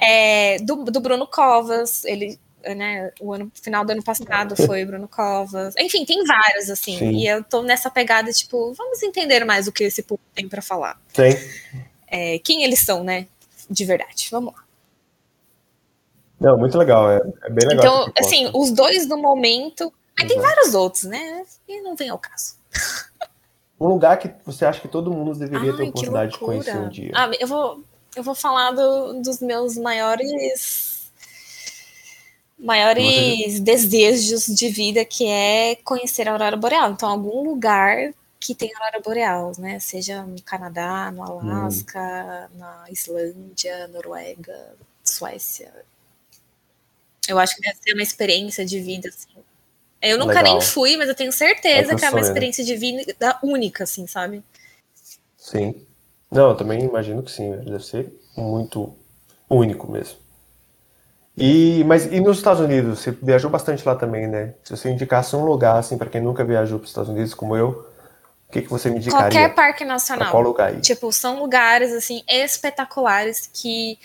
[0.00, 2.38] É, do, do Bruno Covas, ele
[2.74, 5.74] né, o ano, final do ano passado foi Bruno Covas.
[5.78, 6.98] Enfim, tem vários, assim.
[6.98, 7.10] Sim.
[7.10, 10.62] E eu tô nessa pegada, tipo, vamos entender mais o que esse público tem para
[10.62, 11.00] falar.
[11.12, 11.36] Sim.
[12.06, 13.26] É, quem eles são, né?
[13.68, 14.28] De verdade.
[14.30, 14.62] Vamos lá.
[16.38, 17.84] Não, muito legal, é, é bem legal.
[17.84, 19.92] Então, assim, os dois no momento.
[20.18, 21.44] Mas tem vários outros, né?
[21.68, 22.56] E não vem ao caso.
[23.80, 26.76] Um lugar que você acha que todo mundo deveria Ai, ter a oportunidade de conhecer
[26.76, 27.12] um dia.
[27.14, 27.82] Ah, eu vou,
[28.14, 30.91] eu vou falar do, dos meus maiores
[32.62, 36.92] maiores desejos de vida, que é conhecer a aurora boreal.
[36.92, 39.78] Então, algum lugar que tem aurora boreal, né?
[39.80, 42.58] Seja no Canadá, no Alasca, hum.
[42.58, 44.74] na Islândia, Noruega,
[45.04, 45.72] Suécia.
[47.28, 49.42] Eu acho que deve ser uma experiência de vida assim,
[50.02, 50.58] eu nunca Legal.
[50.58, 52.26] nem fui, mas eu tenho certeza é que é uma né?
[52.26, 54.42] experiência de vida única, assim, sabe?
[55.38, 55.86] Sim.
[56.28, 58.92] Não, eu também imagino que sim, deve ser muito
[59.48, 60.16] único mesmo.
[61.36, 63.00] E, mas e nos Estados Unidos?
[63.00, 64.54] Você viajou bastante lá também, né?
[64.62, 67.56] Se você indicasse um lugar, assim, para quem nunca viajou para os Estados Unidos, como
[67.56, 67.86] eu,
[68.48, 69.30] o que, que você me indicaria?
[69.30, 70.30] Qualquer parque nacional.
[70.30, 70.68] qual lugar?
[70.68, 70.80] Aí?
[70.80, 73.98] Tipo, são lugares, assim, espetaculares que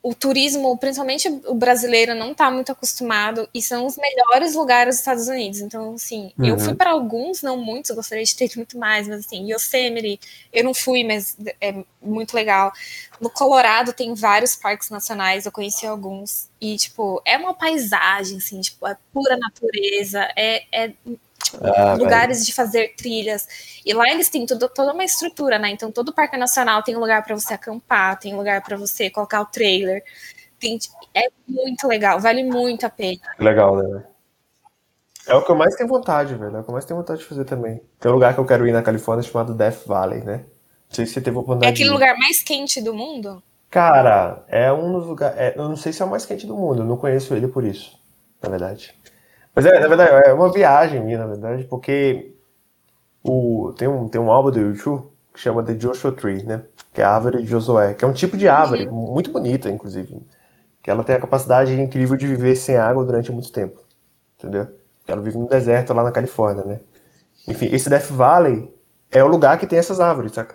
[0.00, 5.00] o turismo, principalmente o brasileiro, não está muito acostumado e são os melhores lugares dos
[5.00, 5.60] Estados Unidos.
[5.60, 6.46] Então, assim, uhum.
[6.46, 9.52] eu fui para alguns, não muitos, eu gostaria de ter ido muito mais, mas assim,
[9.52, 10.20] Yosemite,
[10.52, 12.72] eu não fui, mas é muito legal.
[13.20, 18.60] No Colorado tem vários parques nacionais, eu conheci alguns e tipo, é uma paisagem assim,
[18.60, 20.92] tipo, é pura natureza, é, é
[21.60, 23.80] ah, lugares de fazer trilhas.
[23.84, 25.70] E lá eles têm tudo, toda uma estrutura, né?
[25.70, 29.46] Então todo parque nacional tem lugar para você acampar, tem lugar para você colocar o
[29.46, 30.02] trailer.
[30.58, 30.78] Tem,
[31.14, 33.20] é muito legal, vale muito a pena.
[33.38, 34.04] Legal, né?
[35.26, 36.56] É o que eu mais tenho vontade, velho.
[36.56, 37.82] É o que eu mais tenho vontade de fazer também.
[38.00, 40.44] Tem um lugar que eu quero ir na Califórnia chamado Death Valley, né?
[40.88, 41.70] Não sei se você teve oportunidade.
[41.70, 43.42] É aquele lugar mais quente do mundo?
[43.70, 45.38] Cara, é um dos lugares.
[45.38, 47.46] É, eu não sei se é o mais quente do mundo, eu não conheço ele
[47.46, 47.98] por isso,
[48.42, 48.94] na verdade.
[49.58, 52.32] Mas é, na verdade, é uma viagem minha, na verdade, porque
[53.24, 56.62] o, tem, um, tem um álbum do YouTube que chama The Joshua Tree, né?
[56.94, 59.12] Que é a árvore de Josué, que é um tipo de árvore, uhum.
[59.12, 60.24] muito bonita, inclusive.
[60.80, 63.80] Que ela tem a capacidade incrível de viver sem água durante muito tempo.
[64.38, 64.68] Entendeu?
[65.08, 66.78] Ela vive no deserto lá na Califórnia, né?
[67.48, 68.72] Enfim, esse Death Valley
[69.10, 70.54] é o lugar que tem essas árvores, saca?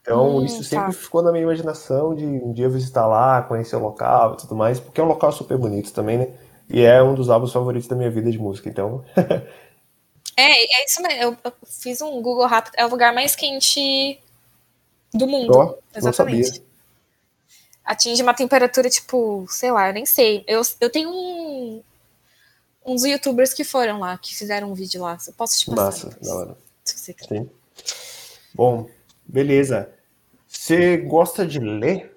[0.00, 0.92] Então, hum, isso sempre tá.
[0.92, 4.78] ficou na minha imaginação de um dia visitar lá, conhecer o local e tudo mais,
[4.78, 6.28] porque é um local super bonito também, né?
[6.68, 9.04] E é um dos álbuns favoritos da minha vida de música, então.
[10.36, 11.22] é, é isso mesmo.
[11.22, 12.74] Eu, eu, fiz um Google rápido.
[12.76, 14.20] É o lugar mais quente
[15.14, 15.52] do mundo.
[15.56, 16.62] Oh, exatamente.
[17.84, 20.44] Atinge uma temperatura, tipo, sei lá, eu nem sei.
[20.46, 21.82] Eu, eu tenho um,
[22.84, 25.16] uns youtubers que foram lá, que fizeram um vídeo lá.
[25.24, 26.06] Eu posso te passar.
[26.08, 26.58] Massa, da hora.
[26.84, 27.42] Se você quiser.
[27.42, 27.50] Sim.
[28.52, 28.90] Bom,
[29.24, 29.88] beleza.
[30.48, 32.16] Você gosta de ler?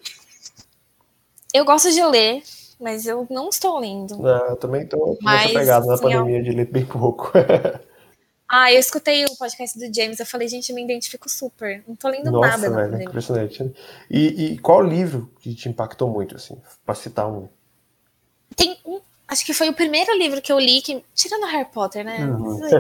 [1.54, 2.42] Eu gosto de ler
[2.80, 4.18] mas eu não estou lendo.
[4.18, 7.32] Não, eu também estou nessa pegada na pandemia de ler bem pouco.
[8.48, 11.84] ah, eu escutei o podcast do James, eu falei, gente, eu me identifico super.
[11.86, 12.70] Não estou lendo Nossa, nada.
[12.70, 13.76] Nossa, velho, impressionante.
[14.10, 17.50] E, e, qual livro que te impactou muito, assim, para citar um?
[18.56, 22.06] Tem um, acho que foi o primeiro livro que eu li, que, tirando Harry Potter,
[22.06, 22.26] né?
[22.26, 22.62] Uhum.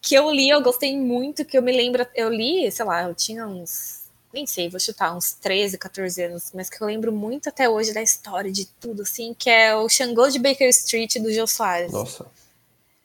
[0.00, 3.14] que eu li, eu gostei muito, que eu me lembro, eu li, sei lá, eu
[3.14, 3.99] tinha uns
[4.32, 7.92] nem sei, vou chutar uns 13, 14 anos, mas que eu lembro muito até hoje
[7.92, 11.92] da história de tudo, assim, que é o Xangô de Baker Street do Jô Soares.
[11.92, 12.26] Nossa,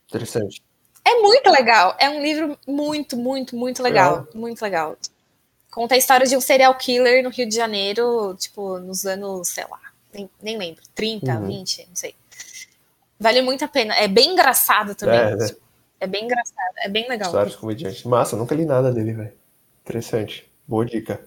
[0.07, 0.61] interessante.
[1.03, 1.95] É muito legal.
[1.99, 4.17] É um livro muito, muito, muito legal.
[4.17, 4.27] legal.
[4.33, 4.97] Muito legal.
[5.71, 9.65] Conta a história de um serial killer no Rio de Janeiro, tipo, nos anos, sei
[9.69, 9.81] lá,
[10.13, 11.47] nem, nem lembro, 30, uhum.
[11.47, 12.15] 20, não sei.
[13.19, 13.93] Vale muito a pena.
[13.95, 15.19] É bem engraçado também.
[15.19, 15.49] É, né?
[15.99, 17.27] é bem engraçado, é bem legal.
[17.27, 18.07] Histórias comediante.
[18.07, 19.33] Massa, nunca li nada dele, velho.
[19.83, 20.49] Interessante.
[20.67, 21.25] Boa dica.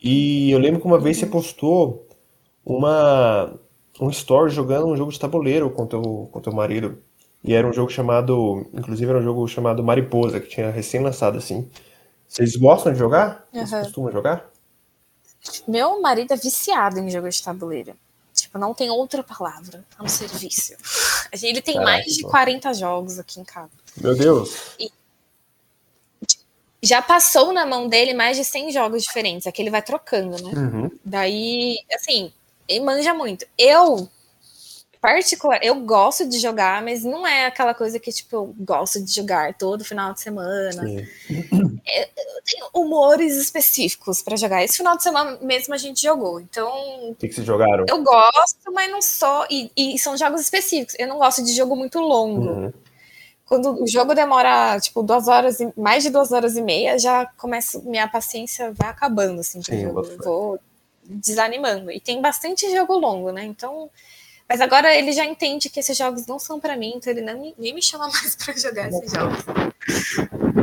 [0.00, 2.06] E eu lembro que uma vez você postou
[2.64, 3.58] uma
[4.00, 7.02] um story jogando um jogo de tabuleiro com teu, com teu marido.
[7.42, 8.66] E era um jogo chamado.
[8.72, 11.68] Inclusive era um jogo chamado Mariposa, que tinha recém-lançado assim.
[12.28, 13.46] Vocês gostam de jogar?
[13.52, 14.50] Vocês costumam jogar?
[15.66, 17.94] Meu marido é viciado em jogos de tabuleiro.
[18.34, 20.76] Tipo, não tem outra palavra a não ser vício.
[21.42, 23.70] Ele tem Caraca, mais de 40 jogos aqui em casa.
[24.00, 24.74] Meu Deus.
[24.78, 24.90] E
[26.82, 29.46] já passou na mão dele mais de 100 jogos diferentes.
[29.46, 30.52] Aqui ele vai trocando, né?
[30.52, 30.90] Uhum.
[31.04, 32.32] Daí, assim,
[32.68, 33.46] ele manja muito.
[33.56, 34.08] Eu
[35.00, 39.14] particular, eu gosto de jogar, mas não é aquela coisa que, tipo, eu gosto de
[39.14, 40.82] jogar todo final de semana.
[41.90, 44.62] É, eu tenho humores específicos para jogar.
[44.62, 46.68] Esse final de semana mesmo a gente jogou, então...
[47.10, 47.86] O que, que vocês jogaram?
[47.88, 49.46] Eu gosto, mas não só...
[49.48, 50.94] E, e, são jogos específicos.
[50.98, 52.50] Eu não gosto de jogo muito longo.
[52.50, 52.72] Uhum.
[53.48, 57.26] Quando o jogo demora, tipo, duas horas, e, mais de duas horas e meia, já
[57.36, 60.02] começa, minha paciência vai acabando, assim, Sim, jogo.
[60.22, 60.60] Vou
[61.02, 61.90] desanimando.
[61.90, 63.44] E tem bastante jogo longo, né?
[63.44, 63.90] Então
[64.48, 67.54] mas agora ele já entende que esses jogos não são para mim, então ele nem,
[67.58, 69.44] nem me chama mais para jogar esses jogos.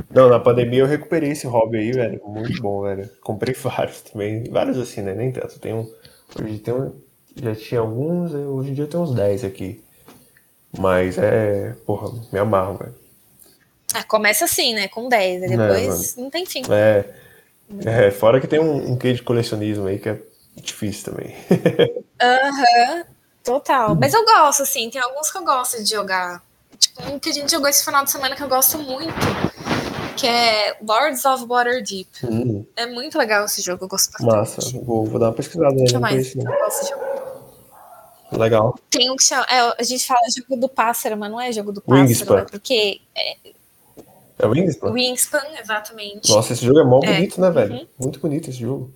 [0.10, 2.20] Não, na pandemia eu recuperei esse hobby aí, velho.
[2.26, 3.08] Muito bom, velho.
[3.22, 4.44] Comprei vários também.
[4.46, 5.14] Vários assim, né?
[5.14, 5.60] Nem tanto.
[5.60, 5.88] Tem um,
[6.42, 6.94] hoje tem um,
[7.36, 9.84] já tinha alguns, hoje em dia eu tenho uns 10 aqui.
[10.78, 11.76] Mas é.
[11.86, 12.96] Porra, me amarro, velho.
[13.94, 14.88] Ah, começa assim, né?
[14.88, 15.44] Com 10.
[15.44, 16.62] E depois é, não tem fim.
[16.70, 17.06] É.
[17.84, 20.20] É, fora que tem um, um quê de colecionismo aí que é
[20.58, 21.36] difícil também.
[22.22, 22.98] Aham.
[22.98, 23.04] uhum.
[23.44, 23.96] Total.
[23.96, 26.42] Mas eu gosto, assim, tem alguns que eu gosto de jogar.
[26.80, 29.14] Tipo, um que a gente jogou esse final de semana que eu gosto muito,
[30.18, 32.08] que é Lords of Waterdeep.
[32.24, 32.66] Hum.
[32.76, 34.36] É muito legal esse jogo, eu gosto bastante.
[34.36, 35.98] Massa, vou, vou dar uma pesquisada nele.
[36.00, 36.36] Mais?
[36.36, 37.25] Eu gosto de jogo.
[38.32, 38.78] Legal.
[38.90, 39.46] Tem um que chama.
[39.50, 42.36] É, a gente fala jogo do pássaro, mas não é jogo do pássaro, Wingspan.
[42.36, 42.46] Né?
[42.50, 43.02] Porque.
[43.16, 43.38] É,
[44.40, 44.92] é Wingspan?
[44.92, 46.30] Wingspan, exatamente.
[46.30, 47.14] Nossa, esse jogo é mó é.
[47.14, 47.74] bonito, né, velho?
[47.76, 47.88] Uhum.
[48.00, 48.94] Muito bonito esse jogo.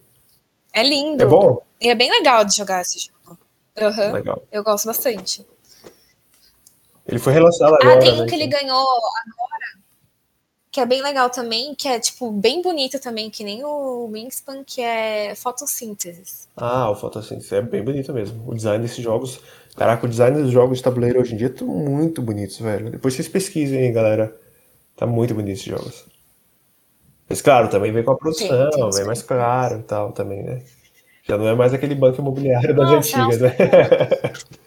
[0.74, 1.24] É lindo.
[1.24, 1.62] É bom?
[1.80, 3.38] E é bem legal de jogar esse jogo.
[3.80, 4.12] Uhum.
[4.12, 4.44] Legal.
[4.52, 5.46] Eu gosto bastante.
[7.08, 7.96] Ele foi relançado agora.
[7.96, 9.80] Ah, tem um né, que ele ganhou agora,
[10.72, 14.64] que é bem legal também, que é, tipo, bem bonito também, que nem o Wingspan,
[14.64, 16.48] que é fotossíntese.
[16.56, 18.44] Ah, o fotossíntese é bem bonito mesmo.
[18.48, 19.40] O design desses jogos.
[19.76, 22.92] Caraca, o design dos jogos de tabuleiro hoje em dia estão muito bonitos, velho.
[22.92, 24.36] Depois vocês pesquisem aí, galera.
[24.96, 26.06] Tá muito bonito esses jogos.
[27.28, 30.44] Mas claro, também vem com a produção, sim, sim, vem mais caro e tal também,
[30.44, 30.64] né?
[31.24, 33.56] Já não é mais aquele banco imobiliário das Nossa, antigas, né?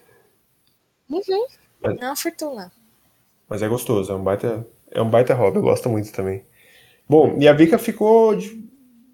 [1.10, 1.46] Uhum.
[1.82, 2.72] Mas, é uma fortuna.
[3.46, 6.44] Mas é gostoso, é um baita, é um baita hobby, eu gosto muito também.
[7.08, 8.34] Bom, e a Vika ficou.
[8.34, 8.62] De,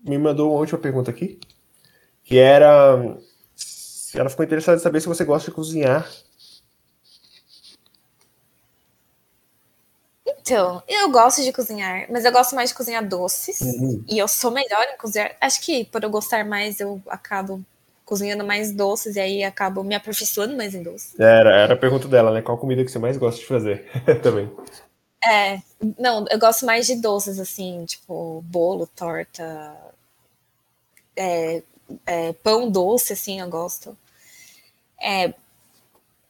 [0.05, 1.39] me mandou uma última pergunta aqui.
[2.23, 3.17] Que era.
[4.15, 6.09] Ela ficou interessada em saber se você gosta de cozinhar
[10.49, 13.61] Então, eu gosto de cozinhar, mas eu gosto mais de cozinhar doces.
[13.61, 14.03] Uhum.
[14.09, 15.37] E eu sou melhor em cozinhar.
[15.39, 17.63] Acho que por eu gostar mais, eu acabo
[18.03, 21.21] cozinhando mais doces e aí acabo me aperfeiçoando mais em doces.
[21.21, 22.41] Era, era a pergunta dela, né?
[22.41, 23.85] Qual comida que você mais gosta de fazer
[24.23, 24.51] também?
[25.29, 25.63] É,
[25.99, 29.77] não, eu gosto mais de doces, assim, tipo bolo, torta,
[31.15, 31.63] é,
[32.07, 33.97] é, pão doce, assim, eu gosto.
[35.01, 35.35] É,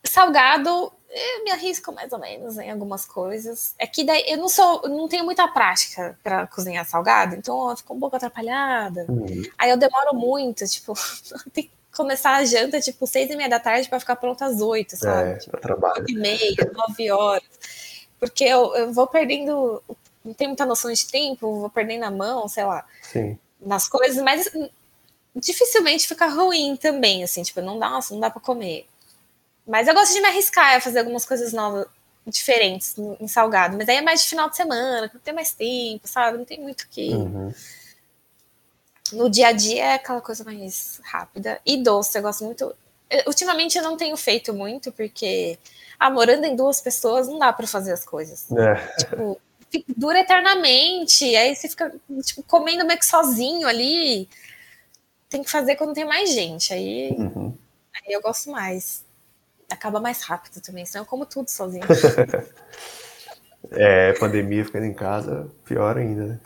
[0.05, 3.75] salgado, eu me arrisco mais ou menos em algumas coisas.
[3.79, 7.77] É que daí eu não sou, não tenho muita prática para cozinhar salgado, então eu
[7.77, 9.07] fico um pouco atrapalhada.
[9.09, 9.43] Uhum.
[9.57, 10.95] Aí eu demoro muito, tipo,
[11.53, 14.61] tem que começar a janta tipo seis e meia da tarde para ficar pronta às
[14.61, 15.31] oito, sabe?
[15.31, 16.05] É, tipo, trabalho.
[16.09, 17.49] e meia, nove horas,
[18.19, 19.82] porque eu, eu vou perdendo,
[20.24, 23.39] não tenho muita noção de tempo, vou perdendo a mão, sei lá, Sim.
[23.61, 24.51] nas coisas, mas
[25.35, 28.86] dificilmente fica ruim também, assim, tipo, não dá, não dá para comer.
[29.66, 31.86] Mas eu gosto de me arriscar a fazer algumas coisas novas,
[32.31, 33.77] diferentes em salgado.
[33.77, 36.39] Mas aí é mais de final de semana, não tem mais tempo, sabe?
[36.39, 37.11] Não tem muito que.
[37.11, 37.53] Uhum.
[39.12, 41.61] No dia a dia é aquela coisa mais rápida.
[41.65, 42.74] E doce, eu gosto muito.
[43.27, 45.59] ultimamente eu não tenho feito muito, porque
[45.99, 48.47] ah, morando em duas pessoas não dá para fazer as coisas.
[48.53, 48.75] É.
[48.99, 49.41] Tipo,
[49.97, 51.25] dura eternamente.
[51.37, 51.93] Aí você fica
[52.23, 54.29] tipo, comendo meio que sozinho ali.
[55.29, 56.73] Tem que fazer quando tem mais gente.
[56.73, 57.55] Aí, uhum.
[57.95, 59.07] aí eu gosto mais
[59.69, 61.85] acaba mais rápido também, senão eu como tudo sozinho.
[63.70, 66.41] é, pandemia ficando em casa, pior ainda, né?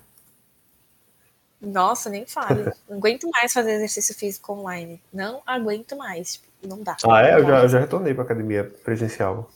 [1.60, 2.72] Nossa, nem fale.
[2.88, 5.00] Não aguento mais fazer exercício físico online.
[5.12, 6.32] Não aguento mais.
[6.32, 6.96] Tipo, não dá.
[7.04, 7.34] Ah, é?
[7.34, 9.50] Eu já, eu já retornei pra academia presencial.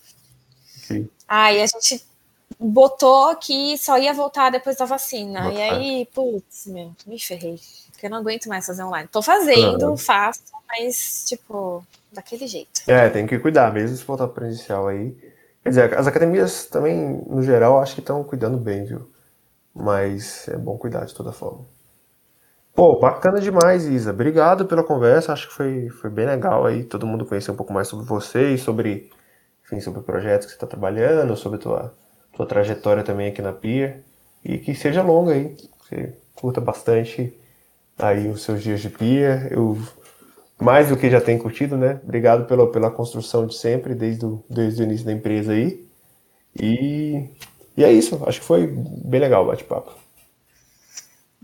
[1.27, 2.05] Ah, e a gente
[2.59, 5.53] botou que só ia voltar depois da vacina.
[5.53, 7.61] e aí, putz, meu, me ferrei.
[7.91, 9.09] Porque eu não aguento mais fazer online.
[9.11, 12.83] Tô fazendo, faço, mas, tipo, daquele jeito.
[12.87, 15.17] É, tem que cuidar, mesmo se voltar presencial aí.
[15.63, 19.11] Quer dizer, as academias também, no geral, acho que estão cuidando bem, viu?
[19.75, 21.65] Mas é bom cuidar de toda forma.
[22.77, 24.11] Pô, bacana demais, Isa.
[24.11, 25.33] Obrigado pela conversa.
[25.33, 26.85] Acho que foi, foi bem legal aí.
[26.85, 29.11] Todo mundo conhecer um pouco mais sobre você e sobre,
[29.65, 31.95] enfim, sobre o projeto que você está trabalhando, sobre a tua,
[32.35, 34.03] tua trajetória também aqui na Pier.
[34.45, 35.57] E que seja longa aí.
[35.81, 37.33] Você curta bastante
[37.99, 39.51] aí os seus dias de Pier.
[39.51, 39.79] Eu,
[40.61, 41.99] mais do que já tenho curtido, né?
[42.05, 45.83] Obrigado pela, pela construção de sempre, desde o, desde o início da empresa aí.
[46.55, 47.31] E,
[47.75, 48.23] e é isso.
[48.27, 50.06] Acho que foi bem legal o bate-papo.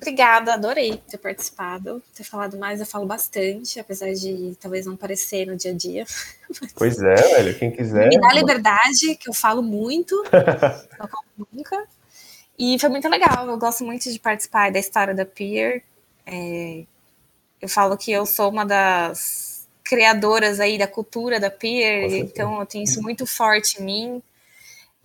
[0.03, 5.47] Obrigada, adorei ter participado, ter falado mais, eu falo bastante, apesar de talvez não parecer
[5.47, 6.05] no dia a dia.
[6.75, 8.09] Pois é, velho, quem quiser.
[8.09, 10.23] Me dá liberdade, que eu falo muito,
[10.99, 11.83] não como nunca.
[12.59, 15.83] E foi muito legal, eu gosto muito de participar da história da Peer.
[16.27, 16.83] É,
[17.61, 22.67] eu falo que eu sou uma das criadoras aí da cultura da Peer, então eu
[22.67, 24.23] tenho isso muito forte em mim.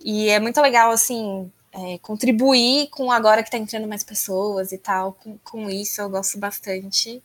[0.04, 4.78] E é muito legal, assim, é, contribuir com agora que está entrando mais pessoas e
[4.78, 5.12] tal.
[5.12, 7.22] Com, com isso eu gosto bastante.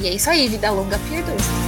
[0.00, 1.65] E é isso aí, vida longa, 2.